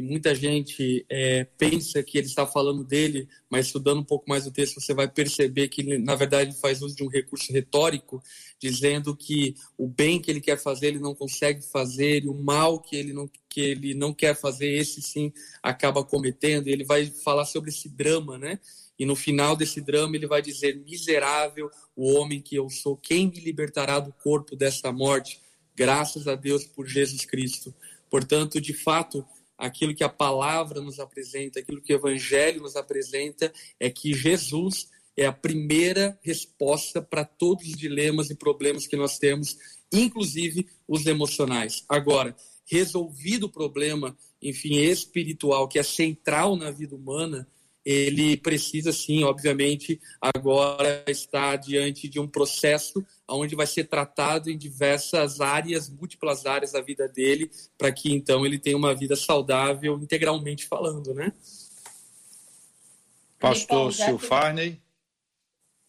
que 0.00 0.02
muita 0.02 0.34
gente 0.34 1.04
é, 1.10 1.44
pensa 1.58 2.02
que 2.02 2.16
ele 2.16 2.26
está 2.26 2.46
falando 2.46 2.82
dele, 2.82 3.28
mas 3.50 3.66
estudando 3.66 4.00
um 4.00 4.04
pouco 4.04 4.24
mais 4.26 4.46
o 4.46 4.50
texto, 4.50 4.80
você 4.80 4.94
vai 4.94 5.06
perceber 5.06 5.68
que, 5.68 5.98
na 5.98 6.14
verdade, 6.14 6.50
ele 6.50 6.58
faz 6.58 6.80
uso 6.80 6.96
de 6.96 7.04
um 7.04 7.08
recurso 7.08 7.52
retórico, 7.52 8.22
dizendo 8.58 9.14
que 9.14 9.54
o 9.76 9.86
bem 9.86 10.18
que 10.18 10.30
ele 10.30 10.40
quer 10.40 10.56
fazer, 10.56 10.86
ele 10.86 10.98
não 10.98 11.14
consegue 11.14 11.62
fazer, 11.62 12.24
e 12.24 12.28
o 12.28 12.34
mal 12.34 12.80
que 12.80 12.96
ele 12.96 13.12
não, 13.12 13.30
que 13.48 13.60
ele 13.60 13.92
não 13.92 14.14
quer 14.14 14.34
fazer, 14.34 14.68
esse 14.70 15.02
sim 15.02 15.32
acaba 15.62 16.02
cometendo. 16.02 16.68
E 16.68 16.72
ele 16.72 16.84
vai 16.84 17.04
falar 17.06 17.44
sobre 17.44 17.68
esse 17.68 17.88
drama, 17.88 18.38
né? 18.38 18.58
E 18.98 19.04
no 19.04 19.14
final 19.14 19.54
desse 19.54 19.82
drama, 19.82 20.16
ele 20.16 20.26
vai 20.26 20.40
dizer: 20.40 20.76
Miserável 20.76 21.70
o 21.94 22.14
homem 22.14 22.40
que 22.40 22.56
eu 22.56 22.70
sou, 22.70 22.96
quem 22.96 23.28
me 23.28 23.40
libertará 23.40 24.00
do 24.00 24.12
corpo 24.12 24.56
dessa 24.56 24.90
morte? 24.90 25.40
Graças 25.76 26.26
a 26.26 26.34
Deus 26.34 26.64
por 26.64 26.86
Jesus 26.86 27.24
Cristo. 27.26 27.74
Portanto, 28.10 28.60
de 28.60 28.74
fato, 28.74 29.24
aquilo 29.60 29.94
que 29.94 30.02
a 30.02 30.08
palavra 30.08 30.80
nos 30.80 30.98
apresenta, 30.98 31.60
aquilo 31.60 31.82
que 31.82 31.92
o 31.92 31.96
evangelho 31.96 32.62
nos 32.62 32.76
apresenta, 32.76 33.52
é 33.78 33.90
que 33.90 34.14
Jesus 34.14 34.88
é 35.16 35.26
a 35.26 35.32
primeira 35.32 36.18
resposta 36.22 37.02
para 37.02 37.24
todos 37.24 37.66
os 37.66 37.76
dilemas 37.76 38.30
e 38.30 38.34
problemas 38.34 38.86
que 38.86 38.96
nós 38.96 39.18
temos, 39.18 39.56
inclusive 39.92 40.66
os 40.88 41.06
emocionais. 41.06 41.84
Agora, 41.88 42.34
resolvido 42.64 43.44
o 43.44 43.52
problema, 43.52 44.16
enfim, 44.40 44.76
espiritual, 44.76 45.68
que 45.68 45.78
é 45.78 45.82
central 45.82 46.56
na 46.56 46.70
vida 46.70 46.96
humana, 46.96 47.46
ele 47.84 48.36
precisa 48.36 48.92
sim, 48.92 49.24
obviamente, 49.24 50.00
agora 50.20 51.04
estar 51.08 51.56
diante 51.56 52.08
de 52.08 52.20
um 52.20 52.28
processo 52.28 53.04
onde 53.30 53.54
vai 53.54 53.66
ser 53.66 53.84
tratado 53.84 54.50
em 54.50 54.58
diversas 54.58 55.40
áreas, 55.40 55.88
múltiplas 55.88 56.46
áreas 56.46 56.72
da 56.72 56.80
vida 56.80 57.08
dele, 57.08 57.50
para 57.78 57.92
que 57.92 58.12
então 58.12 58.44
ele 58.44 58.58
tenha 58.58 58.76
uma 58.76 58.94
vida 58.94 59.16
saudável, 59.16 59.98
integralmente 59.98 60.66
falando, 60.66 61.14
né? 61.14 61.32
Pastor 63.38 63.92
Silfarney 63.92 64.80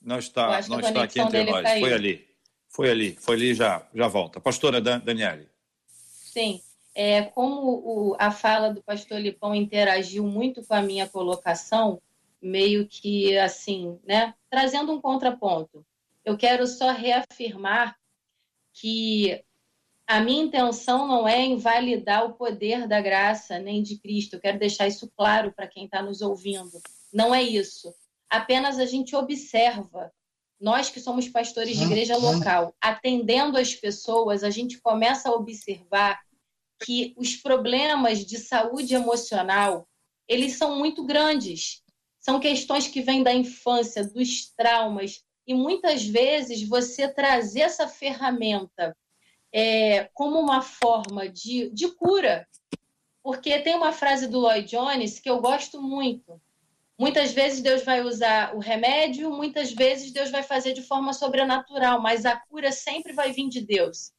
não 0.02 0.20
está, 0.20 0.62
não 0.68 0.80
está 0.80 1.04
aqui 1.04 1.20
entre 1.20 1.44
nós. 1.44 1.64
Caiu. 1.64 1.82
Foi 1.82 1.94
ali, 1.94 2.28
foi 2.70 2.90
ali, 2.90 3.18
foi 3.20 3.36
ali 3.36 3.54
já, 3.54 3.86
já 3.94 4.08
volta. 4.08 4.40
Pastora 4.40 4.80
Dan 4.80 5.00
Daniele. 5.00 5.50
Sim 5.88 6.62
é, 6.94 7.24
como 7.24 7.82
o, 7.84 8.16
a 8.20 8.32
fala 8.32 8.70
do 8.70 8.82
pastor 8.82 9.20
Lipão 9.20 9.56
interagiu 9.56 10.26
muito 10.26 10.64
com 10.66 10.74
a 10.74 10.82
minha 10.82 11.08
colocação, 11.08 12.02
meio 12.42 12.88
que 12.88 13.38
assim, 13.38 14.00
né, 14.06 14.34
trazendo 14.50 14.92
um 14.92 15.02
contraponto. 15.02 15.86
Eu 16.24 16.38
quero 16.38 16.68
só 16.68 16.92
reafirmar 16.92 17.96
que 18.74 19.44
a 20.08 20.20
minha 20.20 20.44
intenção 20.44 21.08
não 21.08 21.28
é 21.28 21.46
invalidar 21.46 22.26
o 22.26 22.34
poder 22.34 22.88
da 22.88 23.00
graça 23.00 23.58
nem 23.60 23.82
de 23.82 23.98
Cristo. 23.98 24.36
Eu 24.36 24.42
quero 24.42 24.60
deixar 24.60 24.88
isso 24.88 25.10
claro 25.16 25.54
para 25.54 25.68
quem 25.68 25.86
está 25.86 26.02
nos 26.02 26.22
ouvindo. 26.22 26.82
Não 27.14 27.34
é 27.34 27.42
isso. 27.42 27.94
Apenas 28.30 28.78
a 28.78 28.86
gente 28.86 29.16
observa. 29.16 30.12
Nós 30.60 30.90
que 30.90 31.00
somos 31.00 31.28
pastores 31.28 31.76
de 31.76 31.84
igreja 31.86 32.16
local, 32.18 32.76
atendendo 32.80 33.58
as 33.58 33.74
pessoas, 33.74 34.44
a 34.44 34.50
gente 34.52 34.80
começa 34.80 35.30
a 35.30 35.34
observar 35.34 36.20
que 36.84 37.14
os 37.18 37.36
problemas 37.36 38.24
de 38.26 38.38
saúde 38.38 38.94
emocional, 38.94 39.88
eles 40.28 40.58
são 40.58 40.78
muito 40.78 41.04
grandes. 41.04 41.82
São 42.20 42.40
questões 42.40 42.88
que 42.88 43.02
vêm 43.02 43.24
da 43.24 43.34
infância, 43.34 44.04
dos 44.06 44.52
traumas, 44.56 45.24
e 45.52 45.54
muitas 45.54 46.06
vezes 46.06 46.66
você 46.66 47.10
trazer 47.10 47.60
essa 47.60 47.86
ferramenta 47.86 48.96
é, 49.54 50.06
como 50.14 50.40
uma 50.40 50.62
forma 50.62 51.28
de, 51.28 51.70
de 51.72 51.90
cura. 51.90 52.48
Porque 53.22 53.60
tem 53.60 53.76
uma 53.76 53.92
frase 53.92 54.30
do 54.30 54.40
Lloyd 54.40 54.66
Jones 54.66 55.20
que 55.20 55.30
eu 55.30 55.42
gosto 55.42 55.82
muito. 55.82 56.42
Muitas 56.98 57.34
vezes 57.34 57.62
Deus 57.62 57.84
vai 57.84 58.02
usar 58.02 58.56
o 58.56 58.60
remédio, 58.60 59.30
muitas 59.30 59.74
vezes 59.74 60.14
Deus 60.14 60.32
vai 60.32 60.42
fazer 60.42 60.72
de 60.72 60.84
forma 60.84 61.12
sobrenatural, 61.12 62.02
mas 62.02 62.26
a 62.26 62.38
cura 62.38 62.72
sempre 62.72 63.12
vai 63.12 63.34
vir 63.34 63.50
de 63.50 63.60
Deus. 63.60 64.14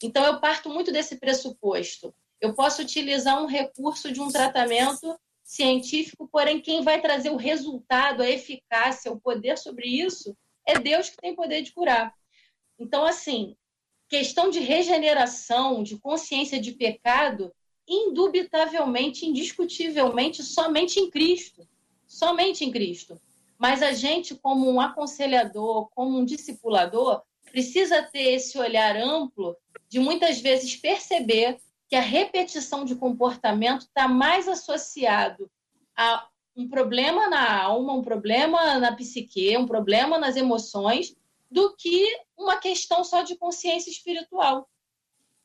Então, 0.00 0.24
eu 0.24 0.38
parto 0.38 0.70
muito 0.70 0.92
desse 0.92 1.16
pressuposto. 1.16 2.14
Eu 2.40 2.54
posso 2.54 2.80
utilizar 2.80 3.42
um 3.42 3.46
recurso 3.46 4.12
de 4.12 4.20
um 4.20 4.28
tratamento 4.28 5.18
científico, 5.42 6.28
porém, 6.30 6.60
quem 6.60 6.82
vai 6.82 7.00
trazer 7.00 7.30
o 7.30 7.36
resultado, 7.36 8.22
a 8.22 8.30
eficácia, 8.30 9.10
o 9.10 9.18
poder 9.18 9.58
sobre 9.58 9.88
isso, 9.88 10.36
é 10.66 10.78
Deus 10.78 11.08
que 11.08 11.16
tem 11.16 11.34
poder 11.34 11.62
de 11.62 11.72
curar. 11.72 12.12
Então, 12.78 13.04
assim, 13.04 13.56
questão 14.08 14.50
de 14.50 14.60
regeneração, 14.60 15.82
de 15.82 15.98
consciência 15.98 16.60
de 16.60 16.72
pecado, 16.72 17.52
indubitavelmente, 17.88 19.26
indiscutivelmente, 19.26 20.42
somente 20.42 20.98
em 20.98 21.10
Cristo. 21.10 21.66
Somente 22.06 22.64
em 22.64 22.70
Cristo. 22.70 23.20
Mas 23.58 23.82
a 23.82 23.92
gente, 23.92 24.34
como 24.34 24.70
um 24.70 24.80
aconselhador, 24.80 25.88
como 25.94 26.18
um 26.18 26.24
discipulador, 26.24 27.22
precisa 27.50 28.02
ter 28.02 28.34
esse 28.34 28.58
olhar 28.58 28.96
amplo 28.96 29.56
de 29.88 29.98
muitas 29.98 30.40
vezes 30.40 30.76
perceber 30.76 31.58
que 31.88 31.96
a 31.96 32.00
repetição 32.00 32.84
de 32.84 32.96
comportamento 32.96 33.82
está 33.82 34.08
mais 34.08 34.48
associado 34.48 35.50
a 35.96 36.28
um 36.56 36.66
problema 36.68 37.28
na 37.28 37.62
alma, 37.62 37.92
um 37.92 38.02
problema 38.02 38.78
na 38.78 38.94
psique, 38.96 39.56
um 39.56 39.66
problema 39.66 40.18
nas 40.18 40.36
emoções, 40.36 41.14
do 41.50 41.76
que 41.76 42.04
uma 42.36 42.56
questão 42.56 43.04
só 43.04 43.22
de 43.22 43.36
consciência 43.36 43.90
espiritual. 43.90 44.68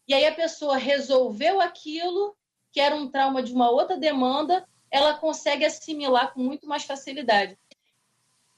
E 0.07 0.14
aí 0.14 0.26
a 0.26 0.34
pessoa 0.34 0.78
resolveu 0.78 1.62
aquilo, 1.62 2.36
que 2.72 2.80
era 2.80 2.95
um 2.95 3.09
trauma 3.09 3.43
de 3.43 3.53
uma 3.53 3.70
outra 3.70 3.97
demanda, 3.97 4.66
ela 4.89 5.14
consegue 5.14 5.66
assimilar 5.66 6.34
com 6.34 6.41
muito 6.41 6.68
mais 6.68 6.84
facilidade. 6.84 7.57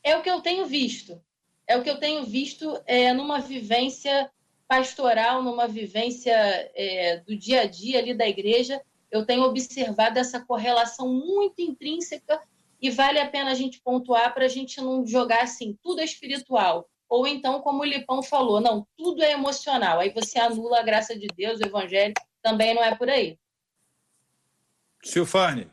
É 0.04 0.16
o 0.16 0.22
que 0.22 0.30
eu 0.30 0.42
tenho 0.42 0.66
visto. 0.66 1.22
É 1.68 1.78
o 1.78 1.84
que 1.84 1.90
eu 1.90 2.00
tenho 2.00 2.24
visto 2.24 2.82
é, 2.86 3.14
numa 3.14 3.40
vivência 3.40 4.32
pastoral, 4.68 5.42
numa 5.42 5.68
vivência 5.68 6.34
é, 6.76 7.18
do 7.18 7.36
dia 7.36 7.62
a 7.62 7.66
dia 7.66 8.00
ali 8.00 8.14
da 8.14 8.28
igreja, 8.28 8.82
eu 9.14 9.24
tenho 9.24 9.44
observado 9.44 10.18
essa 10.18 10.40
correlação 10.40 11.08
muito 11.08 11.62
intrínseca 11.62 12.42
e 12.82 12.90
vale 12.90 13.20
a 13.20 13.30
pena 13.30 13.52
a 13.52 13.54
gente 13.54 13.80
pontuar 13.80 14.34
para 14.34 14.46
a 14.46 14.48
gente 14.48 14.82
não 14.82 15.06
jogar 15.06 15.44
assim, 15.44 15.78
tudo 15.84 16.02
é 16.02 16.04
espiritual. 16.04 16.90
Ou 17.08 17.28
então, 17.28 17.62
como 17.62 17.84
o 17.84 17.86
Lipão 17.86 18.24
falou, 18.24 18.60
não, 18.60 18.88
tudo 18.98 19.22
é 19.22 19.34
emocional. 19.34 20.00
Aí 20.00 20.10
você 20.10 20.40
anula 20.40 20.80
a 20.80 20.84
graça 20.84 21.16
de 21.16 21.28
Deus, 21.28 21.60
o 21.60 21.64
evangelho, 21.64 22.16
também 22.42 22.74
não 22.74 22.84
é 22.84 22.96
por 22.96 23.08
aí. 23.08 23.38
Silfane. 25.04 25.70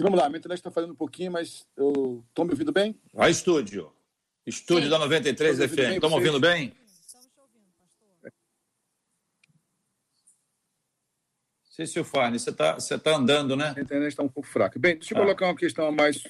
Vamos 0.00 0.18
lá, 0.18 0.24
a 0.24 0.28
minha 0.30 0.38
internet 0.38 0.58
está 0.58 0.70
falando 0.70 0.92
um 0.92 0.96
pouquinho, 0.96 1.30
mas 1.30 1.66
eu 1.76 2.24
estou 2.30 2.46
me 2.46 2.52
ouvindo 2.52 2.72
bem? 2.72 2.98
Vai, 3.12 3.30
estúdio. 3.30 3.92
Estúdio 4.46 4.84
Sim. 4.84 4.90
da 4.90 4.98
93 5.00 5.58
FM. 5.58 5.78
Estão 5.96 6.08
me 6.08 6.16
ouvindo 6.16 6.40
bem? 6.40 6.74
Sim, 11.74 11.86
Silfarne, 11.86 12.38
você 12.38 12.50
está 12.50 12.74
você 12.74 12.96
tá 12.96 13.16
andando, 13.16 13.56
né? 13.56 13.74
A 13.76 13.80
internet 13.80 14.10
está 14.10 14.22
um 14.22 14.28
pouco 14.28 14.48
fraca. 14.48 14.78
Bem, 14.78 14.94
deixa 14.94 15.12
eu 15.12 15.18
ah. 15.18 15.22
colocar 15.22 15.46
uma 15.46 15.56
questão 15.56 15.88
a 15.88 15.90
mais. 15.90 16.22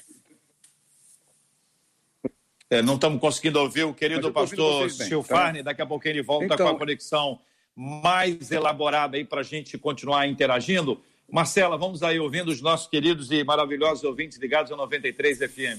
É, 2.67 2.81
não 2.81 2.95
estamos 2.95 3.21
conseguindo 3.21 3.59
ouvir 3.59 3.83
o 3.83 3.93
querido 3.93 4.33
pastor 4.33 4.89
Silfarne. 4.89 5.59
Tá? 5.59 5.65
Daqui 5.65 5.83
a 5.83 5.85
pouquinho 5.85 6.13
ele 6.13 6.23
volta 6.23 6.45
então... 6.45 6.65
com 6.65 6.69
a 6.75 6.79
conexão 6.79 7.39
mais 7.75 8.49
elaborada 8.49 9.17
aí 9.17 9.25
para 9.25 9.41
a 9.41 9.43
gente 9.43 9.77
continuar 9.77 10.27
interagindo. 10.27 10.99
Marcela, 11.31 11.77
vamos 11.77 12.01
aí 12.01 12.19
ouvindo 12.19 12.49
os 12.49 12.59
nossos 12.59 12.87
queridos 12.87 13.29
e 13.29 13.43
maravilhosos 13.43 14.03
ouvintes 14.03 14.39
ligados 14.39 14.71
ao 14.71 14.77
93 14.79 15.37
FM. 15.37 15.77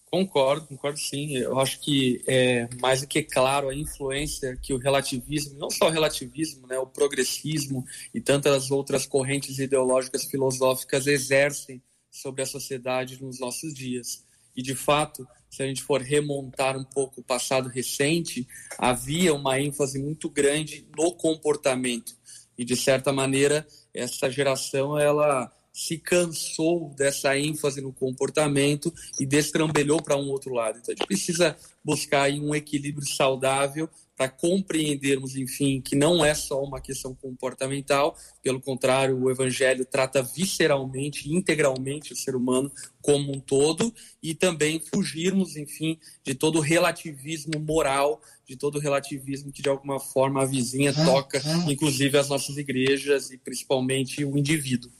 Concordo, 0.09 0.67
concordo 0.67 0.97
sim. 0.97 1.35
Eu 1.35 1.59
acho 1.59 1.81
que 1.81 2.23
é 2.25 2.69
mais 2.79 3.01
do 3.01 3.07
que 3.07 3.21
claro 3.21 3.67
a 3.67 3.75
influência 3.75 4.55
que 4.55 4.73
o 4.73 4.77
relativismo, 4.77 5.59
não 5.59 5.69
só 5.69 5.87
o 5.87 5.91
relativismo, 5.91 6.65
né, 6.65 6.79
o 6.79 6.87
progressismo 6.87 7.85
e 8.13 8.21
tantas 8.21 8.71
outras 8.71 9.05
correntes 9.05 9.59
ideológicas 9.59 10.23
filosóficas 10.23 11.07
exercem 11.07 11.81
sobre 12.09 12.41
a 12.41 12.45
sociedade 12.45 13.21
nos 13.21 13.39
nossos 13.39 13.73
dias. 13.73 14.25
E 14.55 14.61
de 14.61 14.73
fato, 14.73 15.27
se 15.49 15.61
a 15.61 15.67
gente 15.67 15.83
for 15.83 16.01
remontar 16.01 16.77
um 16.77 16.85
pouco 16.85 17.19
o 17.19 17.23
passado 17.23 17.67
recente, 17.67 18.47
havia 18.77 19.33
uma 19.33 19.59
ênfase 19.59 19.99
muito 19.99 20.29
grande 20.29 20.87
no 20.97 21.13
comportamento. 21.13 22.15
E 22.57 22.63
de 22.63 22.77
certa 22.77 23.11
maneira, 23.11 23.67
essa 23.93 24.31
geração 24.31 24.97
ela 24.97 25.51
se 25.77 25.99
cansou 25.99 26.91
dessa 26.95 27.37
ênfase 27.37 27.81
no 27.81 27.93
comportamento 27.93 28.91
e 29.19 29.27
destrambelhou 29.27 30.01
para 30.01 30.17
um 30.17 30.27
outro 30.29 30.51
lado. 30.51 30.79
Então 30.79 30.91
a 30.91 30.97
gente 30.97 31.05
precisa 31.05 31.55
buscar 31.85 32.31
um 32.31 32.55
equilíbrio 32.55 33.07
saudável 33.07 33.87
para 34.15 34.27
compreendermos, 34.27 35.35
enfim, 35.35 35.79
que 35.79 35.95
não 35.95 36.25
é 36.25 36.33
só 36.33 36.63
uma 36.63 36.81
questão 36.81 37.13
comportamental, 37.13 38.17
pelo 38.41 38.59
contrário, 38.59 39.15
o 39.21 39.29
evangelho 39.29 39.85
trata 39.85 40.23
visceralmente, 40.23 41.31
integralmente 41.31 42.11
o 42.11 42.15
ser 42.15 42.35
humano 42.35 42.71
como 42.99 43.31
um 43.31 43.39
todo 43.39 43.93
e 44.21 44.33
também 44.33 44.79
fugirmos, 44.79 45.55
enfim, 45.55 45.99
de 46.23 46.33
todo 46.33 46.57
o 46.57 46.61
relativismo 46.61 47.59
moral, 47.59 48.19
de 48.47 48.57
todo 48.57 48.77
o 48.77 48.81
relativismo 48.81 49.51
que 49.51 49.61
de 49.61 49.69
alguma 49.69 49.99
forma 49.99 50.41
a 50.41 50.45
vizinha 50.45 50.91
toca, 50.91 51.39
inclusive 51.69 52.17
as 52.17 52.29
nossas 52.29 52.57
igrejas 52.57 53.29
e 53.29 53.37
principalmente 53.37 54.25
o 54.25 54.35
indivíduo. 54.35 54.91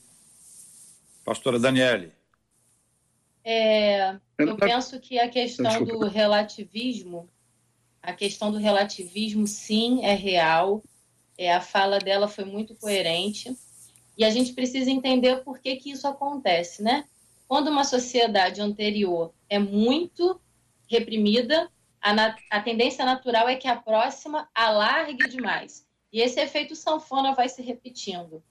Pastora 1.28 1.60
Daniele. 1.60 2.14
É, 3.44 4.18
eu 4.38 4.56
penso 4.56 4.98
que 4.98 5.20
a 5.20 5.28
questão 5.28 5.84
do 5.84 6.08
relativismo, 6.08 7.30
a 8.02 8.14
questão 8.14 8.50
do 8.50 8.58
relativismo, 8.58 9.46
sim, 9.46 10.06
é 10.06 10.14
real. 10.14 10.82
É, 11.38 11.54
a 11.54 11.60
fala 11.60 12.00
dela 12.00 12.30
foi 12.30 12.46
muito 12.46 12.74
coerente. 12.76 13.54
E 14.18 14.24
a 14.24 14.30
gente 14.30 14.54
precisa 14.54 14.90
entender 14.90 15.44
por 15.44 15.60
que, 15.60 15.76
que 15.76 15.92
isso 15.92 16.08
acontece, 16.08 16.82
né? 16.82 17.04
Quando 17.46 17.68
uma 17.68 17.84
sociedade 17.84 18.62
anterior 18.62 19.34
é 19.50 19.60
muito 19.60 20.40
reprimida, 20.90 21.70
a, 22.02 22.36
a 22.50 22.62
tendência 22.62 23.04
natural 23.04 23.50
é 23.50 23.58
que 23.58 23.68
a 23.68 23.76
próxima 23.76 24.48
alargue 24.56 25.28
demais. 25.28 25.86
E 26.10 26.22
esse 26.22 26.40
efeito 26.40 26.74
sanfona 26.74 27.36
vai 27.36 27.50
se 27.50 27.62
repetindo 27.62 28.42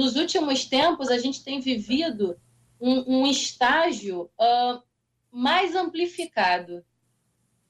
nos 0.00 0.16
últimos 0.16 0.64
tempos, 0.64 1.10
a 1.10 1.18
gente 1.18 1.44
tem 1.44 1.60
vivido 1.60 2.40
um, 2.80 3.18
um 3.18 3.26
estágio 3.26 4.30
uh, 4.40 4.82
mais 5.30 5.76
amplificado. 5.76 6.82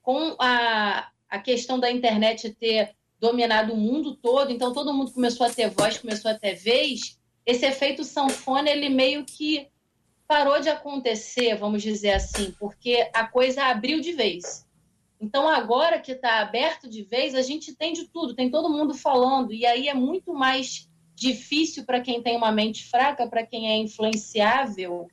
Com 0.01 0.35
a, 0.39 1.09
a 1.29 1.39
questão 1.39 1.77
da 1.77 1.91
internet 1.91 2.49
ter 2.53 2.95
dominado 3.19 3.73
o 3.73 3.77
mundo 3.77 4.15
todo, 4.15 4.49
então 4.49 4.71
todo 4.71 4.93
mundo 4.93 5.11
começou 5.11 5.45
a 5.45 5.49
ter 5.49 5.69
voz, 5.69 5.97
começou 5.97 6.31
a 6.31 6.39
ter 6.39 6.55
vez, 6.55 7.19
esse 7.45 7.65
efeito 7.65 8.03
sanfona, 8.05 8.69
ele 8.69 8.87
meio 8.87 9.25
que 9.25 9.67
parou 10.25 10.61
de 10.61 10.69
acontecer, 10.69 11.55
vamos 11.55 11.83
dizer 11.83 12.13
assim, 12.13 12.55
porque 12.57 13.09
a 13.13 13.27
coisa 13.27 13.65
abriu 13.65 13.99
de 13.99 14.13
vez. 14.13 14.65
Então, 15.19 15.47
agora 15.49 15.99
que 15.99 16.13
está 16.13 16.39
aberto 16.39 16.89
de 16.89 17.03
vez, 17.03 17.35
a 17.35 17.41
gente 17.41 17.75
tem 17.75 17.91
de 17.91 18.07
tudo, 18.07 18.33
tem 18.33 18.49
todo 18.49 18.71
mundo 18.71 18.93
falando, 18.93 19.53
e 19.53 19.65
aí 19.65 19.89
é 19.89 19.93
muito 19.93 20.33
mais 20.33 20.89
difícil 21.21 21.85
para 21.85 22.01
quem 22.01 22.19
tem 22.19 22.35
uma 22.35 22.51
mente 22.51 22.89
fraca, 22.89 23.27
para 23.27 23.45
quem 23.45 23.69
é 23.69 23.77
influenciável, 23.77 25.07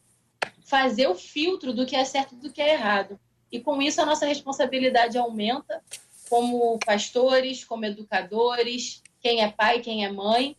fazer 0.65 1.07
o 1.07 1.15
filtro 1.15 1.75
do 1.75 1.85
que 1.85 1.95
é 1.95 2.03
certo 2.03 2.35
e 2.35 2.39
do 2.39 2.51
que 2.51 2.63
é 2.63 2.73
errado. 2.73 3.21
E 3.53 3.61
com 3.61 3.83
isso 3.83 4.01
a 4.01 4.07
nossa 4.07 4.25
responsabilidade 4.25 5.19
aumenta 5.19 5.83
como 6.31 6.79
pastores, 6.79 7.63
como 7.63 7.85
educadores, 7.85 9.03
quem 9.21 9.43
é 9.43 9.51
pai, 9.51 9.81
quem 9.81 10.07
é 10.07 10.11
mãe. 10.11 10.57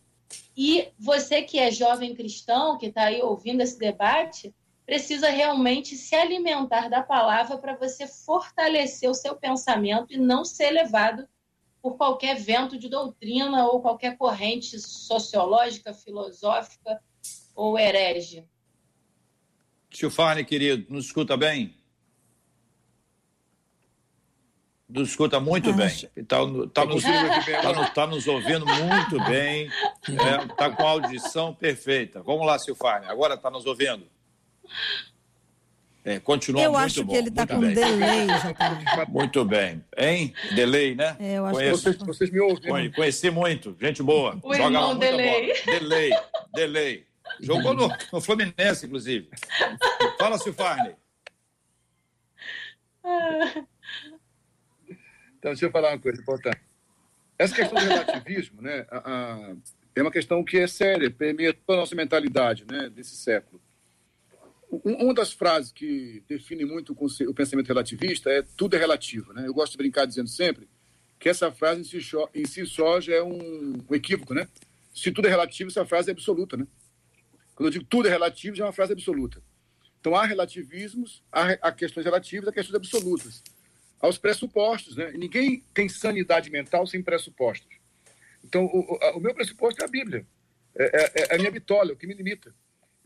E 0.56 0.86
você 0.96 1.42
que 1.42 1.58
é 1.58 1.72
jovem 1.72 2.14
cristão, 2.14 2.78
que 2.78 2.86
está 2.86 3.06
aí 3.06 3.20
ouvindo 3.20 3.60
esse 3.60 3.76
debate, 3.76 4.54
precisa 4.86 5.30
realmente 5.30 5.96
se 5.96 6.14
alimentar 6.14 6.88
da 6.88 7.02
palavra 7.02 7.58
para 7.58 7.74
você 7.74 8.06
fortalecer 8.06 9.10
o 9.10 9.14
seu 9.14 9.34
pensamento 9.34 10.12
e 10.12 10.16
não 10.16 10.44
ser 10.44 10.70
levado 10.70 11.28
por 11.82 11.96
qualquer 11.96 12.36
vento 12.36 12.78
de 12.78 12.88
doutrina 12.88 13.66
ou 13.66 13.80
qualquer 13.80 14.16
corrente 14.16 14.78
sociológica, 14.78 15.94
filosófica 15.94 17.00
ou 17.54 17.78
herege. 17.78 18.44
Tio 19.88 20.10
Farne, 20.10 20.44
querido, 20.44 20.86
nos 20.92 21.06
escuta 21.06 21.36
bem? 21.36 21.74
escuta 24.98 25.38
muito 25.38 25.72
bem. 25.72 25.86
Está 26.16 26.38
tá 26.72 26.84
nos, 26.84 27.02
tá, 27.02 27.90
tá 27.94 28.06
nos 28.06 28.26
ouvindo 28.26 28.66
muito 28.66 29.24
bem. 29.24 29.70
Está 30.08 30.64
é, 30.66 30.70
com 30.70 30.82
a 30.82 30.90
audição 30.90 31.54
perfeita. 31.54 32.22
Vamos 32.22 32.46
lá, 32.46 32.58
Silfarne. 32.58 33.06
Agora 33.06 33.34
está 33.34 33.50
nos 33.50 33.66
ouvindo? 33.66 34.06
É, 36.04 36.18
continua 36.18 36.62
eu 36.62 36.72
muito 36.72 36.84
acho 36.84 37.04
bom. 37.04 37.12
que 37.12 37.18
ele 37.18 37.28
está 37.28 37.46
com 37.46 37.60
bem. 37.60 37.74
delay, 37.74 38.26
já 38.26 39.04
Muito 39.08 39.44
bem. 39.44 39.84
Hein? 39.96 40.34
Delay, 40.54 40.94
né? 40.94 41.16
É, 41.20 41.34
eu 41.34 41.44
acho 41.44 41.54
Conheço. 41.56 41.82
Vocês, 41.82 41.96
vocês 41.98 42.30
me 42.30 42.40
ouvem. 42.40 42.90
Conheci 42.92 43.30
muito. 43.30 43.76
Gente 43.78 44.02
boa. 44.02 44.38
O 44.42 44.54
Joga 44.54 44.64
irmão 44.64 44.98
delay. 44.98 45.52
Delay. 45.64 46.10
Delay. 46.54 47.06
Jogou 47.38 47.74
no, 47.74 47.88
no 48.12 48.20
Fluminense, 48.20 48.86
inclusive. 48.86 49.28
Fala, 50.18 50.38
Silfarne. 50.38 50.96
Então, 55.38 55.52
deixa 55.52 55.66
eu 55.66 55.70
falar 55.70 55.90
uma 55.90 55.98
coisa 55.98 56.20
importante. 56.20 56.60
Essa 57.38 57.54
questão 57.54 57.78
do 57.78 57.88
relativismo 57.88 58.60
né, 58.60 58.86
a, 58.90 58.98
a, 58.98 59.54
é 59.94 60.02
uma 60.02 60.10
questão 60.10 60.44
que 60.44 60.58
é 60.58 60.66
séria, 60.66 61.10
permeia 61.10 61.54
toda 61.54 61.78
a 61.78 61.80
nossa 61.80 61.94
mentalidade 61.94 62.66
né, 62.70 62.90
desse 62.90 63.16
século. 63.16 63.60
Um, 64.70 65.04
uma 65.04 65.14
das 65.14 65.32
frases 65.32 65.72
que 65.72 66.22
define 66.28 66.64
muito 66.64 66.96
o, 66.96 67.34
pensamento 67.34 67.66
relativista 67.66 68.30
é 68.30 68.42
tudo 68.56 68.76
é 68.76 68.78
relativo. 68.78 69.32
Né? 69.32 69.46
Eu 69.46 69.54
gosto 69.54 69.72
de 69.72 69.78
brincar 69.78 70.06
dizendo 70.06 70.28
sempre 70.28 70.68
que 71.18 71.28
essa 71.28 71.50
frase 71.50 71.80
em 72.34 72.46
si, 72.46 72.66
só 72.66 73.00
já 73.00 73.14
é 73.14 73.22
um, 73.22 73.84
equívoco. 73.90 74.32
Né? 74.32 74.48
Se 74.94 75.10
tudo 75.10 75.26
é 75.26 75.30
relativo, 75.30 75.70
essa 75.70 75.84
frase 75.84 76.10
é 76.10 76.12
absoluta. 76.12 76.56
Né? 76.56 76.66
Quando 77.54 77.66
eu 77.66 77.72
digo 77.72 77.84
tudo 77.84 78.08
é 78.08 78.10
relativo, 78.10 78.56
já 78.56 78.64
é 78.64 78.66
uma 78.66 78.72
frase 78.72 78.92
absoluta. 78.92 79.42
Então, 80.00 80.16
há 80.16 80.24
relativismos, 80.24 81.22
há, 81.30 81.70
questões 81.72 82.04
relativas, 82.04 82.48
há 82.48 82.52
questões 82.52 82.74
absolutas. 82.74 83.42
Há 84.00 84.08
os 84.08 84.16
pressupostos, 84.16 84.96
né? 84.96 85.12
Ninguém 85.12 85.62
tem 85.74 85.90
sanidade 85.90 86.50
mental 86.50 86.86
sem 86.86 87.02
pressupostos. 87.02 87.68
Então, 88.42 88.64
o, 88.64 88.98
o, 89.18 89.20
meu 89.20 89.34
pressuposto 89.34 89.82
é 89.82 89.84
a 89.84 89.88
Bíblia. 89.88 90.26
É, 90.74 90.84
é, 90.84 91.12
é, 91.16 91.34
a 91.34 91.38
minha 91.38 91.50
vitória, 91.50 91.92
o 91.92 91.96
que 91.96 92.06
me 92.06 92.14
limita. 92.14 92.54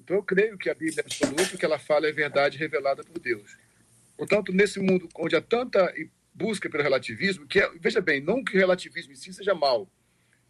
Então, 0.04 0.16
eu 0.16 0.22
creio 0.22 0.58
que 0.58 0.68
a 0.68 0.74
Bíblia 0.74 1.00
é 1.00 1.00
absoluta, 1.00 1.54
o 1.54 1.58
que 1.58 1.64
ela 1.64 1.78
fala 1.78 2.06
é 2.06 2.12
verdade 2.12 2.58
revelada 2.58 3.02
por 3.02 3.18
Deus. 3.18 3.56
Portanto, 4.18 4.52
nesse 4.52 4.78
mundo 4.78 5.08
onde 5.16 5.34
há 5.34 5.40
tanta 5.40 5.92
busca 6.34 6.68
pelo 6.68 6.82
relativismo, 6.82 7.46
que 7.46 7.58
é, 7.58 7.70
veja 7.80 8.02
bem, 8.02 8.20
não 8.20 8.44
que 8.44 8.54
o 8.54 8.60
relativismo 8.60 9.12
em 9.12 9.16
si 9.16 9.32
seja 9.32 9.54
mal. 9.54 9.88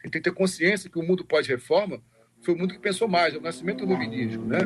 A 0.00 0.02
gente 0.02 0.12
tem 0.12 0.22
que 0.22 0.30
ter 0.30 0.34
consciência 0.34 0.90
que 0.90 0.98
o 0.98 1.02
mundo 1.02 1.24
pós-reforma 1.24 2.02
foi 2.42 2.54
o 2.54 2.58
mundo 2.58 2.74
que 2.74 2.80
pensou 2.80 3.06
mais, 3.06 3.32
é 3.32 3.38
o 3.38 3.40
nascimento 3.40 3.86
do 3.86 3.92
iluminismo, 3.92 4.44
né? 4.44 4.58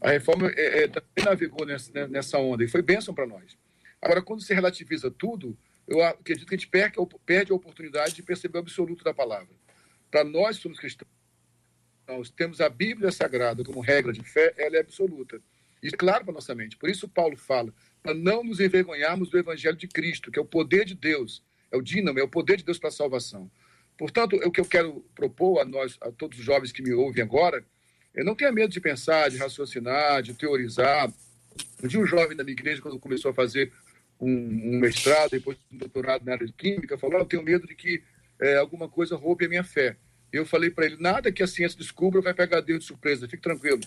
A 0.00 0.10
reforma 0.10 0.50
é, 0.50 0.82
é, 0.82 0.88
também 0.88 1.24
navegou 1.24 1.64
nessa, 1.64 1.92
né, 1.92 2.08
nessa 2.08 2.38
onda 2.38 2.64
e 2.64 2.68
foi 2.68 2.82
bênção 2.82 3.14
para 3.14 3.26
nós. 3.26 3.56
Agora, 4.00 4.20
quando 4.20 4.42
se 4.42 4.52
relativiza 4.52 5.08
tudo, 5.08 5.56
eu 5.86 6.02
acredito 6.02 6.48
que 6.48 6.54
a 6.54 6.58
gente 6.58 6.68
perde, 6.68 6.96
perde 7.24 7.52
a 7.52 7.54
oportunidade 7.54 8.14
de 8.14 8.22
perceber 8.24 8.58
o 8.58 8.62
absoluto 8.62 9.04
da 9.04 9.14
palavra. 9.14 9.54
Para 10.10 10.24
nós 10.24 10.56
somos 10.56 10.80
cristãos, 10.80 11.11
nós 12.06 12.30
temos 12.30 12.60
a 12.60 12.68
Bíblia 12.68 13.10
Sagrada 13.10 13.64
como 13.64 13.80
regra 13.80 14.12
de 14.12 14.22
fé, 14.22 14.54
ela 14.56 14.76
é 14.76 14.80
absoluta. 14.80 15.40
Isso 15.82 15.94
é 15.94 15.98
claro 15.98 16.24
para 16.24 16.34
nossa 16.34 16.54
mente. 16.54 16.76
Por 16.76 16.88
isso 16.88 17.08
Paulo 17.08 17.36
fala, 17.36 17.72
para 18.02 18.14
não 18.14 18.44
nos 18.44 18.60
envergonharmos 18.60 19.30
do 19.30 19.38
Evangelho 19.38 19.76
de 19.76 19.88
Cristo, 19.88 20.30
que 20.30 20.38
é 20.38 20.42
o 20.42 20.46
poder 20.46 20.84
de 20.84 20.94
Deus, 20.94 21.42
é 21.70 21.76
o 21.76 21.82
dínamo, 21.82 22.18
é 22.18 22.22
o 22.22 22.28
poder 22.28 22.56
de 22.56 22.64
Deus 22.64 22.78
para 22.78 22.88
a 22.88 22.92
salvação. 22.92 23.50
Portanto, 23.96 24.36
o 24.36 24.50
que 24.50 24.60
eu 24.60 24.64
quero 24.64 25.04
propor 25.14 25.60
a 25.60 25.64
nós, 25.64 25.98
a 26.00 26.10
todos 26.10 26.38
os 26.38 26.44
jovens 26.44 26.72
que 26.72 26.82
me 26.82 26.92
ouvem 26.92 27.22
agora, 27.22 27.64
eu 28.14 28.24
não 28.24 28.34
tenha 28.34 28.52
medo 28.52 28.72
de 28.72 28.80
pensar, 28.80 29.30
de 29.30 29.38
raciocinar, 29.38 30.22
de 30.22 30.34
teorizar. 30.34 31.12
Um 31.82 31.88
dia 31.88 32.00
um 32.00 32.06
jovem 32.06 32.36
da 32.36 32.44
minha 32.44 32.52
igreja, 32.52 32.82
quando 32.82 32.98
começou 32.98 33.30
a 33.30 33.34
fazer 33.34 33.72
um, 34.20 34.30
um 34.74 34.78
mestrado, 34.78 35.30
depois 35.30 35.58
um 35.72 35.78
doutorado 35.78 36.24
na 36.24 36.32
área 36.32 36.46
de 36.46 36.52
química, 36.52 36.98
falou: 36.98 37.18
ah, 37.18 37.20
eu 37.20 37.26
tenho 37.26 37.42
medo 37.42 37.66
de 37.66 37.74
que 37.74 38.02
é, 38.40 38.56
alguma 38.56 38.88
coisa 38.88 39.16
roube 39.16 39.46
a 39.46 39.48
minha 39.48 39.64
fé. 39.64 39.96
Eu 40.32 40.46
falei 40.46 40.70
para 40.70 40.86
ele: 40.86 40.96
nada 40.98 41.30
que 41.30 41.42
a 41.42 41.46
ciência 41.46 41.78
descubra 41.78 42.20
vai 42.20 42.32
pegar 42.32 42.60
Deus 42.60 42.80
de 42.80 42.86
surpresa, 42.86 43.28
fique 43.28 43.42
tranquilo. 43.42 43.80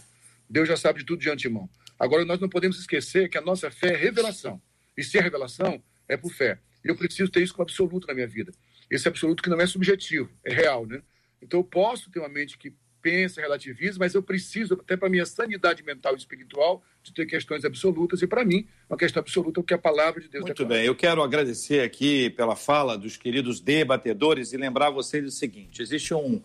Deus 0.50 0.68
já 0.68 0.78
sabe 0.78 1.00
de 1.00 1.06
tudo 1.06 1.20
de 1.20 1.30
antemão. 1.30 1.70
Agora, 2.00 2.24
nós 2.24 2.39
não 2.39 2.48
podemos 2.48 2.78
esquecer 2.78 3.30
que 3.30 3.38
a 3.38 3.41
nossa 3.41 3.72
fé 3.72 3.93
é 3.93 3.96
revelação. 3.96 4.62
E 4.96 5.04
se 5.04 5.18
é 5.18 5.22
revelação, 5.22 5.82
é 6.08 6.16
por 6.16 6.32
fé. 6.32 6.60
E 6.84 6.89
eu 6.89 6.96
preciso 6.96 7.32
ter 7.32 7.41
isso 7.41 7.54
como 7.54 7.64
absoluto 7.64 8.08
na 8.08 8.14
minha 8.14 8.28
vida. 8.28 8.52
Esse 8.89 9.08
absoluto 9.08 9.41
que 9.41 9.50
não 9.50 9.60
é 9.60 9.66
subjetivo, 9.66 10.30
é 10.43 10.54
real, 10.54 10.86
né? 10.86 11.02
Então, 11.41 11.60
eu 11.60 11.64
posso 11.64 12.12
ter 12.12 12.20
uma 12.20 12.30
mente 12.30 12.58
que 12.58 12.74
pensa, 13.06 13.39
relativiza, 13.39 13.99
mas 13.99 14.16
eu 14.16 14.24
preciso, 14.24 14.74
até 14.74 14.97
para 14.97 15.08
minha 15.08 15.28
sanidade 15.28 15.84
mental 15.84 16.16
e 16.16 16.18
espiritual, 16.18 16.84
de 17.03 17.14
ter 17.14 17.28
questões 17.28 17.64
absolutas. 17.64 18.20
E 18.24 18.26
para 18.26 18.43
mim, 18.43 18.68
uma 18.89 18.97
questão 18.97 19.20
absoluta 19.22 19.60
é 19.60 19.62
o 19.62 19.64
que 19.64 19.76
a 19.76 19.78
palavra 19.78 20.20
de 20.20 20.28
Deus 20.28 20.43
Muito 20.43 20.58
declara. 20.58 20.80
bem, 20.80 20.88
eu 20.88 20.95
quero 20.95 21.22
agradecer 21.22 21.82
aqui 21.82 22.32
pela 22.32 22.56
fala 22.56 22.97
dos 22.97 23.16
queridos 23.16 23.60
debatedores 23.60 24.53
e 24.53 24.58
lembrar 24.58 24.89
vocês 24.89 25.24
o 25.24 25.30
seguinte: 25.30 25.84
existe 25.84 26.16
um 26.16 26.41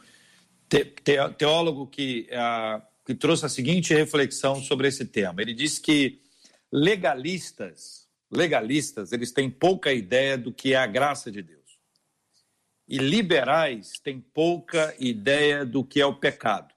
te 0.69 0.85
te 0.85 1.17
teólogo 1.39 1.87
que, 1.87 2.29
uh, 2.31 2.83
que 3.07 3.15
trouxe 3.15 3.47
a 3.47 3.49
seguinte 3.49 3.95
reflexão 3.95 4.57
sobre 4.57 4.87
esse 4.87 5.07
tema. 5.07 5.41
Ele 5.41 5.55
disse 5.55 5.81
que 5.81 6.21
legalistas, 6.71 8.07
legalistas, 8.31 9.13
eles 9.13 9.33
têm 9.33 9.49
pouca 9.49 9.95
ideia 9.95 10.37
do 10.37 10.53
que 10.53 10.75
é 10.75 10.77
a 10.77 10.87
graça 10.87 11.31
de 11.31 11.41
Deus 11.41 11.60
e 12.91 12.99
liberais 12.99 14.01
têm 14.03 14.21
pouca 14.21 14.93
ideia 14.99 15.65
do 15.65 15.85
que 15.85 16.01
é 16.01 16.07
o 16.07 16.17
pecado. 16.17 16.75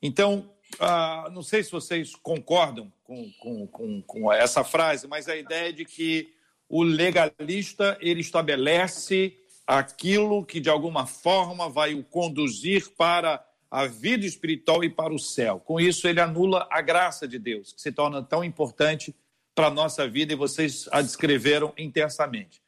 Então, 0.00 0.50
ah, 0.80 1.28
não 1.30 1.42
sei 1.42 1.62
se 1.62 1.70
vocês 1.70 2.14
concordam 2.16 2.90
com, 3.04 3.30
com, 3.38 3.66
com, 3.66 4.02
com, 4.02 4.32
essa 4.32 4.64
frase, 4.64 5.06
mas 5.06 5.28
a 5.28 5.36
ideia 5.36 5.68
é 5.68 5.72
de 5.72 5.84
que 5.84 6.32
o 6.66 6.82
legalista 6.82 7.98
ele 8.00 8.22
estabelece 8.22 9.36
aquilo 9.66 10.46
que 10.46 10.60
de 10.60 10.70
alguma 10.70 11.06
forma 11.06 11.68
vai 11.68 11.92
o 11.92 12.02
conduzir 12.02 12.88
para 12.96 13.44
a 13.70 13.86
vida 13.86 14.24
espiritual 14.24 14.82
e 14.82 14.88
para 14.88 15.12
o 15.12 15.18
céu. 15.18 15.60
Com 15.60 15.78
isso, 15.78 16.08
ele 16.08 16.22
anula 16.22 16.66
a 16.70 16.80
graça 16.80 17.28
de 17.28 17.38
Deus, 17.38 17.74
que 17.74 17.82
se 17.82 17.92
torna 17.92 18.22
tão 18.22 18.42
importante 18.42 19.14
para 19.54 19.66
a 19.66 19.70
nossa 19.70 20.08
vida 20.08 20.32
e 20.32 20.36
vocês 20.36 20.88
a 20.90 21.02
descreveram 21.02 21.74
intensamente. 21.76 22.62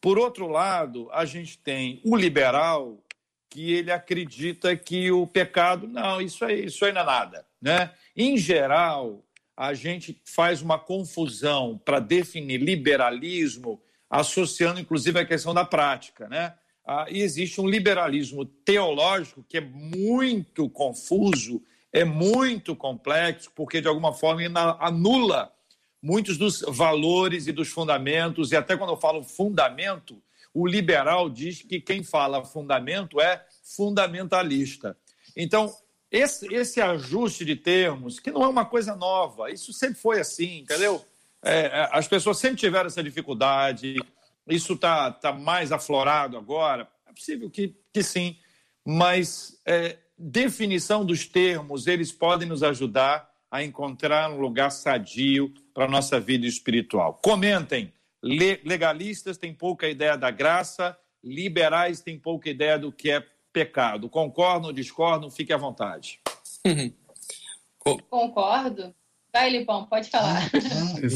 Por 0.00 0.18
outro 0.18 0.46
lado, 0.46 1.08
a 1.12 1.24
gente 1.24 1.58
tem 1.58 2.00
o 2.04 2.16
liberal 2.16 3.02
que 3.48 3.72
ele 3.72 3.90
acredita 3.90 4.76
que 4.76 5.10
o 5.10 5.26
pecado, 5.26 5.86
não, 5.88 6.20
isso 6.20 6.44
aí, 6.44 6.66
isso 6.66 6.84
aí 6.84 6.92
não 6.92 7.00
é 7.00 7.04
nada. 7.04 7.46
Né? 7.60 7.90
Em 8.14 8.36
geral, 8.36 9.24
a 9.56 9.72
gente 9.72 10.20
faz 10.24 10.60
uma 10.60 10.78
confusão 10.78 11.80
para 11.82 11.98
definir 11.98 12.58
liberalismo, 12.58 13.80
associando 14.10 14.78
inclusive 14.78 15.18
a 15.18 15.24
questão 15.24 15.54
da 15.54 15.64
prática. 15.64 16.28
Né? 16.28 16.54
Ah, 16.86 17.06
e 17.08 17.22
existe 17.22 17.60
um 17.60 17.66
liberalismo 17.66 18.44
teológico 18.44 19.42
que 19.48 19.56
é 19.56 19.60
muito 19.60 20.68
confuso, 20.68 21.62
é 21.92 22.04
muito 22.04 22.76
complexo, 22.76 23.50
porque 23.54 23.80
de 23.80 23.88
alguma 23.88 24.12
forma 24.12 24.42
anula 24.78 25.50
muitos 26.06 26.38
dos 26.38 26.60
valores 26.60 27.48
e 27.48 27.52
dos 27.52 27.68
fundamentos, 27.68 28.52
e 28.52 28.56
até 28.56 28.76
quando 28.76 28.90
eu 28.90 28.96
falo 28.96 29.24
fundamento, 29.24 30.22
o 30.54 30.64
liberal 30.64 31.28
diz 31.28 31.62
que 31.62 31.80
quem 31.80 32.04
fala 32.04 32.44
fundamento 32.44 33.20
é 33.20 33.44
fundamentalista. 33.64 34.96
Então, 35.36 35.74
esse, 36.08 36.46
esse 36.54 36.80
ajuste 36.80 37.44
de 37.44 37.56
termos, 37.56 38.20
que 38.20 38.30
não 38.30 38.44
é 38.44 38.46
uma 38.46 38.64
coisa 38.64 38.94
nova, 38.94 39.50
isso 39.50 39.72
sempre 39.72 39.98
foi 39.98 40.20
assim, 40.20 40.60
entendeu? 40.60 41.04
É, 41.42 41.66
é 41.66 41.88
as 41.90 42.06
pessoas 42.06 42.38
sempre 42.38 42.58
tiveram 42.58 42.86
essa 42.86 43.02
dificuldade, 43.02 43.96
isso 44.46 44.74
está 44.74 45.10
tá 45.10 45.32
mais 45.32 45.72
aflorado 45.72 46.38
agora. 46.38 46.88
É 47.04 47.12
possível 47.12 47.50
que, 47.50 47.74
que 47.92 48.04
sim, 48.04 48.38
mas 48.84 49.60
é, 49.66 49.98
definição 50.16 51.04
dos 51.04 51.26
termos, 51.26 51.88
eles 51.88 52.12
podem 52.12 52.46
nos 52.48 52.62
ajudar 52.62 53.28
a 53.50 53.64
encontrar 53.64 54.30
um 54.30 54.38
lugar 54.38 54.70
sadio 54.70 55.52
para 55.76 55.84
a 55.84 55.88
nossa 55.88 56.18
vida 56.18 56.46
espiritual. 56.46 57.20
Comentem. 57.22 57.92
Legalistas 58.22 59.36
têm 59.36 59.52
pouca 59.52 59.86
ideia 59.86 60.16
da 60.16 60.30
graça, 60.30 60.98
liberais 61.22 62.00
têm 62.00 62.18
pouca 62.18 62.48
ideia 62.48 62.78
do 62.78 62.90
que 62.90 63.10
é 63.10 63.22
pecado. 63.52 64.08
Concordam, 64.08 64.72
discordam? 64.72 65.30
Fique 65.30 65.52
à 65.52 65.58
vontade. 65.58 66.18
Concordo. 68.08 68.94
Vai, 69.30 69.50
Lipão, 69.50 69.84
pode 69.84 70.08
falar. 70.08 70.50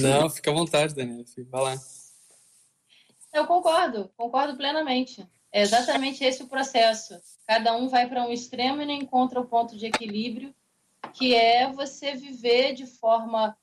Não, 0.03 0.29
fica 0.29 0.51
à 0.51 0.55
vontade, 0.55 0.95
Daniel. 0.95 1.25
Vai 1.51 1.63
lá. 1.63 1.75
Eu 3.33 3.47
concordo, 3.47 4.11
concordo 4.15 4.59
plenamente. 4.59 5.27
É 5.51 5.63
exatamente 5.63 6.23
esse 6.23 6.43
o 6.43 6.49
processo. 6.49 7.19
Cada 7.47 7.75
um 7.75 7.89
vai 7.89 8.07
para 8.07 8.27
um 8.27 8.31
extremo 8.31 8.83
e 8.83 8.87
não 8.87 8.93
encontra 8.93 9.41
o 9.41 9.47
ponto 9.47 9.75
de 9.75 9.87
equilíbrio, 9.87 10.55
que 11.15 11.35
é 11.35 11.73
você 11.73 12.15
viver 12.15 12.75
de 12.75 12.85
forma 12.85 13.57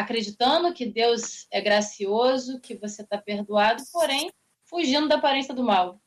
acreditando 0.00 0.72
que 0.72 0.86
Deus 0.86 1.46
é 1.50 1.60
gracioso, 1.60 2.60
que 2.60 2.76
você 2.76 3.02
está 3.02 3.18
perdoado, 3.18 3.82
porém 3.92 4.30
fugindo 4.64 5.08
da 5.08 5.16
aparência 5.16 5.54
do 5.54 5.62
mal. 5.62 6.00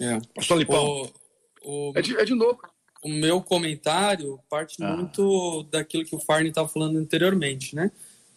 É. 0.00 0.16
O, 0.68 1.08
o, 1.64 1.92
é, 1.96 2.02
de, 2.02 2.16
é 2.16 2.24
de 2.24 2.34
novo. 2.34 2.58
O 3.04 3.08
meu 3.08 3.42
comentário 3.42 4.38
parte 4.48 4.82
ah. 4.82 4.96
muito 4.96 5.64
daquilo 5.64 6.04
que 6.04 6.14
o 6.14 6.20
Farney 6.20 6.48
estava 6.48 6.68
falando 6.68 6.98
anteriormente, 6.98 7.74
né? 7.74 7.90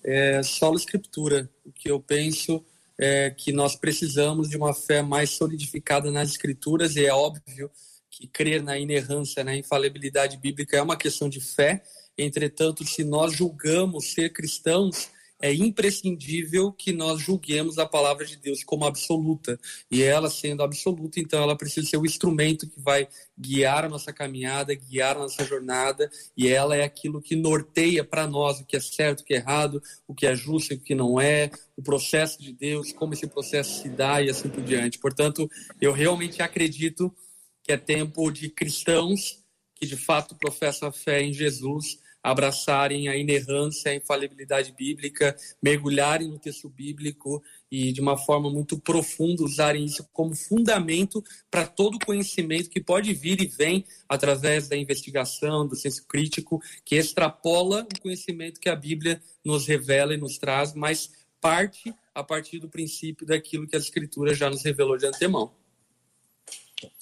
é 0.05 0.43
só 0.43 0.71
escritura. 0.73 1.49
O 1.65 1.71
que 1.71 1.89
eu 1.89 1.99
penso 1.99 2.63
é 2.97 3.31
que 3.31 3.51
nós 3.51 3.75
precisamos 3.75 4.49
de 4.49 4.55
uma 4.55 4.73
fé 4.73 5.01
mais 5.01 5.31
solidificada 5.31 6.11
nas 6.11 6.29
escrituras 6.29 6.95
e 6.95 7.05
é 7.05 7.13
óbvio 7.13 7.69
que 8.09 8.27
crer 8.27 8.63
na 8.63 8.77
inerrância, 8.77 9.43
na 9.43 9.55
infalibilidade 9.55 10.37
bíblica 10.37 10.77
é 10.77 10.81
uma 10.81 10.95
questão 10.95 11.27
de 11.27 11.41
fé. 11.41 11.83
Entretanto, 12.17 12.85
se 12.85 13.03
nós 13.03 13.33
julgamos 13.33 14.13
ser 14.13 14.31
cristãos, 14.31 15.09
é 15.41 15.53
imprescindível 15.53 16.71
que 16.71 16.93
nós 16.93 17.21
julguemos 17.21 17.77
a 17.77 17.85
palavra 17.85 18.25
de 18.25 18.37
Deus 18.37 18.63
como 18.63 18.85
absoluta. 18.85 19.59
E 19.91 20.01
ela 20.01 20.29
sendo 20.29 20.63
absoluta, 20.63 21.19
então 21.19 21.41
ela 21.41 21.57
precisa 21.57 21.87
ser 21.87 21.97
o 21.97 22.05
instrumento 22.05 22.67
que 22.69 22.79
vai 22.79 23.07
guiar 23.37 23.85
a 23.85 23.89
nossa 23.89 24.13
caminhada, 24.13 24.73
guiar 24.73 25.17
a 25.17 25.19
nossa 25.19 25.43
jornada, 25.43 26.09
e 26.37 26.47
ela 26.47 26.75
é 26.75 26.83
aquilo 26.83 27.21
que 27.21 27.35
norteia 27.35 28.03
para 28.03 28.25
nós 28.25 28.59
o 28.59 28.65
que 28.65 28.77
é 28.77 28.79
certo, 28.79 29.21
o 29.21 29.23
que 29.25 29.33
é 29.33 29.37
errado, 29.37 29.83
o 30.07 30.15
que 30.15 30.25
é 30.25 30.35
justo 30.35 30.73
e 30.73 30.77
o 30.77 30.79
que 30.79 30.95
não 30.95 31.19
é, 31.19 31.51
o 31.75 31.83
processo 31.83 32.41
de 32.41 32.53
Deus, 32.53 32.93
como 32.93 33.13
esse 33.13 33.27
processo 33.27 33.81
se 33.81 33.89
dá 33.89 34.21
e 34.21 34.29
assim 34.29 34.49
por 34.49 34.63
diante. 34.63 34.99
Portanto, 34.99 35.49
eu 35.81 35.91
realmente 35.91 36.41
acredito 36.41 37.13
que 37.61 37.71
é 37.71 37.77
tempo 37.77 38.31
de 38.31 38.49
cristãos 38.49 39.43
que 39.75 39.85
de 39.85 39.97
fato 39.97 40.35
professam 40.35 40.87
a 40.87 40.91
fé 40.91 41.21
em 41.21 41.33
Jesus 41.33 41.99
abraçarem 42.25 43.07
a 43.07 43.15
inerrância, 43.15 43.91
a 43.91 43.95
infalibilidade 43.95 44.71
bíblica, 44.71 45.35
mergulharem 45.61 46.27
no 46.27 46.39
texto 46.39 46.67
bíblico 46.67 47.43
e 47.69 47.91
de 47.91 48.01
uma 48.01 48.17
forma 48.17 48.49
muito 48.49 48.79
profunda 48.79 49.43
usarem 49.43 49.85
isso 49.85 50.09
como 50.11 50.35
fundamento 50.35 51.23
para 51.51 51.67
todo 51.67 51.95
o 51.95 52.03
conhecimento 52.03 52.71
que 52.71 52.81
pode 52.81 53.13
vir 53.13 53.39
e 53.41 53.45
vem 53.45 53.85
através 54.09 54.67
da 54.67 54.75
investigação, 54.75 55.67
do 55.67 55.75
senso 55.75 56.07
crítico, 56.07 56.59
que 56.83 56.95
extrapola 56.95 57.87
o 57.95 58.01
conhecimento 58.01 58.59
que 58.59 58.69
a 58.69 58.75
Bíblia 58.75 59.21
nos 59.43 59.67
revela 59.67 60.15
e 60.15 60.17
nos 60.17 60.39
traz, 60.39 60.73
mas 60.73 61.11
parte 61.39 61.93
a 62.15 62.23
partir 62.23 62.57
do 62.57 62.67
princípio 62.67 63.23
daquilo 63.23 63.67
que 63.67 63.75
a 63.75 63.79
Escritura 63.79 64.33
já 64.33 64.49
nos 64.49 64.63
revelou 64.63 64.97
de 64.97 65.05
antemão. 65.05 65.53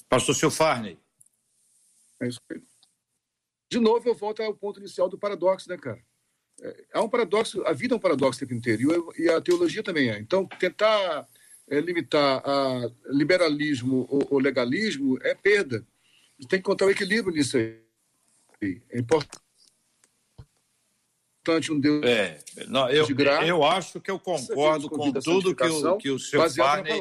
Pastor 0.06 0.34
Silfarney. 0.34 0.98
É 2.20 2.28
isso 2.28 2.40
aí 2.50 2.73
de 3.74 3.80
novo 3.80 4.08
eu 4.08 4.14
volto 4.14 4.40
ao 4.40 4.54
ponto 4.54 4.78
inicial 4.78 5.08
do 5.08 5.18
paradoxo, 5.18 5.68
né, 5.68 5.76
cara? 5.76 5.98
É, 6.62 6.84
é 6.94 7.00
um 7.00 7.08
paradoxo, 7.08 7.62
a 7.66 7.72
vida 7.72 7.94
é 7.94 7.96
um 7.96 8.00
paradoxo 8.00 8.36
o 8.36 8.40
tempo 8.40 8.54
inteiro 8.54 9.12
e 9.18 9.28
a 9.28 9.40
teologia 9.40 9.82
também 9.82 10.10
é. 10.10 10.18
Então, 10.20 10.46
tentar 10.46 11.26
é, 11.68 11.80
limitar 11.80 12.40
a 12.48 12.88
liberalismo 13.06 14.06
ou, 14.08 14.38
legalismo 14.38 15.18
é 15.22 15.34
perda. 15.34 15.84
Tem 16.48 16.60
que 16.60 16.64
contar 16.64 16.86
o 16.86 16.90
equilíbrio 16.90 17.34
nisso 17.34 17.56
aí. 17.56 17.80
É 18.90 18.98
importante 18.98 19.28
um 21.70 21.78
Deus 21.78 22.02
é, 22.04 22.38
não, 22.68 22.88
eu, 22.88 23.04
de 23.04 23.12
graça. 23.12 23.44
Eu 23.44 23.62
acho 23.64 24.00
que 24.00 24.10
eu 24.10 24.18
concordo 24.18 24.88
com 24.88 25.12
tudo 25.12 25.54
que 25.54 25.64
o, 25.64 25.96
que 25.98 26.10
o 26.10 26.18
seu 26.18 26.48
Farney 26.48 27.00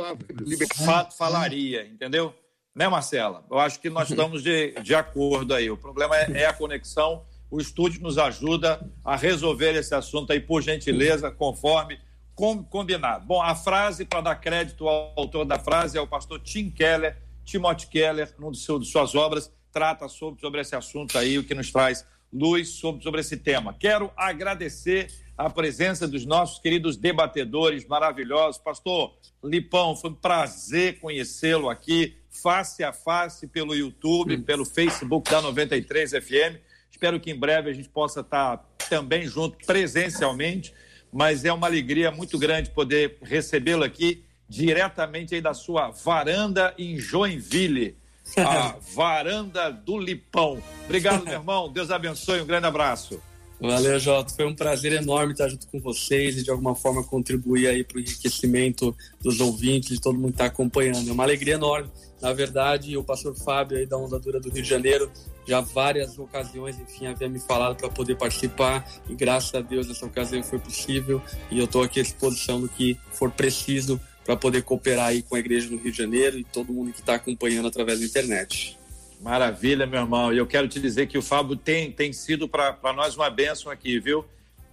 falaria, 1.15 1.85
entendeu? 1.85 2.35
Né, 2.75 2.87
Marcela? 2.87 3.45
Eu 3.51 3.59
acho 3.59 3.79
que 3.79 3.89
nós 3.89 4.09
estamos 4.09 4.41
de, 4.41 4.71
de 4.81 4.95
acordo 4.95 5.53
aí. 5.53 5.69
O 5.69 5.77
problema 5.77 6.17
é, 6.17 6.41
é 6.41 6.45
a 6.47 6.53
conexão. 6.53 7.23
O 7.51 7.61
estúdio 7.61 8.01
nos 8.01 8.17
ajuda 8.17 8.83
a 9.05 9.15
resolver 9.15 9.75
esse 9.75 9.93
assunto 9.93 10.33
aí, 10.33 10.39
por 10.39 10.63
gentileza, 10.63 11.29
conforme 11.29 11.99
com, 12.33 12.63
combinado. 12.63 13.27
Bom, 13.27 13.39
a 13.39 13.53
frase, 13.53 14.05
para 14.05 14.21
dar 14.21 14.35
crédito 14.37 14.87
ao 14.87 15.13
autor 15.15 15.45
da 15.45 15.59
frase, 15.59 15.99
é 15.99 16.01
o 16.01 16.07
pastor 16.07 16.39
Tim 16.39 16.71
Keller, 16.71 17.15
Timothy 17.45 17.85
Keller, 17.87 18.33
num 18.39 18.49
de, 18.49 18.57
seu, 18.57 18.79
de 18.79 18.87
suas 18.87 19.13
obras, 19.13 19.53
trata 19.71 20.09
sobre, 20.09 20.41
sobre 20.41 20.61
esse 20.61 20.75
assunto 20.75 21.15
aí, 21.15 21.37
o 21.37 21.43
que 21.43 21.53
nos 21.53 21.71
traz 21.71 22.03
luz 22.33 22.69
sobre, 22.69 23.03
sobre 23.03 23.21
esse 23.21 23.37
tema. 23.37 23.75
Quero 23.79 24.11
agradecer 24.17 25.11
a 25.37 25.47
presença 25.47 26.07
dos 26.07 26.25
nossos 26.25 26.57
queridos 26.57 26.97
debatedores 26.97 27.85
maravilhosos. 27.85 28.59
Pastor 28.59 29.13
Lipão, 29.43 29.95
foi 29.95 30.09
um 30.09 30.15
prazer 30.15 30.99
conhecê-lo 30.99 31.69
aqui 31.69 32.17
face 32.41 32.83
a 32.83 32.91
face 32.91 33.47
pelo 33.47 33.75
YouTube, 33.75 34.37
pelo 34.39 34.65
Facebook 34.65 35.29
da 35.29 35.41
93 35.41 36.11
FM. 36.11 36.57
Espero 36.91 37.19
que 37.19 37.31
em 37.31 37.39
breve 37.39 37.69
a 37.69 37.73
gente 37.73 37.89
possa 37.89 38.21
estar 38.21 38.57
também 38.89 39.25
junto 39.25 39.57
presencialmente, 39.65 40.73
mas 41.11 41.45
é 41.45 41.53
uma 41.53 41.67
alegria 41.67 42.11
muito 42.11 42.37
grande 42.37 42.69
poder 42.69 43.17
recebê-lo 43.21 43.83
aqui 43.83 44.23
diretamente 44.47 45.35
aí 45.35 45.41
da 45.41 45.53
sua 45.53 45.89
varanda 45.89 46.73
em 46.77 46.97
Joinville, 46.97 47.97
a 48.37 48.75
varanda 48.95 49.71
do 49.71 49.97
Lipão. 49.97 50.61
Obrigado, 50.85 51.23
meu 51.23 51.33
irmão. 51.33 51.71
Deus 51.71 51.91
abençoe. 51.91 52.41
Um 52.41 52.45
grande 52.45 52.67
abraço. 52.67 53.21
Valeu, 53.59 53.99
Jota. 53.99 54.33
Foi 54.33 54.45
um 54.45 54.55
prazer 54.55 54.93
enorme 54.93 55.33
estar 55.33 55.47
junto 55.47 55.67
com 55.67 55.79
vocês 55.79 56.37
e 56.37 56.43
de 56.43 56.51
alguma 56.51 56.75
forma 56.75 57.03
contribuir 57.03 57.67
aí 57.67 57.83
para 57.83 57.97
o 57.97 57.99
enriquecimento 57.99 58.95
dos 59.21 59.39
ouvintes, 59.39 59.89
de 59.89 60.01
todo 60.01 60.15
mundo 60.15 60.31
que 60.31 60.35
está 60.35 60.45
acompanhando. 60.45 61.09
É 61.09 61.13
uma 61.13 61.23
alegria 61.23 61.53
enorme. 61.53 61.89
Na 62.21 62.33
verdade, 62.33 62.97
o 62.97 63.03
pastor 63.03 63.35
Fábio 63.35 63.77
aí 63.77 63.85
da 63.85 63.97
Onda 63.97 64.19
Dura 64.19 64.39
do 64.39 64.49
Rio 64.49 64.63
de 64.63 64.69
Janeiro 64.69 65.09
já 65.45 65.59
várias 65.59 66.17
ocasiões, 66.17 66.79
enfim, 66.79 67.05
havia 67.05 67.27
me 67.27 67.39
falado 67.39 67.75
para 67.75 67.89
poder 67.89 68.15
participar 68.15 68.89
e 69.09 69.13
graças 69.13 69.53
a 69.53 69.59
Deus 69.59 69.89
essa 69.89 70.05
ocasião 70.05 70.41
foi 70.41 70.57
possível 70.57 71.21
e 71.51 71.59
eu 71.59 71.65
estou 71.65 71.83
aqui 71.83 71.99
à 71.99 72.03
disposição 72.03 72.61
do 72.61 72.69
que 72.69 72.97
for 73.11 73.29
preciso 73.29 73.99
para 74.23 74.37
poder 74.37 74.63
cooperar 74.63 75.07
aí 75.07 75.21
com 75.21 75.35
a 75.35 75.39
igreja 75.39 75.69
no 75.69 75.77
Rio 75.77 75.91
de 75.91 75.97
Janeiro 75.97 76.39
e 76.39 76.45
todo 76.45 76.71
mundo 76.71 76.93
que 76.93 77.01
está 77.01 77.15
acompanhando 77.15 77.67
através 77.67 77.99
da 77.99 78.05
internet. 78.05 78.79
Maravilha, 79.23 79.87
meu 79.87 80.01
irmão. 80.01 80.33
E 80.33 80.37
eu 80.37 80.45
quero 80.45 80.67
te 80.67 80.81
dizer 80.81 81.07
que 81.07 81.17
o 81.17 81.21
Fábio 81.21 81.55
tem, 81.55 81.89
tem 81.89 82.11
sido 82.11 82.45
para 82.45 82.93
nós 82.93 83.15
uma 83.15 83.29
bênção 83.29 83.71
aqui, 83.71 83.97
viu? 83.97 84.25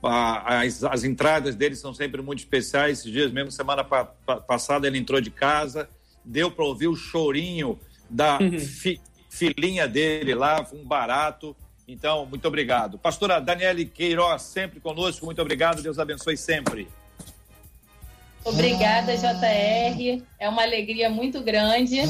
As, 0.02 0.82
as 0.82 1.04
entradas 1.04 1.54
dele 1.54 1.76
são 1.76 1.94
sempre 1.94 2.20
muito 2.20 2.40
especiais. 2.40 2.98
Esses 2.98 3.12
dias, 3.12 3.30
mesmo 3.30 3.52
semana 3.52 3.84
pa, 3.84 4.06
pa, 4.06 4.38
passada, 4.38 4.88
ele 4.88 4.98
entrou 4.98 5.20
de 5.20 5.30
casa, 5.30 5.88
deu 6.24 6.50
para 6.50 6.64
ouvir 6.64 6.88
o 6.88 6.96
chorinho 6.96 7.78
da 8.08 8.40
uhum. 8.40 8.58
fi, 8.58 9.00
filhinha 9.28 9.86
dele 9.86 10.34
lá, 10.34 10.66
um 10.72 10.84
barato. 10.84 11.56
Então, 11.86 12.26
muito 12.26 12.46
obrigado. 12.48 12.98
Pastora 12.98 13.40
Daniele 13.40 13.84
Queiroz, 13.84 14.42
sempre 14.42 14.80
conosco, 14.80 15.26
muito 15.26 15.40
obrigado. 15.40 15.80
Deus 15.80 16.00
abençoe 16.00 16.36
sempre. 16.36 16.88
Obrigada, 18.44 19.16
JR. 19.16 20.22
É 20.38 20.48
uma 20.48 20.62
alegria 20.62 21.10
muito 21.10 21.40
grande 21.42 22.00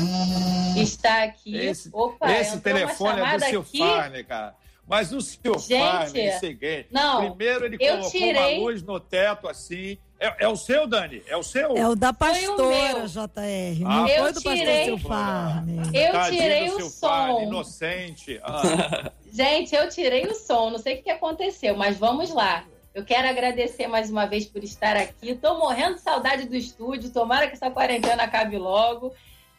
estar 0.77 1.25
aqui. 1.25 1.57
Esse, 1.57 1.91
Opa, 1.93 2.31
esse 2.33 2.61
telefone 2.61 3.21
é 3.21 3.39
do 3.39 3.45
seu 3.45 3.65
Farney, 3.65 4.25
cara. 4.25 4.55
Mas 4.87 5.13
o 5.13 5.21
seu 5.21 5.57
Farney, 5.59 6.27
é 6.27 6.39
seguinte, 6.39 6.89
não, 6.91 7.29
primeiro 7.37 7.65
ele 7.65 7.79
colocou 7.79 8.11
tirei... 8.11 8.59
uma 8.59 8.65
luz 8.65 8.83
no 8.83 8.99
teto 8.99 9.49
assim. 9.49 9.97
É, 10.19 10.45
é, 10.45 10.49
o 10.49 10.57
seu, 10.57 10.87
Dani? 10.87 11.23
É 11.27 11.37
o 11.37 11.43
seu? 11.43 11.77
É 11.77 11.89
o 11.89 11.95
da 11.95 12.13
pastora, 12.13 13.07
JR. 13.07 13.81
Não 13.81 14.05
ah, 14.05 14.09
foi 14.09 14.33
do 14.33 14.41
tirei... 14.41 14.91
pastor 14.91 15.09
Farney. 15.09 15.79
Eu 15.95 16.13
Tadinho 16.13 16.43
tirei 16.43 16.71
o 16.73 16.81
som. 16.91 17.41
Inocente. 17.43 18.41
Ah. 18.43 19.13
Gente, 19.33 19.75
eu 19.75 19.89
tirei 19.89 20.27
o 20.27 20.35
som. 20.35 20.71
Não 20.71 20.79
sei 20.79 20.99
o 20.99 21.03
que 21.03 21.11
aconteceu, 21.11 21.77
mas 21.77 21.97
vamos 21.97 22.35
lá. 22.35 22.67
Eu 22.93 23.05
quero 23.05 23.29
agradecer 23.29 23.87
mais 23.87 24.11
uma 24.11 24.27
vez 24.27 24.47
por 24.47 24.65
estar 24.65 24.97
aqui. 24.97 25.31
Estou 25.31 25.59
morrendo 25.59 25.95
de 25.95 26.01
saudade 26.01 26.49
do 26.49 26.57
estúdio. 26.57 27.13
Tomara 27.13 27.47
que 27.47 27.55
essa 27.55 27.71
quarentena 27.71 28.25
acabe 28.25 28.59
logo. 28.59 29.13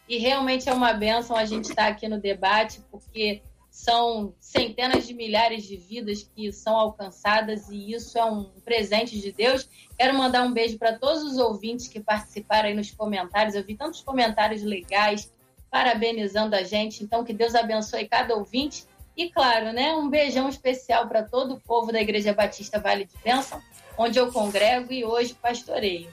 E 0.08 0.18
realmente 0.18 0.68
é 0.68 0.74
uma 0.74 0.92
benção 0.92 1.38
a 1.38 1.46
gente 1.46 1.70
estar 1.70 1.88
aqui 1.88 2.10
no 2.10 2.20
debate, 2.20 2.82
porque 2.92 3.42
são 3.70 4.36
centenas 4.38 5.08
de 5.08 5.14
milhares 5.14 5.64
de 5.64 5.78
vidas 5.78 6.30
que 6.36 6.52
são 6.52 6.76
alcançadas 6.76 7.70
e 7.70 7.94
isso 7.94 8.18
é 8.18 8.26
um 8.26 8.44
presente 8.66 9.18
de 9.22 9.32
Deus. 9.32 9.70
Quero 9.98 10.18
mandar 10.18 10.44
um 10.44 10.52
beijo 10.52 10.78
para 10.78 11.00
todos 11.00 11.24
os 11.24 11.38
ouvintes 11.38 11.88
que 11.88 12.02
participaram 12.02 12.68
aí 12.68 12.76
nos 12.76 12.92
comentários. 12.92 13.56
Eu 13.56 13.64
vi 13.64 13.78
tantos 13.78 14.02
comentários 14.02 14.62
legais 14.62 15.32
parabenizando 15.70 16.54
a 16.54 16.64
gente. 16.64 17.02
Então, 17.02 17.24
que 17.24 17.32
Deus 17.32 17.56
abençoe 17.56 18.10
cada 18.10 18.36
ouvinte 18.36 18.86
e 19.16 19.30
claro, 19.30 19.74
né, 19.74 19.94
um 19.94 20.10
beijão 20.10 20.50
especial 20.50 21.08
para 21.08 21.24
todo 21.24 21.56
o 21.56 21.60
povo 21.60 21.92
da 21.92 22.02
Igreja 22.02 22.34
Batista 22.34 22.80
Vale 22.80 23.06
de 23.06 23.18
Bênção, 23.24 23.62
onde 23.98 24.20
eu 24.20 24.32
congrego 24.32 24.92
e 24.92 25.04
hoje 25.04 25.34
pastoreio. 25.34 26.10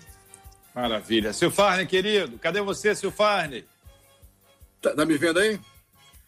Maravilha. 0.74 1.32
Silfarne, 1.32 1.86
querido, 1.86 2.38
cadê 2.38 2.60
você, 2.60 2.94
Silfarne? 2.94 3.64
Tá, 4.80 4.94
tá 4.94 5.04
me 5.04 5.16
vendo 5.16 5.38
aí? 5.38 5.58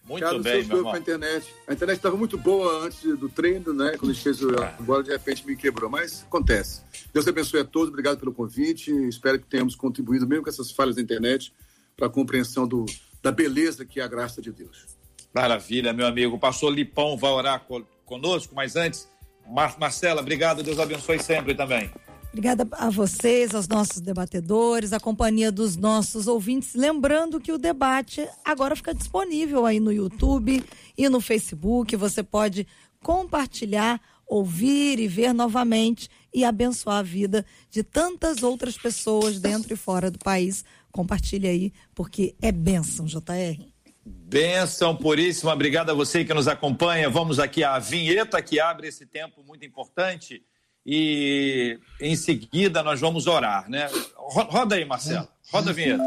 Muito 0.05 0.25
Cara, 0.25 0.39
bem, 0.41 0.65
meu 0.65 0.79
irmão. 0.79 0.93
A 0.93 0.99
internet. 0.99 1.55
A 1.69 1.73
internet 1.73 1.99
estava 1.99 2.17
muito 2.17 2.37
boa 2.37 2.85
antes 2.85 3.01
do 3.17 3.29
treino, 3.29 3.73
né? 3.73 3.97
Quando 3.97 4.11
a 4.11 4.15
gente 4.15 4.25
fez 4.25 4.43
o... 4.43 4.51
Ah. 4.61 4.75
Agora, 4.79 5.05
de 5.05 5.11
repente, 5.11 5.47
me 5.47 5.55
quebrou. 5.55 5.89
Mas 5.89 6.25
acontece. 6.25 6.83
Deus 7.13 7.29
abençoe 7.29 7.61
a 7.61 7.65
todos. 7.65 7.91
Obrigado 7.91 8.19
pelo 8.19 8.33
convite. 8.33 8.91
Espero 9.09 9.39
que 9.39 9.47
tenhamos 9.47 9.77
contribuído, 9.77 10.27
mesmo 10.27 10.43
com 10.43 10.51
essas 10.51 10.73
falhas 10.73 10.97
da 10.97 11.03
internet, 11.03 11.55
para 11.97 12.09
a 12.09 12.11
compreensão 12.11 12.67
do, 12.67 12.87
da 13.23 13.31
beleza 13.31 13.85
que 13.85 14.01
é 14.01 14.03
a 14.03 14.09
graça 14.09 14.43
de 14.43 14.51
Deus. 14.51 15.00
Maravilha, 15.35 15.93
meu 15.93 16.07
amigo. 16.07 16.37
O 16.37 16.39
pastor 16.39 16.73
Lipão 16.73 17.17
vai 17.17 17.31
orar 17.31 17.67
conosco, 18.05 18.55
mas 18.55 18.77
antes, 18.77 19.09
Mar 19.49 19.79
Marcela, 19.79 20.21
obrigado. 20.21 20.63
Deus 20.63 20.79
abençoe 20.79 21.19
sempre 21.23 21.55
também. 21.55 21.91
Obrigada 22.33 22.67
a 22.73 22.89
vocês, 22.91 23.55
aos 23.55 23.67
nossos 23.67 24.01
debatedores, 24.01 24.93
a 24.93 25.01
companhia 25.01 25.51
dos 25.51 25.77
nossos 25.77 26.29
ouvintes. 26.29 26.75
Lembrando 26.75 27.41
que 27.41 27.51
o 27.51 27.59
debate 27.59 28.27
agora 28.45 28.77
fica 28.77 28.95
disponível 28.95 29.67
aí 29.67 29.81
no 29.81 29.93
YouTube 29.93 30.65
e 30.97 31.09
no 31.09 31.21
Facebook. 31.21 31.97
Você 31.97 32.23
pode 32.23 32.67
compartilhar 33.03 34.01
ouvir 34.31 35.01
e 35.01 35.09
ver 35.09 35.33
novamente 35.35 36.09
e 36.33 36.45
abençoar 36.45 36.99
a 36.99 37.03
vida 37.03 37.45
de 37.69 37.83
tantas 37.83 38.45
outras 38.45 38.79
pessoas 38.79 39.41
dentro 39.41 39.75
e 39.75 39.77
fora 39.77 40.09
do 40.09 40.21
país. 40.21 40.65
Compartilhe 40.93 41.49
aí, 41.49 41.73
porque 41.93 42.37
é 42.41 42.53
bênção, 42.53 43.07
JR. 43.07 43.61
Benção 44.05 44.97
puríssima, 44.97 45.53
obrigado 45.53 45.91
a 45.91 45.95
você 45.95 46.25
que 46.25 46.33
nos 46.33 46.49
acompanha. 46.49 47.11
Vamos 47.11 47.39
aqui 47.39 47.63
à 47.63 47.79
vinheta 47.79 48.41
que 48.41 48.59
abre 48.59 48.89
esse 48.89 49.05
tempo 49.05 49.43
muito 49.43 49.65
importante 49.65 50.43
e 50.87 51.79
em 52.01 52.17
seguida 52.17 52.83
nós 52.83 53.01
vamos 53.01 53.27
orar, 53.27 53.69
né? 53.69 53.89
Roda 54.17 54.77
aí, 54.77 54.85
Marcelo. 54.85 55.29
Roda 55.53 55.71
a 55.71 55.73
vinheta. 55.73 56.03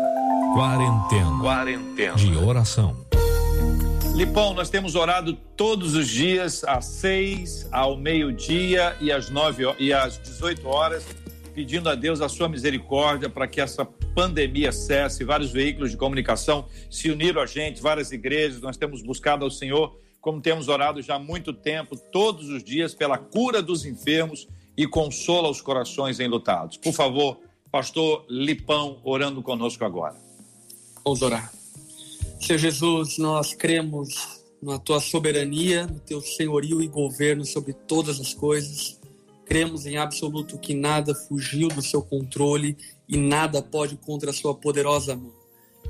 Quarentena. 0.54 1.40
Quarentena. 1.42 2.16
De 2.16 2.36
oração. 2.38 3.06
Lipão, 4.16 4.54
nós 4.54 4.70
temos 4.70 4.94
orado 4.94 5.34
todos 5.34 5.96
os 5.96 6.08
dias 6.08 6.64
às 6.64 6.86
seis, 6.86 7.68
ao 7.72 7.98
meio-dia 7.98 8.96
e 9.02 9.12
às 9.12 9.30
nove 9.30 9.64
e 9.80 9.92
às 9.92 10.20
18 10.20 10.68
horas, 10.68 11.04
pedindo 11.54 11.90
a 11.90 11.96
Deus 11.96 12.20
a 12.22 12.28
sua 12.28 12.50
misericórdia 12.50 13.30
para 13.30 13.48
que 13.48 13.62
essa 13.62 13.86
pandemia 13.86 14.72
cesse. 14.72 15.24
Vários 15.24 15.52
veículos 15.52 15.92
de 15.92 15.98
comunicação 15.98 16.68
se 16.90 17.10
uniram 17.10 17.42
a 17.42 17.46
gente, 17.46 17.82
várias 17.82 18.12
igrejas, 18.12 18.62
nós 18.62 18.78
temos 18.78 19.02
buscado 19.02 19.46
ao 19.46 19.52
Senhor, 19.52 19.98
como 20.20 20.42
temos 20.42 20.68
orado 20.68 21.02
já 21.02 21.16
há 21.16 21.20
muito 21.20 21.54
tempo, 21.54 21.96
todos 21.96 22.50
os 22.50 22.64
dias, 22.64 22.94
pela 22.94 23.18
cura 23.18 23.62
dos 23.62 23.86
enfermos 23.86 24.48
e 24.76 24.88
consola 24.88 25.50
os 25.50 25.62
corações 25.62 26.20
enlutados. 26.20 26.78
Por 26.78 26.94
favor, 26.94 27.40
pastor 27.72 28.26
Lipão, 28.30 29.00
orando 29.04 29.42
conosco 29.42 29.86
agora. 29.86 30.16
Vamos 31.04 31.22
orar. 31.22 31.52
Senhor 32.40 32.58
Jesus, 32.58 33.18
nós 33.18 33.54
cremos 33.54 34.44
na 34.62 34.80
tua 34.80 35.00
soberania, 35.00 35.86
no 35.86 36.00
teu 36.00 36.22
senhorio 36.22 36.82
e 36.82 36.88
governo 36.88 37.46
sobre 37.46 37.74
todas 37.74 38.20
as 38.20 38.34
coisas. 38.34 39.00
Cremos 39.46 39.86
em 39.86 39.98
absoluto 39.98 40.58
que 40.58 40.74
nada 40.74 41.14
fugiu 41.14 41.68
do 41.68 41.82
seu 41.82 42.02
controle 42.02 42.78
e 43.08 43.18
nada 43.18 43.62
pode 43.62 43.98
contra 43.98 44.32
a 44.32 44.34
sua 44.34 44.56
poderosa 44.56 45.16
mão. 45.16 45.34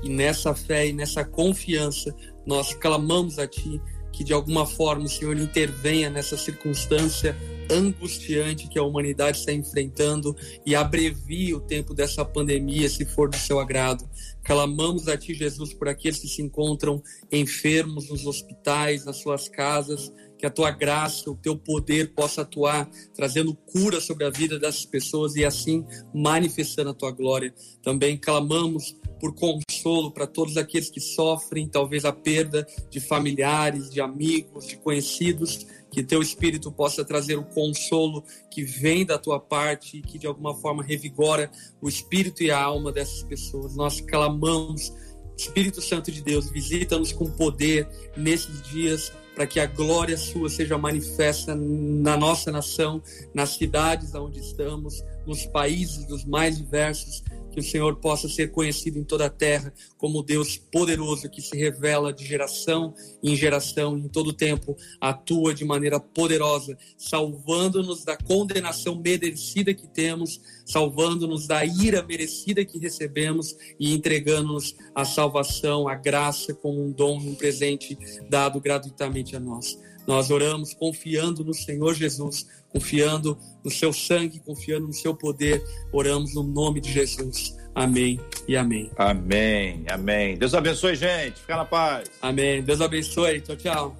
E 0.02 0.08
nessa 0.08 0.54
fé 0.54 0.88
e 0.88 0.92
nessa 0.92 1.24
confiança, 1.24 2.14
nós 2.44 2.74
clamamos 2.74 3.38
a 3.38 3.46
ti 3.46 3.80
que 4.12 4.22
de 4.22 4.32
alguma 4.32 4.64
forma 4.64 5.04
o 5.04 5.08
Senhor 5.08 5.36
intervenha 5.36 6.08
nessa 6.08 6.36
circunstância 6.36 7.36
angustiante 7.70 8.68
que 8.68 8.78
a 8.78 8.82
humanidade 8.82 9.38
está 9.38 9.52
enfrentando 9.52 10.36
e 10.64 10.74
abrevie 10.74 11.54
o 11.54 11.60
tempo 11.60 11.94
dessa 11.94 12.24
pandemia, 12.24 12.88
se 12.88 13.04
for 13.04 13.28
do 13.28 13.36
seu 13.36 13.58
agrado. 13.58 14.08
Clamamos 14.44 15.08
a 15.08 15.16
Ti, 15.16 15.34
Jesus, 15.34 15.72
por 15.72 15.88
aqueles 15.88 16.18
que 16.18 16.28
se 16.28 16.42
encontram 16.42 17.02
enfermos 17.32 18.08
nos 18.08 18.26
hospitais, 18.26 19.04
nas 19.04 19.16
suas 19.16 19.48
casas, 19.48 20.12
que 20.38 20.46
a 20.46 20.50
Tua 20.50 20.70
graça, 20.70 21.30
o 21.30 21.36
Teu 21.36 21.56
poder 21.56 22.14
possa 22.14 22.42
atuar, 22.42 22.88
trazendo 23.14 23.54
cura 23.54 24.00
sobre 24.00 24.24
a 24.24 24.30
vida 24.30 24.58
dessas 24.58 24.84
pessoas 24.84 25.36
e 25.36 25.44
assim 25.44 25.84
manifestando 26.14 26.90
a 26.90 26.94
Tua 26.94 27.10
glória. 27.10 27.54
Também 27.82 28.16
clamamos 28.16 28.94
por 29.20 29.34
consolo 29.34 30.10
para 30.10 30.26
todos 30.26 30.56
aqueles 30.56 30.90
que 30.90 31.00
sofrem, 31.00 31.68
talvez 31.68 32.04
a 32.04 32.12
perda 32.12 32.66
de 32.90 33.00
familiares, 33.00 33.88
de 33.88 34.00
amigos, 34.00 34.66
de 34.66 34.76
conhecidos, 34.76 35.66
que 35.90 36.02
teu 36.02 36.20
espírito 36.20 36.72
possa 36.72 37.04
trazer 37.04 37.36
o 37.36 37.44
consolo 37.44 38.24
que 38.50 38.64
vem 38.64 39.06
da 39.06 39.16
tua 39.16 39.38
parte 39.38 39.98
e 39.98 40.02
que 40.02 40.18
de 40.18 40.26
alguma 40.26 40.54
forma 40.56 40.82
revigora 40.82 41.50
o 41.80 41.88
espírito 41.88 42.42
e 42.42 42.50
a 42.50 42.60
alma 42.60 42.90
dessas 42.90 43.22
pessoas. 43.22 43.76
Nós 43.76 44.00
clamamos, 44.00 44.92
Espírito 45.36 45.80
Santo 45.80 46.12
de 46.12 46.20
Deus, 46.20 46.50
visita-nos 46.50 47.12
com 47.12 47.30
poder 47.30 47.88
nesses 48.16 48.60
dias 48.62 49.12
para 49.34 49.46
que 49.46 49.58
a 49.58 49.66
glória 49.66 50.16
sua 50.16 50.48
seja 50.48 50.78
manifesta 50.78 51.54
na 51.54 52.16
nossa 52.16 52.52
nação, 52.52 53.02
nas 53.34 53.50
cidades 53.50 54.14
onde 54.14 54.40
estamos, 54.40 55.04
nos 55.26 55.44
países 55.46 56.04
dos 56.06 56.24
mais 56.24 56.56
diversos 56.56 57.22
que 57.54 57.60
o 57.60 57.62
Senhor 57.62 57.94
possa 57.96 58.28
ser 58.28 58.50
conhecido 58.50 58.98
em 58.98 59.04
toda 59.04 59.26
a 59.26 59.30
terra 59.30 59.72
como 59.96 60.24
Deus 60.24 60.56
poderoso 60.56 61.30
que 61.30 61.40
se 61.40 61.56
revela 61.56 62.12
de 62.12 62.26
geração 62.26 62.92
em 63.22 63.36
geração, 63.36 63.96
em 63.96 64.08
todo 64.08 64.32
tempo, 64.32 64.76
atua 65.00 65.54
de 65.54 65.64
maneira 65.64 66.00
poderosa, 66.00 66.76
salvando-nos 66.98 68.04
da 68.04 68.16
condenação 68.16 68.96
merecida 68.96 69.72
que 69.72 69.86
temos, 69.86 70.40
salvando-nos 70.66 71.46
da 71.46 71.64
ira 71.64 72.02
merecida 72.02 72.64
que 72.64 72.78
recebemos 72.78 73.56
e 73.78 73.94
entregando-nos 73.94 74.74
a 74.92 75.04
salvação, 75.04 75.86
a 75.86 75.94
graça 75.94 76.52
como 76.52 76.84
um 76.84 76.90
dom, 76.90 77.18
um 77.18 77.34
presente 77.36 77.96
dado 78.28 78.60
gratuitamente 78.60 79.36
a 79.36 79.40
nós. 79.40 79.78
Nós 80.06 80.30
oramos 80.30 80.74
confiando 80.74 81.44
no 81.44 81.54
Senhor 81.54 81.94
Jesus, 81.94 82.46
confiando 82.74 83.38
no 83.64 83.70
seu 83.70 83.92
sangue, 83.92 84.40
confiando 84.40 84.88
no 84.88 84.92
seu 84.92 85.14
poder. 85.14 85.62
Oramos 85.92 86.34
no 86.34 86.42
nome 86.42 86.80
de 86.80 86.92
Jesus. 86.92 87.56
Amém 87.72 88.18
e 88.48 88.56
amém. 88.56 88.90
Amém, 88.96 89.84
amém. 89.88 90.36
Deus 90.36 90.54
abençoe, 90.54 90.96
gente. 90.96 91.40
Fica 91.40 91.56
na 91.56 91.64
paz. 91.64 92.10
Amém. 92.20 92.62
Deus 92.62 92.80
abençoe. 92.80 93.40
Tchau, 93.40 93.56
tchau. 93.56 93.96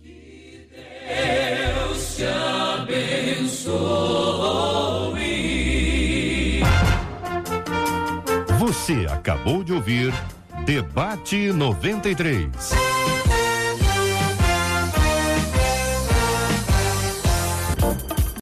Que 0.00 0.68
Deus 0.70 2.16
te 2.16 2.24
abençoe. 2.24 3.76
Você 8.58 9.06
acabou 9.10 9.64
de 9.64 9.72
ouvir 9.72 10.12
Debate 10.64 11.52
93. 11.52 12.46